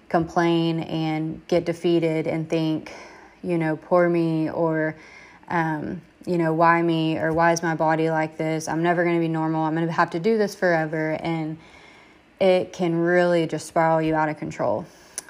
complain 0.10 0.80
and 0.82 1.46
get 1.48 1.66
defeated 1.66 2.28
and 2.28 2.50
think 2.50 2.92
you 3.44 3.58
know 3.58 3.76
poor 3.76 4.08
me 4.10 4.50
or 4.50 4.96
um, 5.50 6.02
you 6.26 6.38
know, 6.38 6.54
why 6.54 6.82
me 6.82 7.18
or 7.18 7.34
why 7.34 7.52
is 7.52 7.62
my 7.62 7.76
body 7.76 8.10
like 8.10 8.38
this? 8.38 8.68
I'm 8.68 8.84
never 8.84 9.04
going 9.04 9.16
to 9.16 9.22
be 9.22 9.28
normal. 9.28 9.64
I'm 9.64 9.76
going 9.76 9.88
to 9.88 9.94
have 9.94 10.12
to 10.12 10.20
do 10.20 10.38
this 10.38 10.56
forever. 10.56 11.18
And 11.22 11.58
it 12.40 12.74
can 12.74 12.96
really 12.96 13.48
just 13.48 13.68
spiral 13.68 14.02
you 14.02 14.16
out 14.16 14.30
of 14.30 14.38
control. 14.38 14.86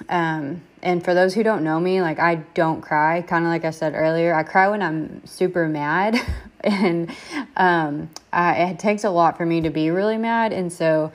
Um, 0.08 0.62
and 0.82 1.02
for 1.04 1.14
those 1.14 1.34
who 1.34 1.42
don't 1.42 1.64
know 1.64 1.80
me, 1.80 2.02
like 2.02 2.18
I 2.18 2.36
don't 2.54 2.80
cry, 2.80 3.22
kind 3.22 3.44
of 3.44 3.50
like 3.50 3.64
I 3.64 3.70
said 3.70 3.94
earlier, 3.94 4.34
I 4.34 4.42
cry 4.42 4.68
when 4.68 4.82
I'm 4.82 5.24
super 5.26 5.68
mad. 5.68 6.18
and 6.60 7.10
um, 7.56 8.10
I, 8.32 8.70
it 8.70 8.78
takes 8.78 9.04
a 9.04 9.10
lot 9.10 9.36
for 9.36 9.46
me 9.46 9.60
to 9.62 9.70
be 9.70 9.90
really 9.90 10.18
mad. 10.18 10.52
And 10.52 10.72
so 10.72 11.12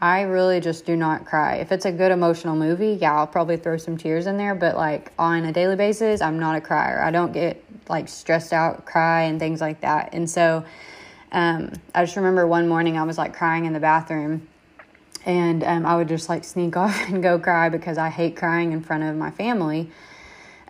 I 0.00 0.22
really 0.22 0.60
just 0.60 0.86
do 0.86 0.96
not 0.96 1.26
cry. 1.26 1.56
If 1.56 1.72
it's 1.72 1.84
a 1.84 1.92
good 1.92 2.10
emotional 2.10 2.56
movie, 2.56 2.98
yeah, 3.00 3.14
I'll 3.14 3.26
probably 3.26 3.58
throw 3.58 3.76
some 3.76 3.98
tears 3.98 4.26
in 4.26 4.38
there. 4.38 4.54
But 4.54 4.76
like 4.76 5.12
on 5.18 5.44
a 5.44 5.52
daily 5.52 5.76
basis, 5.76 6.20
I'm 6.20 6.38
not 6.38 6.56
a 6.56 6.60
crier. 6.60 7.02
I 7.02 7.10
don't 7.10 7.32
get 7.32 7.62
like 7.90 8.08
stressed 8.08 8.52
out, 8.52 8.86
cry, 8.86 9.22
and 9.22 9.38
things 9.38 9.60
like 9.60 9.82
that. 9.82 10.14
And 10.14 10.30
so 10.30 10.64
um, 11.32 11.72
I 11.94 12.04
just 12.04 12.16
remember 12.16 12.46
one 12.46 12.68
morning 12.68 12.96
I 12.96 13.04
was 13.04 13.18
like 13.18 13.34
crying 13.34 13.64
in 13.64 13.72
the 13.72 13.80
bathroom. 13.80 14.48
And 15.26 15.62
um, 15.64 15.84
I 15.84 15.96
would 15.96 16.08
just 16.08 16.28
like 16.28 16.44
sneak 16.44 16.76
off 16.78 17.08
and 17.08 17.22
go 17.22 17.38
cry 17.38 17.68
because 17.68 17.98
I 17.98 18.08
hate 18.08 18.36
crying 18.36 18.72
in 18.72 18.82
front 18.82 19.02
of 19.02 19.16
my 19.16 19.30
family, 19.30 19.90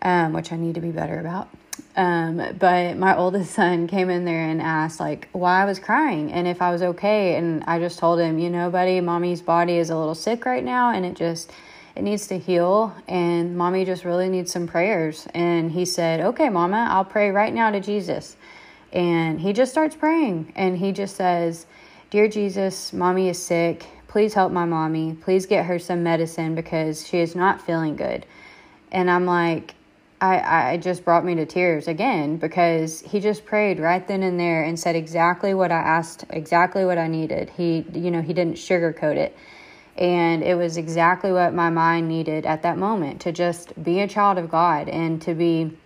um, 0.02 0.32
which 0.32 0.52
I 0.52 0.56
need 0.56 0.74
to 0.74 0.80
be 0.80 0.90
better 0.90 1.20
about. 1.20 1.48
Um, 1.96 2.56
but 2.58 2.96
my 2.96 3.16
oldest 3.16 3.52
son 3.54 3.86
came 3.86 4.10
in 4.10 4.24
there 4.24 4.48
and 4.48 4.60
asked 4.60 5.00
like 5.00 5.28
why 5.32 5.62
I 5.62 5.64
was 5.64 5.78
crying 5.78 6.32
and 6.32 6.46
if 6.46 6.60
I 6.60 6.70
was 6.70 6.82
okay. 6.82 7.36
And 7.36 7.64
I 7.64 7.78
just 7.78 7.98
told 7.98 8.18
him, 8.18 8.38
you 8.38 8.50
know, 8.50 8.70
buddy, 8.70 9.00
mommy's 9.00 9.42
body 9.42 9.76
is 9.76 9.90
a 9.90 9.96
little 9.96 10.14
sick 10.14 10.44
right 10.44 10.64
now 10.64 10.92
and 10.92 11.06
it 11.06 11.14
just 11.14 11.52
it 12.00 12.02
needs 12.02 12.28
to 12.28 12.38
heal 12.38 12.94
and 13.08 13.58
mommy 13.58 13.84
just 13.84 14.06
really 14.06 14.30
needs 14.30 14.50
some 14.50 14.66
prayers. 14.66 15.28
And 15.34 15.70
he 15.70 15.84
said, 15.84 16.22
Okay, 16.22 16.48
mama, 16.48 16.88
I'll 16.90 17.04
pray 17.04 17.30
right 17.30 17.52
now 17.52 17.70
to 17.70 17.78
Jesus. 17.78 18.38
And 18.90 19.38
he 19.38 19.52
just 19.52 19.70
starts 19.70 19.94
praying 19.94 20.54
and 20.56 20.78
he 20.78 20.92
just 20.92 21.14
says, 21.14 21.66
Dear 22.08 22.26
Jesus, 22.26 22.94
mommy 22.94 23.28
is 23.28 23.40
sick. 23.40 23.84
Please 24.08 24.32
help 24.32 24.50
my 24.50 24.64
mommy. 24.64 25.12
Please 25.12 25.44
get 25.44 25.66
her 25.66 25.78
some 25.78 26.02
medicine 26.02 26.54
because 26.54 27.06
she 27.06 27.18
is 27.18 27.36
not 27.36 27.60
feeling 27.60 27.96
good. 27.96 28.24
And 28.90 29.10
I'm 29.10 29.26
like, 29.26 29.74
I, 30.22 30.72
I 30.72 30.76
just 30.78 31.04
brought 31.04 31.26
me 31.26 31.34
to 31.34 31.44
tears 31.44 31.86
again 31.86 32.38
because 32.38 33.02
he 33.02 33.20
just 33.20 33.44
prayed 33.44 33.78
right 33.78 34.08
then 34.08 34.22
and 34.22 34.40
there 34.40 34.64
and 34.64 34.80
said 34.80 34.96
exactly 34.96 35.52
what 35.52 35.70
I 35.70 35.80
asked, 35.80 36.24
exactly 36.30 36.86
what 36.86 36.96
I 36.96 37.08
needed. 37.08 37.50
He, 37.50 37.84
you 37.92 38.10
know, 38.10 38.22
he 38.22 38.32
didn't 38.32 38.54
sugarcoat 38.54 39.16
it. 39.16 39.36
And 40.00 40.42
it 40.42 40.54
was 40.54 40.78
exactly 40.78 41.30
what 41.30 41.52
my 41.52 41.68
mind 41.68 42.08
needed 42.08 42.46
at 42.46 42.62
that 42.62 42.78
moment 42.78 43.20
to 43.22 43.32
just 43.32 43.80
be 43.82 44.00
a 44.00 44.08
child 44.08 44.38
of 44.38 44.50
God 44.50 44.88
and 44.88 45.20
to 45.22 45.34
be 45.34 45.76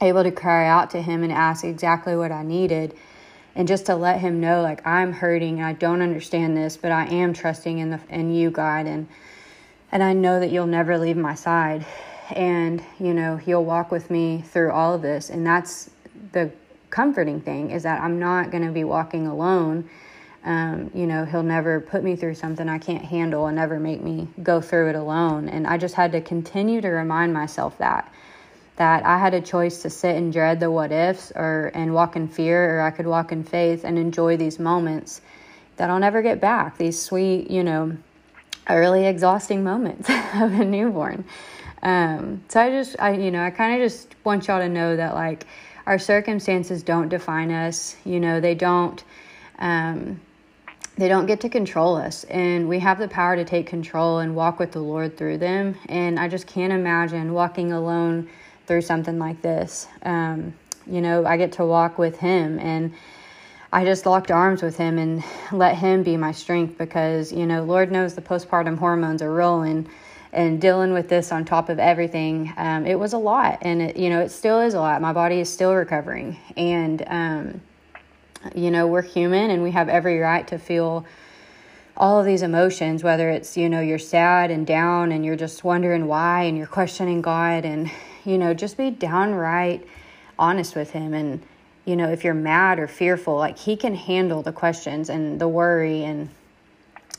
able 0.00 0.24
to 0.24 0.32
cry 0.32 0.66
out 0.66 0.90
to 0.90 1.00
him 1.00 1.22
and 1.22 1.32
ask 1.32 1.64
exactly 1.64 2.16
what 2.16 2.32
I 2.32 2.42
needed 2.42 2.96
and 3.54 3.68
just 3.68 3.86
to 3.86 3.94
let 3.94 4.18
him 4.20 4.40
know 4.40 4.60
like 4.60 4.84
I'm 4.84 5.12
hurting 5.12 5.58
and 5.58 5.66
I 5.66 5.72
don't 5.72 6.02
understand 6.02 6.56
this, 6.56 6.76
but 6.76 6.90
I 6.90 7.06
am 7.06 7.32
trusting 7.32 7.78
in 7.78 7.90
the 7.90 8.00
in 8.08 8.34
you, 8.34 8.50
God, 8.50 8.86
and 8.86 9.06
and 9.92 10.02
I 10.02 10.12
know 10.12 10.40
that 10.40 10.50
you'll 10.50 10.66
never 10.66 10.98
leave 10.98 11.16
my 11.16 11.36
side. 11.36 11.86
And 12.30 12.82
you 12.98 13.14
know 13.14 13.36
he'll 13.36 13.64
walk 13.64 13.92
with 13.92 14.10
me 14.10 14.42
through 14.42 14.72
all 14.72 14.94
of 14.94 15.02
this. 15.02 15.30
And 15.30 15.46
that's 15.46 15.90
the 16.32 16.50
comforting 16.94 17.40
thing 17.40 17.72
is 17.72 17.82
that 17.82 18.00
i'm 18.00 18.20
not 18.20 18.52
going 18.52 18.64
to 18.64 18.70
be 18.70 18.84
walking 18.84 19.26
alone 19.26 19.90
um, 20.44 20.90
you 20.94 21.06
know 21.06 21.24
he'll 21.24 21.42
never 21.42 21.80
put 21.80 22.04
me 22.04 22.16
through 22.16 22.34
something 22.34 22.68
i 22.68 22.78
can't 22.78 23.04
handle 23.04 23.46
and 23.46 23.56
never 23.56 23.78
make 23.80 24.02
me 24.02 24.28
go 24.42 24.60
through 24.60 24.90
it 24.90 24.96
alone 24.96 25.48
and 25.48 25.66
i 25.66 25.76
just 25.76 25.94
had 25.94 26.12
to 26.12 26.20
continue 26.20 26.80
to 26.80 26.88
remind 26.88 27.32
myself 27.32 27.76
that 27.78 28.12
that 28.76 29.04
i 29.04 29.18
had 29.18 29.34
a 29.34 29.40
choice 29.40 29.82
to 29.82 29.90
sit 29.90 30.16
and 30.16 30.32
dread 30.32 30.60
the 30.60 30.70
what 30.70 30.92
ifs 30.92 31.32
or 31.34 31.70
and 31.74 31.92
walk 31.92 32.16
in 32.16 32.28
fear 32.28 32.78
or 32.78 32.82
i 32.82 32.90
could 32.90 33.06
walk 33.06 33.32
in 33.32 33.42
faith 33.42 33.84
and 33.84 33.98
enjoy 33.98 34.36
these 34.36 34.58
moments 34.58 35.20
that 35.76 35.90
i'll 35.90 35.98
never 35.98 36.22
get 36.22 36.40
back 36.40 36.76
these 36.76 37.00
sweet 37.00 37.50
you 37.50 37.64
know 37.64 37.96
early 38.68 39.06
exhausting 39.06 39.62
moments 39.62 40.08
of 40.34 40.52
a 40.60 40.64
newborn 40.64 41.24
um, 41.84 42.42
so 42.48 42.62
I 42.62 42.70
just, 42.70 42.96
I, 42.98 43.12
you 43.12 43.30
know, 43.30 43.44
I 43.44 43.50
kind 43.50 43.80
of 43.80 43.86
just 43.86 44.16
want 44.24 44.48
y'all 44.48 44.58
to 44.58 44.68
know 44.68 44.96
that 44.96 45.14
like 45.14 45.46
our 45.86 45.98
circumstances 45.98 46.82
don't 46.82 47.10
define 47.10 47.50
us. 47.50 47.96
You 48.06 48.20
know, 48.20 48.40
they 48.40 48.54
don't, 48.54 49.04
um, 49.58 50.18
they 50.96 51.08
don't 51.08 51.26
get 51.26 51.40
to 51.40 51.48
control 51.48 51.96
us 51.96 52.24
and 52.24 52.68
we 52.68 52.78
have 52.78 52.98
the 52.98 53.08
power 53.08 53.36
to 53.36 53.44
take 53.44 53.66
control 53.66 54.18
and 54.18 54.34
walk 54.34 54.58
with 54.58 54.72
the 54.72 54.80
lord 54.80 55.16
through 55.16 55.38
them 55.38 55.74
and 55.88 56.18
i 56.18 56.28
just 56.28 56.46
can't 56.46 56.72
imagine 56.72 57.32
walking 57.32 57.72
alone 57.72 58.28
through 58.66 58.80
something 58.80 59.18
like 59.18 59.40
this 59.42 59.88
um, 60.02 60.52
you 60.86 61.00
know 61.00 61.24
i 61.26 61.36
get 61.36 61.52
to 61.52 61.64
walk 61.64 61.98
with 61.98 62.18
him 62.18 62.58
and 62.58 62.92
i 63.72 63.84
just 63.84 64.06
locked 64.06 64.30
arms 64.30 64.62
with 64.62 64.76
him 64.76 64.98
and 64.98 65.22
let 65.52 65.76
him 65.76 66.02
be 66.02 66.16
my 66.16 66.32
strength 66.32 66.78
because 66.78 67.32
you 67.32 67.46
know 67.46 67.64
lord 67.64 67.90
knows 67.90 68.14
the 68.14 68.22
postpartum 68.22 68.78
hormones 68.78 69.20
are 69.20 69.32
rolling 69.32 69.88
and 70.34 70.60
dealing 70.60 70.92
with 70.92 71.08
this 71.08 71.30
on 71.30 71.44
top 71.44 71.68
of 71.68 71.78
everything, 71.78 72.52
um, 72.56 72.84
it 72.86 72.98
was 72.98 73.12
a 73.12 73.18
lot. 73.18 73.58
And, 73.62 73.80
it, 73.80 73.96
you 73.96 74.10
know, 74.10 74.20
it 74.20 74.30
still 74.30 74.60
is 74.60 74.74
a 74.74 74.80
lot. 74.80 75.00
My 75.00 75.12
body 75.12 75.38
is 75.38 75.48
still 75.48 75.72
recovering. 75.72 76.36
And, 76.56 77.04
um, 77.06 77.60
you 78.54 78.70
know, 78.70 78.86
we're 78.86 79.02
human 79.02 79.50
and 79.50 79.62
we 79.62 79.70
have 79.72 79.88
every 79.88 80.18
right 80.18 80.46
to 80.48 80.58
feel 80.58 81.06
all 81.96 82.18
of 82.18 82.26
these 82.26 82.42
emotions, 82.42 83.04
whether 83.04 83.30
it's, 83.30 83.56
you 83.56 83.68
know, 83.68 83.80
you're 83.80 83.98
sad 83.98 84.50
and 84.50 84.66
down 84.66 85.12
and 85.12 85.24
you're 85.24 85.36
just 85.36 85.62
wondering 85.62 86.06
why 86.06 86.42
and 86.42 86.58
you're 86.58 86.66
questioning 86.66 87.22
God 87.22 87.64
and, 87.64 87.90
you 88.24 88.38
know, 88.38 88.52
just 88.52 88.76
be 88.76 88.90
downright 88.90 89.86
honest 90.38 90.74
with 90.74 90.90
Him. 90.90 91.14
And, 91.14 91.40
you 91.84 91.94
know, 91.94 92.08
if 92.08 92.24
you're 92.24 92.34
mad 92.34 92.78
or 92.78 92.88
fearful, 92.88 93.36
like 93.36 93.58
He 93.58 93.76
can 93.76 93.94
handle 93.94 94.42
the 94.42 94.52
questions 94.52 95.08
and 95.08 95.40
the 95.40 95.48
worry 95.48 96.02
and, 96.04 96.28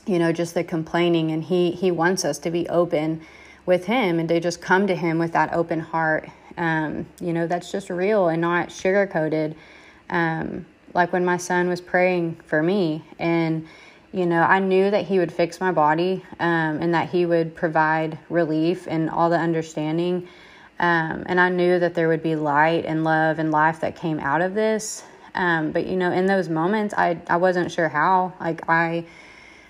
you 0.06 0.18
know 0.18 0.32
just 0.32 0.54
the 0.54 0.64
complaining. 0.64 1.32
And 1.32 1.44
he 1.44 1.72
he 1.72 1.90
wants 1.90 2.24
us 2.24 2.38
to 2.40 2.50
be 2.50 2.68
open 2.68 3.20
with 3.66 3.86
him 3.86 4.18
and 4.18 4.28
to 4.28 4.40
just 4.40 4.62
come 4.62 4.86
to 4.86 4.94
him 4.94 5.18
with 5.18 5.32
that 5.32 5.52
open 5.52 5.80
heart. 5.80 6.30
Um, 6.56 7.06
you 7.20 7.32
know 7.32 7.46
that's 7.46 7.70
just 7.70 7.90
real 7.90 8.28
and 8.28 8.40
not 8.40 8.72
sugar 8.72 9.06
coated 9.06 9.56
um, 10.08 10.64
like 10.94 11.12
when 11.12 11.24
my 11.24 11.36
son 11.36 11.68
was 11.68 11.80
praying 11.80 12.36
for 12.46 12.62
me 12.62 13.04
and 13.18 13.66
you 14.12 14.24
know, 14.24 14.40
I 14.40 14.60
knew 14.60 14.90
that 14.90 15.04
He 15.04 15.18
would 15.18 15.30
fix 15.30 15.60
my 15.60 15.72
body 15.72 16.24
um, 16.40 16.80
and 16.80 16.94
that 16.94 17.10
He 17.10 17.26
would 17.26 17.54
provide 17.54 18.18
relief 18.30 18.86
and 18.88 19.10
all 19.10 19.28
the 19.28 19.38
understanding. 19.38 20.26
Um, 20.78 21.24
and 21.26 21.38
I 21.38 21.50
knew 21.50 21.78
that 21.78 21.94
there 21.94 22.08
would 22.08 22.22
be 22.22 22.34
light 22.34 22.86
and 22.86 23.04
love 23.04 23.38
and 23.38 23.50
life 23.50 23.80
that 23.80 23.94
came 23.94 24.18
out 24.18 24.40
of 24.40 24.54
this. 24.54 25.04
Um, 25.34 25.70
but 25.70 25.86
you 25.86 25.96
know, 25.96 26.12
in 26.12 26.24
those 26.24 26.48
moments, 26.48 26.94
I 26.96 27.20
I 27.28 27.36
wasn't 27.36 27.70
sure 27.70 27.90
how. 27.90 28.32
Like 28.40 28.66
I, 28.68 29.04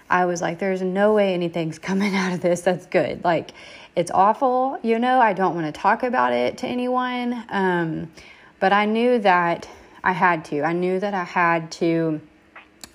I 0.08 0.26
was 0.26 0.40
like, 0.40 0.60
there's 0.60 0.82
no 0.82 1.14
way 1.14 1.34
anything's 1.34 1.78
coming 1.90 2.14
out 2.14 2.32
of 2.32 2.40
this 2.40 2.60
that's 2.60 2.86
good. 2.86 3.24
Like 3.24 3.50
it's 3.96 4.12
awful. 4.12 4.78
You 4.82 4.98
know, 4.98 5.20
I 5.20 5.32
don't 5.32 5.56
want 5.56 5.66
to 5.66 5.80
talk 5.80 6.04
about 6.04 6.32
it 6.32 6.58
to 6.58 6.68
anyone. 6.68 7.44
Um, 7.48 8.12
but 8.60 8.72
I 8.72 8.86
knew 8.86 9.18
that 9.18 9.68
I 10.06 10.12
had 10.12 10.44
to. 10.46 10.62
I 10.62 10.72
knew 10.72 11.00
that 11.00 11.14
I 11.14 11.24
had 11.24 11.72
to 11.72 12.20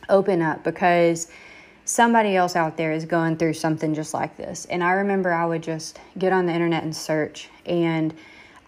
open 0.08 0.42
up 0.42 0.64
because 0.64 1.30
somebody 1.84 2.38
else 2.38 2.56
out 2.56 2.78
there 2.78 2.94
is 2.94 3.04
going 3.04 3.36
through 3.36 3.56
something 3.56 3.94
just 3.94 4.14
like 4.14 4.38
this. 4.38 4.64
And 4.70 4.82
I 4.82 4.92
remember 4.92 5.34
I 5.34 5.46
would 5.46 5.62
just 5.62 6.00
get 6.18 6.32
on 6.32 6.46
the 6.46 6.54
internet 6.54 6.84
and 6.84 6.96
search 6.96 7.50
and 7.66 8.14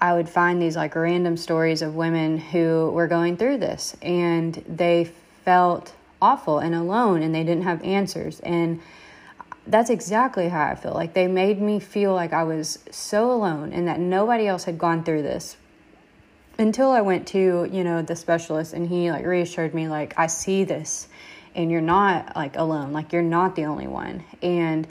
I 0.01 0.13
would 0.13 0.27
find 0.27 0.61
these 0.61 0.75
like 0.75 0.93
random 0.93 1.37
stories 1.37 1.81
of 1.81 1.95
women 1.95 2.37
who 2.37 2.91
were 2.93 3.07
going 3.07 3.37
through 3.37 3.59
this 3.59 3.95
and 4.01 4.55
they 4.67 5.09
felt 5.45 5.93
awful 6.21 6.59
and 6.59 6.75
alone 6.75 7.23
and 7.23 7.33
they 7.33 7.45
didn't 7.45 7.63
have 7.63 7.81
answers 7.81 8.41
and 8.41 8.81
that's 9.67 9.89
exactly 9.89 10.49
how 10.49 10.65
I 10.65 10.75
feel. 10.75 10.93
Like 10.93 11.13
they 11.13 11.27
made 11.27 11.61
me 11.61 11.79
feel 11.79 12.13
like 12.13 12.33
I 12.33 12.43
was 12.43 12.79
so 12.91 13.31
alone 13.31 13.71
and 13.71 13.87
that 13.87 14.01
nobody 14.01 14.47
else 14.47 14.65
had 14.65 14.77
gone 14.77 15.05
through 15.05 15.21
this 15.21 15.55
until 16.57 16.91
I 16.91 17.01
went 17.01 17.27
to, 17.29 17.67
you 17.71 17.83
know, 17.83 18.01
the 18.01 18.15
specialist 18.15 18.73
and 18.73 18.87
he 18.87 19.11
like 19.11 19.25
reassured 19.25 19.73
me 19.73 19.87
like 19.87 20.13
I 20.17 20.27
see 20.27 20.63
this 20.63 21.07
and 21.55 21.71
you're 21.71 21.81
not 21.81 22.35
like 22.35 22.55
alone. 22.55 22.93
Like 22.93 23.13
you're 23.13 23.21
not 23.21 23.55
the 23.55 23.65
only 23.65 23.87
one. 23.87 24.23
And 24.41 24.87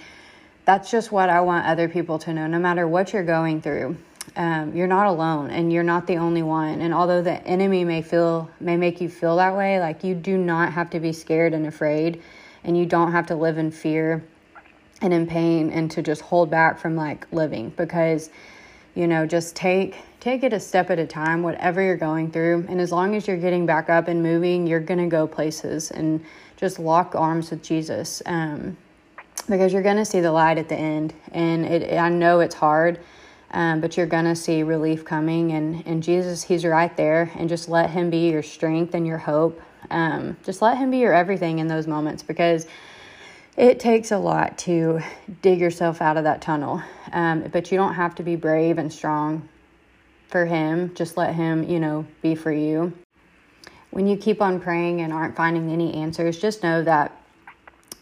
that's 0.65 0.91
just 0.91 1.13
what 1.13 1.29
I 1.29 1.41
want 1.41 1.67
other 1.67 1.89
people 1.89 2.19
to 2.21 2.33
know 2.33 2.47
no 2.47 2.59
matter 2.59 2.87
what 2.87 3.13
you're 3.13 3.25
going 3.25 3.61
through. 3.61 3.97
Um, 4.37 4.75
you're 4.75 4.87
not 4.87 5.09
alone 5.09 5.51
and 5.51 5.73
you're 5.73 5.83
not 5.83 6.07
the 6.07 6.17
only 6.17 6.43
one. 6.43 6.81
And 6.81 6.95
although 6.95 7.23
the 7.23 7.45
enemy 7.47 7.85
may 7.85 8.03
feel 8.03 8.49
may 8.61 8.77
make 8.77 9.01
you 9.01 9.09
feel 9.09 9.37
that 9.37 9.57
way, 9.57 9.81
like 9.81 10.05
you 10.05 10.15
do 10.15 10.39
not 10.39 10.73
have 10.73 10.91
to 10.91 11.01
be 11.01 11.13
scared 11.13 11.55
and 11.55 11.67
afraid 11.67 12.23
and 12.65 12.79
you 12.79 12.87
don't 12.87 13.13
have 13.13 13.27
to 13.27 13.35
live 13.35 13.59
in 13.59 13.71
fear 13.71 14.25
and 15.01 15.13
in 15.13 15.27
pain 15.27 15.71
and 15.71 15.91
to 15.91 16.03
just 16.03 16.23
hold 16.23 16.51
back 16.51 16.79
from 16.79 16.97
like 16.97 17.31
living 17.33 17.71
because 17.71 18.31
you 18.95 19.07
know 19.07 19.27
just 19.27 19.57
take 19.57 19.97
take 20.21 20.45
it 20.45 20.53
a 20.53 20.61
step 20.61 20.91
at 20.91 20.99
a 20.99 21.07
time 21.07 21.43
whatever 21.43 21.83
you're 21.83 21.97
going 21.97 22.31
through. 22.31 22.65
And 22.69 22.81
as 22.81 22.93
long 22.93 23.17
as 23.17 23.27
you're 23.27 23.37
getting 23.37 23.67
back 23.67 23.91
up 23.91 24.09
and 24.09 24.23
moving 24.23 24.67
you're 24.67 24.81
going 24.81 25.01
to 25.01 25.07
go 25.07 25.27
places 25.27 25.91
and 25.91 26.25
just 26.57 26.79
lock 26.79 27.15
arms 27.15 27.51
with 27.51 27.63
jesus 27.63 28.23
um, 28.27 28.77
because 29.49 29.73
you're 29.73 29.83
going 29.83 29.97
to 29.97 30.05
see 30.05 30.21
the 30.21 30.31
light 30.31 30.59
at 30.59 30.69
the 30.69 30.77
end. 30.77 31.13
And 31.33 31.65
it, 31.65 31.99
i 31.99 32.09
know 32.09 32.41
it's 32.41 32.55
hard 32.55 33.01
um, 33.55 33.81
but 33.81 33.97
you're 33.97 34.07
going 34.07 34.25
to 34.25 34.37
see 34.37 34.63
relief 34.63 35.05
coming. 35.05 35.53
And, 35.53 35.83
and 35.87 36.03
jesus 36.03 36.43
he's 36.43 36.65
right 36.65 36.97
there. 36.97 37.31
And 37.37 37.49
just 37.49 37.69
let 37.69 37.91
him 37.91 38.11
be 38.11 38.31
your 38.31 38.43
strength 38.43 38.95
and 38.95 39.07
your 39.07 39.19
hope. 39.19 39.61
Um, 39.91 40.37
just 40.45 40.63
let 40.63 40.79
him 40.79 40.91
be 40.91 40.99
your 40.99 41.13
everything 41.13 41.59
in 41.59 41.67
those 41.67 41.87
moments 41.87 42.23
because 42.23 42.67
it 43.57 43.79
takes 43.79 44.11
a 44.11 44.19
lot 44.19 44.57
to 44.59 45.01
dig 45.43 45.61
yourself 45.61 46.01
out 46.01 46.17
of 46.17 46.25
that 46.25 46.41
tunnel 46.41 46.83
um, 47.13 47.43
but 47.53 47.71
you 47.71 47.79
don't 47.79 47.95
have 47.95 48.15
to 48.17 48.23
be 48.23 48.37
brave 48.37 48.79
and 48.79 48.93
strong 48.93 49.49
for 50.29 50.47
him. 50.47 50.95
Just 50.95 51.17
let 51.17 51.35
him, 51.35 51.63
you 51.65 51.79
know, 51.79 52.07
be 52.23 52.35
for 52.35 52.51
you. 52.51 52.93
When 53.91 54.07
you 54.07 54.17
keep 54.17 54.41
on 54.41 54.61
praying 54.61 55.03
and 55.03 55.13
aren't 55.13 55.37
finding 55.37 55.71
any 55.71 55.95
answers, 55.95 56.41
just 56.41 56.63
know 56.63 56.83
that 56.83 57.13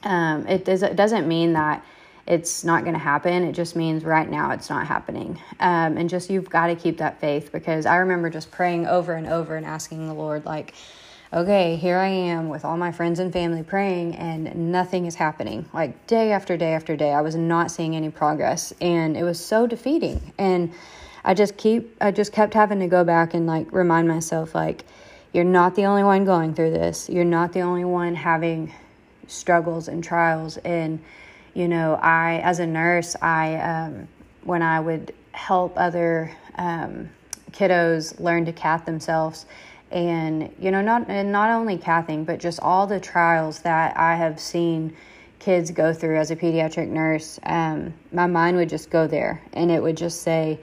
um, 0.05 0.47
it, 0.47 0.65
does, 0.65 0.83
it 0.83 0.95
doesn't 0.95 1.27
mean 1.27 1.53
that 1.55 1.85
it's 2.27 2.63
not 2.63 2.85
going 2.85 2.95
to 2.95 3.01
happen. 3.01 3.43
It 3.43 3.53
just 3.53 3.75
means 3.75 4.05
right 4.05 4.31
now 4.31 4.53
it's 4.53 4.71
not 4.71 4.87
happening. 4.87 5.41
Um, 5.59 5.97
and 5.97 6.09
just 6.09 6.31
you've 6.31 6.49
got 6.49 6.69
to 6.69 6.77
keep 6.77 6.99
that 6.99 7.21
faith 7.21 7.51
because 7.51 7.87
I 7.87 7.97
remember 7.97 8.31
just 8.31 8.53
praying 8.53 8.87
over 8.87 9.15
and 9.15 9.27
over 9.27 9.57
and 9.57 9.67
asking 9.67 10.07
the 10.07 10.15
Lord, 10.15 10.47
like, 10.47 10.75
okay, 11.33 11.77
here 11.77 11.97
I 11.97 12.09
am 12.09 12.49
with 12.49 12.65
all 12.65 12.77
my 12.77 12.91
friends 12.91 13.19
and 13.21 13.33
family 13.33 13.63
praying, 13.63 14.17
and 14.17 14.73
nothing 14.73 15.07
is 15.07 15.15
happening. 15.15 15.67
Like 15.73 16.07
day 16.07 16.33
after 16.33 16.57
day 16.57 16.75
after 16.75 16.97
day, 16.97 17.13
I 17.13 17.21
was 17.21 17.37
not 17.37 17.71
seeing 17.71 17.95
any 17.95 18.11
progress, 18.11 18.73
and 18.81 19.17
it 19.17 19.23
was 19.23 19.45
so 19.45 19.67
defeating. 19.67 20.33
And 20.39 20.73
I 21.25 21.35
just 21.35 21.57
keep 21.57 21.97
I 22.01 22.11
just 22.11 22.33
kept 22.33 22.55
having 22.55 22.81
to 22.81 22.89
go 22.89 23.05
back 23.05 23.35
and 23.35 23.47
like 23.47 23.71
remind 23.73 24.09
myself 24.09 24.55
like 24.55 24.85
you're 25.33 25.45
not 25.45 25.77
the 25.77 25.85
only 25.85 26.03
one 26.03 26.25
going 26.25 26.55
through 26.55 26.71
this. 26.73 27.09
You're 27.09 27.25
not 27.25 27.53
the 27.53 27.61
only 27.61 27.85
one 27.85 28.15
having 28.15 28.73
struggles 29.27 29.87
and 29.87 30.03
trials 30.03 30.57
and 30.59 31.01
you 31.55 31.69
know, 31.69 31.95
I 31.97 32.41
as 32.45 32.61
a 32.61 32.67
nurse, 32.67 33.17
I 33.21 33.57
um, 33.57 34.09
when 34.45 34.63
I 34.63 34.81
would 34.81 35.15
help 35.33 35.75
other 35.77 36.33
um, 36.57 37.11
kiddos 37.53 38.19
learn 38.21 38.45
to 38.47 38.53
cath 38.53 38.85
themselves 38.87 39.47
and 39.91 40.55
you 40.59 40.71
know 40.71 40.83
not 40.83 41.09
and 41.09 41.33
not 41.33 41.51
only 41.51 41.77
cathing 41.77 42.25
but 42.25 42.39
just 42.39 42.61
all 42.61 42.87
the 42.87 43.01
trials 43.01 43.61
that 43.61 43.97
I 43.97 44.15
have 44.15 44.39
seen 44.39 44.97
kids 45.39 45.71
go 45.71 45.93
through 45.93 46.19
as 46.19 46.31
a 46.31 46.37
pediatric 46.37 46.89
nurse 46.89 47.41
um, 47.45 47.93
my 48.13 48.27
mind 48.27 48.57
would 48.57 48.69
just 48.69 48.91
go 48.91 49.07
there 49.07 49.43
and 49.53 49.71
it 49.71 49.83
would 49.83 49.97
just 49.97 50.23
say 50.23 50.61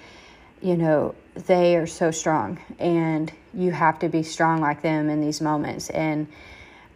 you 0.61 0.75
know, 0.75 1.13
they 1.35 1.75
are 1.75 1.87
so 1.87 2.11
strong 2.11 2.59
and 2.79 3.31
you 3.53 3.71
have 3.71 3.99
to 3.99 4.09
be 4.09 4.23
strong 4.23 4.59
like 4.59 4.81
them 4.81 5.09
in 5.09 5.21
these 5.21 5.41
moments. 5.41 5.89
And 5.89 6.27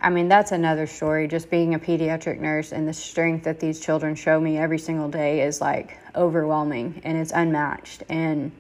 I 0.02 0.10
mean, 0.10 0.28
that's 0.28 0.52
another 0.52 0.88
story. 0.88 1.28
Just 1.28 1.50
being 1.52 1.76
a 1.76 1.80
pediatric 1.80 2.40
nurse 2.40 2.72
and 2.72 2.88
the 2.88 2.94
strength 2.94 3.44
that 3.44 3.60
these 3.60 3.80
children 3.80 4.16
show 4.16 4.40
me 4.40 4.58
every 4.58 4.80
single 4.80 5.10
day 5.10 5.42
is 5.42 5.62
like 5.62 5.98
overwhelming 6.16 7.02
and 7.04 7.18
it's 7.18 7.32
unmatched. 7.32 8.04
And, 8.10 8.52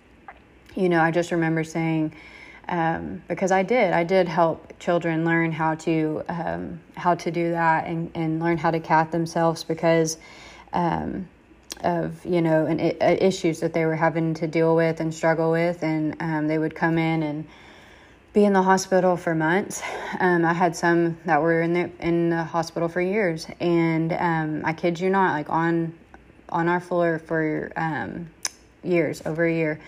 you 0.75 0.87
know, 0.87 1.01
I 1.01 1.09
just 1.09 1.31
remember 1.31 1.63
saying, 1.63 2.13
um, 2.69 3.21
because 3.27 3.51
I 3.51 3.63
did, 3.63 3.93
I 3.93 4.03
did 4.03 4.27
help 4.27 4.79
children 4.79 5.25
learn 5.25 5.51
how 5.51 5.75
to 5.75 6.23
um, 6.29 6.79
how 6.95 7.15
to 7.15 7.31
do 7.31 7.51
that 7.51 7.87
and, 7.87 8.11
and 8.15 8.39
learn 8.39 8.57
how 8.57 8.71
to 8.71 8.79
cath 8.79 9.11
themselves 9.11 9.63
because 9.63 10.17
um, 10.73 11.27
of 11.83 12.23
you 12.25 12.41
know 12.41 12.65
and 12.65 12.79
uh, 12.79 13.17
issues 13.19 13.59
that 13.59 13.73
they 13.73 13.85
were 13.85 13.95
having 13.95 14.33
to 14.35 14.47
deal 14.47 14.75
with 14.75 14.99
and 14.99 15.13
struggle 15.13 15.51
with. 15.51 15.83
And 15.83 16.15
um, 16.21 16.47
they 16.47 16.57
would 16.57 16.75
come 16.75 16.97
in 16.97 17.23
and 17.23 17.47
be 18.33 18.45
in 18.45 18.53
the 18.53 18.61
hospital 18.61 19.17
for 19.17 19.35
months. 19.35 19.81
Um, 20.19 20.45
i 20.45 20.53
had 20.53 20.75
some 20.75 21.17
that 21.25 21.41
were 21.41 21.61
in 21.61 21.73
the 21.73 21.89
in 21.99 22.29
the 22.29 22.43
hospital 22.43 22.87
for 22.87 23.01
years. 23.01 23.47
And 23.59 24.13
um, 24.13 24.61
i 24.65 24.73
kid 24.73 24.99
you 24.99 25.09
not 25.09 25.33
like 25.33 25.49
on 25.49 25.93
on 26.49 26.67
our 26.67 26.79
floor 26.79 27.19
for 27.19 27.71
um, 27.75 28.29
years 28.83 29.21
over 29.25 29.45
a 29.45 29.53
year 29.53 29.79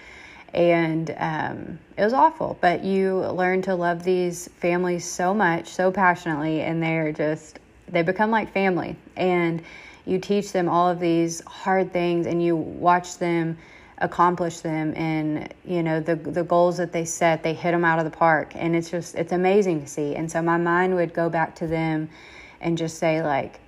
and 0.54 1.14
um, 1.18 1.80
it 1.98 2.04
was 2.04 2.14
awful. 2.14 2.58
But 2.62 2.84
you 2.84 3.20
learn 3.20 3.62
to 3.64 3.76
love 3.76 4.04
these 4.04 4.48
families 4.60 5.06
so 5.06 5.34
much 5.34 5.68
so 5.68 5.92
passionately 5.92 6.62
and 6.62 6.82
they're 6.82 7.12
just 7.12 7.60
they 7.88 8.02
become 8.04 8.32
like 8.32 8.52
family. 8.54 8.96
And 9.16 9.62
you 10.06 10.20
teach 10.20 10.52
them 10.52 10.70
all 10.70 10.90
of 10.90 11.00
these 11.00 11.42
hard 11.46 11.92
things 11.92 12.28
and 12.28 12.44
you 12.44 12.56
watch 12.56 13.18
them 13.18 13.58
accomplish 14.00 14.60
them 14.60 14.92
and 14.98 15.54
you 15.64 15.82
know 15.82 16.00
the 16.00 16.16
the 16.16 16.44
goals 16.44 16.78
that 16.78 16.92
they 16.92 17.06
set 17.06 17.42
they 17.42 17.54
hit 17.54 17.72
them 17.72 17.86
out 17.86 18.00
of 18.00 18.06
the 18.06 18.16
park. 18.16 18.52
And 18.56 18.76
it's 18.76 18.92
just 18.92 19.16
it's 19.16 19.32
amazing 19.32 19.82
to 19.82 19.88
see. 19.88 20.16
And 20.16 20.32
so 20.32 20.42
my 20.42 20.58
mind 20.58 20.96
would 20.96 21.14
go 21.14 21.30
back 21.30 21.56
to 21.58 21.68
them 21.68 22.10
and 22.62 22.78
just 22.78 23.00
say 23.00 23.24
like 23.24 23.60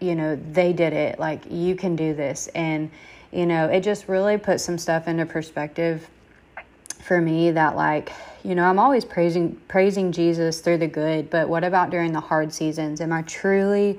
you 0.00 0.14
know 0.14 0.36
they 0.36 0.72
did 0.72 0.92
it. 0.92 1.18
Like 1.18 1.42
you 1.50 1.74
can 1.74 1.96
do 1.96 2.14
this. 2.14 2.46
And 2.54 2.90
you 3.32 3.44
know 3.44 3.66
it 3.66 3.80
just 3.80 4.06
really 4.06 4.38
put 4.38 4.60
some 4.60 4.78
stuff 4.78 5.08
into 5.08 5.26
perspective 5.26 6.08
for 7.00 7.20
me 7.20 7.50
that 7.50 7.76
like 7.76 8.12
you 8.42 8.54
know 8.54 8.64
i'm 8.64 8.78
always 8.78 9.04
praising 9.04 9.54
praising 9.68 10.12
jesus 10.12 10.60
through 10.60 10.78
the 10.78 10.86
good 10.86 11.30
but 11.30 11.48
what 11.48 11.64
about 11.64 11.90
during 11.90 12.12
the 12.12 12.20
hard 12.20 12.52
seasons 12.52 13.00
am 13.00 13.12
i 13.12 13.22
truly 13.22 13.98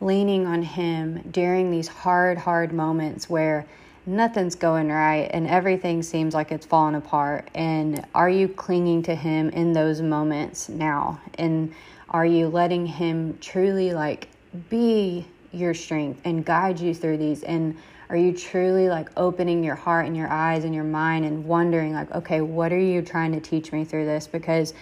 leaning 0.00 0.46
on 0.46 0.62
Him 0.62 1.22
during 1.30 1.70
these 1.70 1.88
hard, 1.88 2.38
hard 2.38 2.72
moments 2.72 3.28
where 3.28 3.66
nothing's 4.06 4.54
going 4.54 4.88
right 4.88 5.30
and 5.32 5.46
everything 5.46 6.02
seems 6.02 6.34
like 6.34 6.50
it's 6.52 6.66
falling 6.66 6.94
apart? 6.94 7.48
And 7.54 8.04
are 8.14 8.30
you 8.30 8.48
clinging 8.48 9.02
to 9.04 9.14
Him 9.14 9.50
in 9.50 9.72
those 9.72 10.00
moments 10.00 10.68
now? 10.68 11.20
And 11.34 11.74
are 12.08 12.26
you 12.26 12.48
letting 12.48 12.86
Him 12.86 13.38
truly 13.40 13.92
like 13.92 14.28
be 14.68 15.26
your 15.52 15.74
strength 15.74 16.20
and 16.24 16.44
guide 16.44 16.80
you 16.80 16.94
through 16.94 17.18
these? 17.18 17.42
And 17.42 17.76
are 18.10 18.16
you 18.16 18.32
truly 18.32 18.88
like 18.88 19.08
opening 19.16 19.62
your 19.62 19.76
heart 19.76 20.04
and 20.04 20.16
your 20.16 20.28
eyes 20.28 20.64
and 20.64 20.74
your 20.74 20.84
mind 20.84 21.24
and 21.24 21.44
wondering, 21.44 21.94
like, 21.94 22.10
okay, 22.10 22.40
what 22.40 22.72
are 22.72 22.78
you 22.78 23.02
trying 23.02 23.30
to 23.32 23.40
teach 23.40 23.70
me 23.70 23.84
through 23.84 24.04
this? 24.04 24.26
Because 24.26 24.74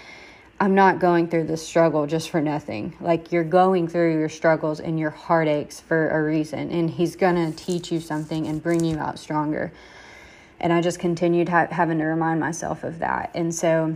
I'm 0.58 0.74
not 0.74 0.98
going 0.98 1.28
through 1.28 1.44
this 1.44 1.64
struggle 1.64 2.06
just 2.06 2.30
for 2.30 2.40
nothing. 2.40 2.96
Like 3.00 3.30
you're 3.30 3.44
going 3.44 3.86
through 3.86 4.18
your 4.18 4.30
struggles 4.30 4.80
and 4.80 4.98
your 4.98 5.10
heartaches 5.10 5.78
for 5.78 6.08
a 6.08 6.22
reason, 6.24 6.70
and 6.70 6.88
He's 6.88 7.16
gonna 7.16 7.52
teach 7.52 7.92
you 7.92 8.00
something 8.00 8.46
and 8.46 8.62
bring 8.62 8.82
you 8.82 8.98
out 8.98 9.18
stronger. 9.18 9.72
And 10.58 10.72
I 10.72 10.80
just 10.80 10.98
continued 10.98 11.50
ha- 11.50 11.68
having 11.70 11.98
to 11.98 12.04
remind 12.04 12.40
myself 12.40 12.82
of 12.82 12.98
that. 13.00 13.30
And 13.34 13.54
so, 13.54 13.94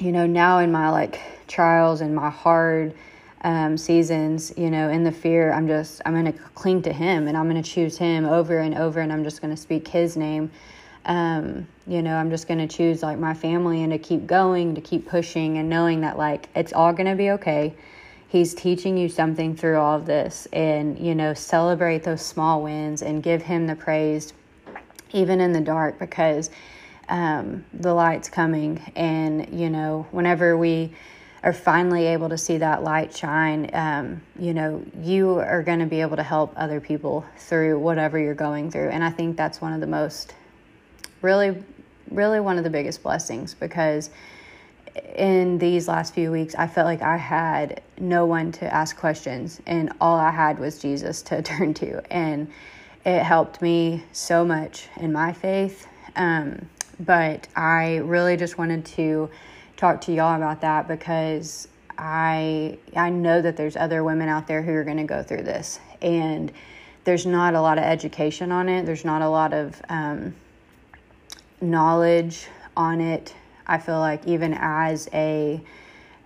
you 0.00 0.10
know, 0.10 0.26
now 0.26 0.58
in 0.58 0.72
my 0.72 0.90
like 0.90 1.20
trials 1.46 2.00
and 2.00 2.16
my 2.16 2.30
hard 2.30 2.94
um, 3.46 3.76
seasons, 3.76 4.52
you 4.56 4.72
know, 4.72 4.90
in 4.90 5.04
the 5.04 5.12
fear, 5.12 5.52
I'm 5.52 5.68
just, 5.68 6.02
I'm 6.04 6.14
going 6.14 6.32
to 6.32 6.38
cling 6.56 6.82
to 6.82 6.92
Him 6.92 7.28
and 7.28 7.36
I'm 7.36 7.48
going 7.48 7.62
to 7.62 7.70
choose 7.70 7.96
Him 7.96 8.26
over 8.26 8.58
and 8.58 8.74
over 8.76 8.98
and 8.98 9.12
I'm 9.12 9.22
just 9.22 9.40
going 9.40 9.54
to 9.54 9.60
speak 9.60 9.86
His 9.86 10.16
name. 10.16 10.50
Um, 11.04 11.68
you 11.86 12.02
know, 12.02 12.16
I'm 12.16 12.28
just 12.28 12.48
going 12.48 12.58
to 12.58 12.66
choose 12.66 13.04
like 13.04 13.20
my 13.20 13.34
family 13.34 13.84
and 13.84 13.92
to 13.92 13.98
keep 13.98 14.26
going, 14.26 14.74
to 14.74 14.80
keep 14.80 15.06
pushing 15.06 15.58
and 15.58 15.70
knowing 15.70 16.00
that 16.00 16.18
like 16.18 16.48
it's 16.56 16.72
all 16.72 16.92
going 16.92 17.06
to 17.06 17.14
be 17.14 17.30
okay. 17.30 17.72
He's 18.26 18.52
teaching 18.52 18.98
you 18.98 19.08
something 19.08 19.54
through 19.54 19.78
all 19.78 19.96
of 19.96 20.06
this 20.06 20.48
and, 20.52 20.98
you 20.98 21.14
know, 21.14 21.32
celebrate 21.32 22.02
those 22.02 22.22
small 22.22 22.64
wins 22.64 23.02
and 23.02 23.22
give 23.22 23.42
Him 23.42 23.68
the 23.68 23.76
praise 23.76 24.32
even 25.12 25.40
in 25.40 25.52
the 25.52 25.60
dark 25.60 26.00
because 26.00 26.50
um, 27.08 27.64
the 27.72 27.94
light's 27.94 28.28
coming. 28.28 28.80
And, 28.96 29.56
you 29.56 29.70
know, 29.70 30.04
whenever 30.10 30.56
we, 30.56 30.92
are 31.46 31.52
finally 31.52 32.06
able 32.06 32.28
to 32.28 32.36
see 32.36 32.58
that 32.58 32.82
light 32.82 33.16
shine, 33.16 33.70
um, 33.72 34.20
you 34.36 34.52
know, 34.52 34.84
you 35.00 35.38
are 35.38 35.62
going 35.62 35.78
to 35.78 35.86
be 35.86 36.00
able 36.00 36.16
to 36.16 36.22
help 36.24 36.52
other 36.56 36.80
people 36.80 37.24
through 37.36 37.78
whatever 37.78 38.18
you're 38.18 38.34
going 38.34 38.68
through. 38.68 38.88
And 38.88 39.04
I 39.04 39.10
think 39.10 39.36
that's 39.36 39.60
one 39.60 39.72
of 39.72 39.78
the 39.80 39.86
most, 39.86 40.34
really, 41.22 41.62
really 42.10 42.40
one 42.40 42.58
of 42.58 42.64
the 42.64 42.70
biggest 42.70 43.00
blessings 43.00 43.54
because 43.54 44.10
in 45.14 45.58
these 45.58 45.86
last 45.86 46.14
few 46.14 46.32
weeks, 46.32 46.56
I 46.56 46.66
felt 46.66 46.86
like 46.86 47.00
I 47.00 47.16
had 47.16 47.80
no 47.96 48.26
one 48.26 48.50
to 48.52 48.74
ask 48.74 48.96
questions, 48.96 49.60
and 49.66 49.92
all 50.00 50.18
I 50.18 50.32
had 50.32 50.58
was 50.58 50.80
Jesus 50.80 51.22
to 51.22 51.42
turn 51.42 51.74
to. 51.74 52.02
And 52.12 52.50
it 53.04 53.22
helped 53.22 53.62
me 53.62 54.02
so 54.10 54.44
much 54.44 54.88
in 54.96 55.12
my 55.12 55.32
faith. 55.32 55.86
Um, 56.16 56.68
but 56.98 57.46
I 57.54 57.98
really 57.98 58.36
just 58.36 58.58
wanted 58.58 58.84
to 58.86 59.30
talk 59.76 60.00
to 60.02 60.12
y'all 60.12 60.36
about 60.36 60.62
that 60.62 60.88
because 60.88 61.68
I 61.98 62.78
I 62.94 63.10
know 63.10 63.40
that 63.40 63.56
there's 63.56 63.76
other 63.76 64.02
women 64.02 64.28
out 64.28 64.46
there 64.46 64.62
who 64.62 64.72
are 64.72 64.84
going 64.84 64.96
to 64.98 65.04
go 65.04 65.22
through 65.22 65.42
this, 65.42 65.80
and 66.02 66.52
there's 67.04 67.26
not 67.26 67.54
a 67.54 67.60
lot 67.60 67.78
of 67.78 67.84
education 67.84 68.52
on 68.52 68.68
it. 68.68 68.86
There's 68.86 69.04
not 69.04 69.22
a 69.22 69.28
lot 69.28 69.52
of 69.52 69.80
um, 69.88 70.34
knowledge 71.60 72.48
on 72.76 73.00
it. 73.00 73.34
I 73.66 73.78
feel 73.78 73.98
like 73.98 74.26
even 74.26 74.54
as 74.58 75.08
a 75.12 75.60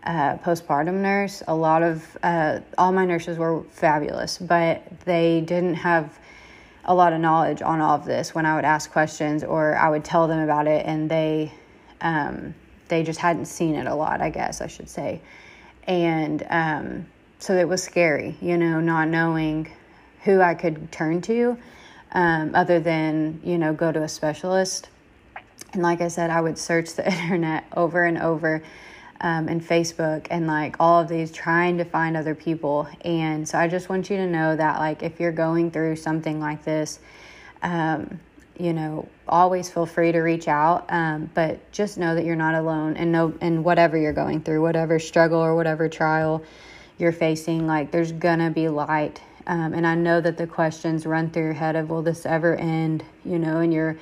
uh, 0.05 0.36
postpartum 0.38 0.94
nurse, 0.94 1.42
a 1.46 1.55
lot 1.55 1.82
of 1.82 2.16
uh, 2.22 2.61
all 2.78 2.92
my 2.92 3.05
nurses 3.05 3.38
were 3.38 3.62
fabulous, 3.70 4.38
but 4.38 4.82
they 5.05 5.40
didn't 5.40 5.74
have 5.74 6.18
a 6.84 6.94
lot 6.94 7.12
of 7.12 7.20
knowledge 7.20 7.62
on 7.62 7.80
all 7.80 7.94
of 7.94 8.05
this. 8.05 8.34
When 8.34 8.46
I 8.46 8.57
would 8.57 8.64
ask 8.64 8.90
questions 8.90 9.44
or 9.44 9.76
I 9.76 9.90
would 9.90 10.05
tell 10.05 10.26
them 10.26 10.40
about 10.40 10.66
it, 10.66 10.84
and 10.86 11.11
they 11.11 11.53
um, 12.01 12.55
they 12.91 13.03
just 13.03 13.18
hadn't 13.18 13.47
seen 13.47 13.74
it 13.74 13.86
a 13.86 13.95
lot, 13.95 14.20
I 14.20 14.28
guess 14.28 14.61
I 14.61 14.66
should 14.66 14.91
say. 14.91 15.20
And 15.84 16.47
um, 16.51 17.07
so 17.38 17.55
it 17.57 17.66
was 17.66 17.82
scary, 17.82 18.36
you 18.43 18.59
know, 18.59 18.80
not 18.80 19.09
knowing 19.09 19.68
who 20.24 20.43
I 20.43 20.55
could 20.55 20.93
turn 20.93 21.22
to 21.22 21.57
um, 22.12 22.55
other 22.55 22.80
than, 22.80 23.41
you 23.43 23.57
know, 23.57 23.72
go 23.72 23.91
to 23.91 24.03
a 24.03 24.09
specialist. 24.09 24.91
And 25.72 25.82
like 25.82 26.01
I 26.01 26.09
said, 26.09 26.30
I 26.30 26.41
would 26.41 26.59
search 26.59 26.95
the 26.95 27.11
internet 27.22 27.64
over 27.74 28.05
and 28.05 28.18
over 28.18 28.62
um, 29.22 29.49
and 29.49 29.62
Facebook 29.62 30.26
and 30.30 30.47
like 30.47 30.76
all 30.80 31.01
of 31.01 31.09
these 31.09 31.30
trying 31.30 31.78
to 31.78 31.84
find 31.84 32.16
other 32.16 32.34
people. 32.34 32.88
And 33.03 33.49
so 33.49 33.59
I 33.59 33.68
just 33.68 33.88
want 33.88 34.11
you 34.11 34.16
to 34.16 34.26
know 34.26 34.57
that, 34.57 34.78
like, 34.78 35.03
if 35.03 35.20
you're 35.20 35.32
going 35.32 35.70
through 35.70 35.97
something 35.97 36.41
like 36.41 36.64
this, 36.64 36.99
um, 37.62 38.20
you 38.61 38.72
know, 38.72 39.08
always 39.26 39.70
feel 39.70 39.86
free 39.86 40.12
to 40.12 40.20
reach 40.20 40.46
out. 40.46 40.84
Um, 40.90 41.30
but 41.34 41.72
just 41.72 41.98
know 41.98 42.14
that 42.14 42.24
you're 42.24 42.36
not 42.36 42.54
alone 42.54 42.96
and 42.96 43.11
know, 43.11 43.32
and 43.40 43.64
whatever 43.64 43.96
you're 43.96 44.12
going 44.12 44.42
through, 44.42 44.62
whatever 44.62 44.98
struggle 44.98 45.40
or 45.40 45.54
whatever 45.56 45.88
trial 45.88 46.42
you're 46.98 47.12
facing, 47.12 47.66
like 47.66 47.90
there's 47.90 48.12
gonna 48.12 48.50
be 48.50 48.68
light. 48.68 49.20
Um, 49.46 49.72
and 49.72 49.86
I 49.86 49.94
know 49.94 50.20
that 50.20 50.36
the 50.36 50.46
questions 50.46 51.06
run 51.06 51.30
through 51.30 51.44
your 51.44 51.52
head 51.54 51.74
of, 51.74 51.88
will 51.88 52.02
this 52.02 52.26
ever 52.26 52.54
end? 52.56 53.02
You 53.24 53.38
know, 53.38 53.58
and 53.58 53.72
you're, 53.72 53.96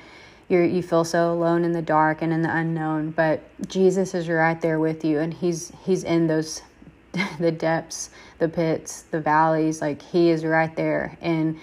you're, 0.49 0.65
you 0.65 0.83
feel 0.83 1.05
so 1.05 1.31
alone 1.31 1.63
in 1.63 1.71
the 1.71 1.81
dark 1.81 2.21
and 2.21 2.33
in 2.33 2.41
the 2.41 2.53
unknown, 2.53 3.11
but 3.11 3.41
Jesus 3.67 4.13
is 4.13 4.27
right 4.27 4.59
there 4.59 4.79
with 4.79 5.05
you 5.05 5.19
and 5.19 5.33
he's, 5.33 5.71
he's 5.85 6.03
in 6.03 6.27
those, 6.27 6.61
the 7.39 7.51
depths, 7.51 8.09
the 8.39 8.49
pits, 8.49 9.03
the 9.03 9.21
valleys, 9.21 9.81
like 9.81 10.01
he 10.01 10.29
is 10.29 10.43
right 10.43 10.75
there. 10.75 11.17
And, 11.21 11.57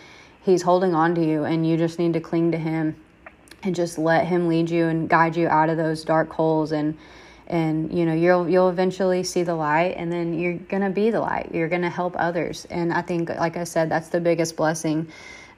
he's 0.47 0.63
holding 0.63 0.95
on 0.95 1.17
to 1.17 1.25
you 1.25 1.45
and 1.45 1.67
you 1.67 1.77
just 1.77 1.99
need 1.99 2.13
to 2.13 2.21
cling 2.21 2.53
to 2.53 2.59
him 2.59 2.95
and 3.65 3.75
just 3.75 3.99
let 3.99 4.27
him 4.27 4.47
lead 4.47 4.71
you 4.71 4.87
and 4.87 5.09
guide 5.09 5.37
you 5.37 5.49
out 5.49 5.69
of 5.69 5.77
those 5.77 6.05
dark 6.05 6.33
holes. 6.33 6.73
And 6.73 6.97
and 7.49 7.97
you 7.97 8.07
know 8.07 8.15
you'll 8.15 8.49
you'll 8.49 8.69
eventually 8.69 9.23
see 9.23 9.43
the 9.43 9.55
light 9.55 9.95
and 9.97 10.11
then 10.11 10.39
you're 10.39 10.55
going 10.55 10.83
to 10.83 10.91
be 10.91 11.11
the 11.11 11.21
light. 11.21 11.51
You're 11.53 11.69
going 11.69 11.83
to 11.83 11.91
help 11.91 12.15
others. 12.17 12.65
And 12.71 12.93
i 12.93 13.03
think 13.03 13.29
like 13.29 13.57
i 13.57 13.65
said 13.65 13.89
that's 13.89 14.09
the 14.09 14.21
biggest 14.21 14.57
blessing. 14.57 15.09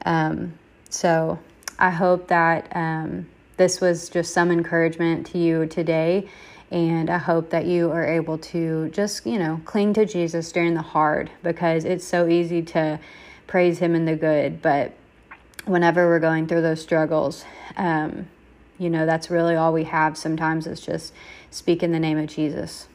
Um, 0.05 0.55
so 0.91 1.39
i 1.79 1.91
hope 1.91 2.29
that 2.29 2.75
um, 2.75 3.27
this 3.57 3.81
was 3.81 4.09
just 4.09 4.33
some 4.33 4.51
encouragement 4.51 5.27
to 5.29 5.39
you 5.39 5.67
today. 5.67 6.29
And 6.71 7.09
i 7.09 7.17
hope 7.19 7.51
that 7.51 7.65
you 7.65 7.91
are 7.91 8.05
able 8.07 8.37
to 8.39 8.89
just 8.91 9.27
you 9.27 9.39
know 9.39 9.61
cling 9.65 9.95
to 9.95 10.05
jesus 10.05 10.53
during 10.53 10.75
the 10.75 10.83
hard 10.83 11.31
because 11.43 11.87
it's 11.87 12.05
so 12.05 12.29
easy 12.29 12.61
to 12.61 13.01
praise 13.49 13.81
Him 13.81 13.97
in 13.97 14.05
the 14.05 14.15
good. 14.15 14.63
But 14.63 14.93
whenever 15.65 16.07
we're 16.07 16.21
going 16.21 16.47
through 16.47 16.63
those 16.63 16.81
struggles, 16.81 17.45
um, 17.77 18.29
you 18.79 18.89
know, 18.89 19.05
that's 19.05 19.29
really 19.29 19.57
all 19.57 19.73
we 19.73 19.85
have 19.85 20.17
sometimes 20.17 20.69
is 20.69 20.81
just 20.81 21.13
speak 21.51 21.83
in 21.83 21.91
the 21.91 21.99
name 21.99 22.19
of 22.19 22.29
Jesus. 22.29 22.87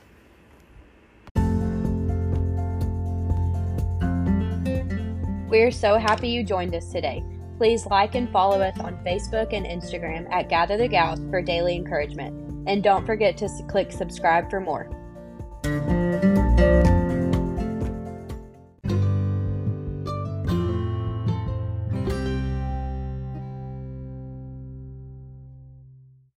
We're 5.49 5.71
so 5.71 5.99
happy 5.99 6.29
you 6.29 6.43
joined 6.43 6.73
us 6.73 6.91
today. 6.91 7.23
Please 7.57 7.85
like 7.85 8.15
and 8.15 8.27
follow 8.31 8.59
us 8.59 8.79
on 8.79 8.97
Facebook 9.05 9.53
and 9.53 9.65
Instagram 9.65 10.27
at 10.31 10.49
Gather 10.49 10.77
the 10.77 10.87
Gals 10.87 11.19
for 11.29 11.41
daily 11.41 11.75
encouragement. 11.75 12.67
And 12.67 12.81
don't 12.81 13.05
forget 13.05 13.37
to 13.37 13.49
click 13.67 13.91
subscribe 13.91 14.49
for 14.49 14.59
more. 14.59 14.89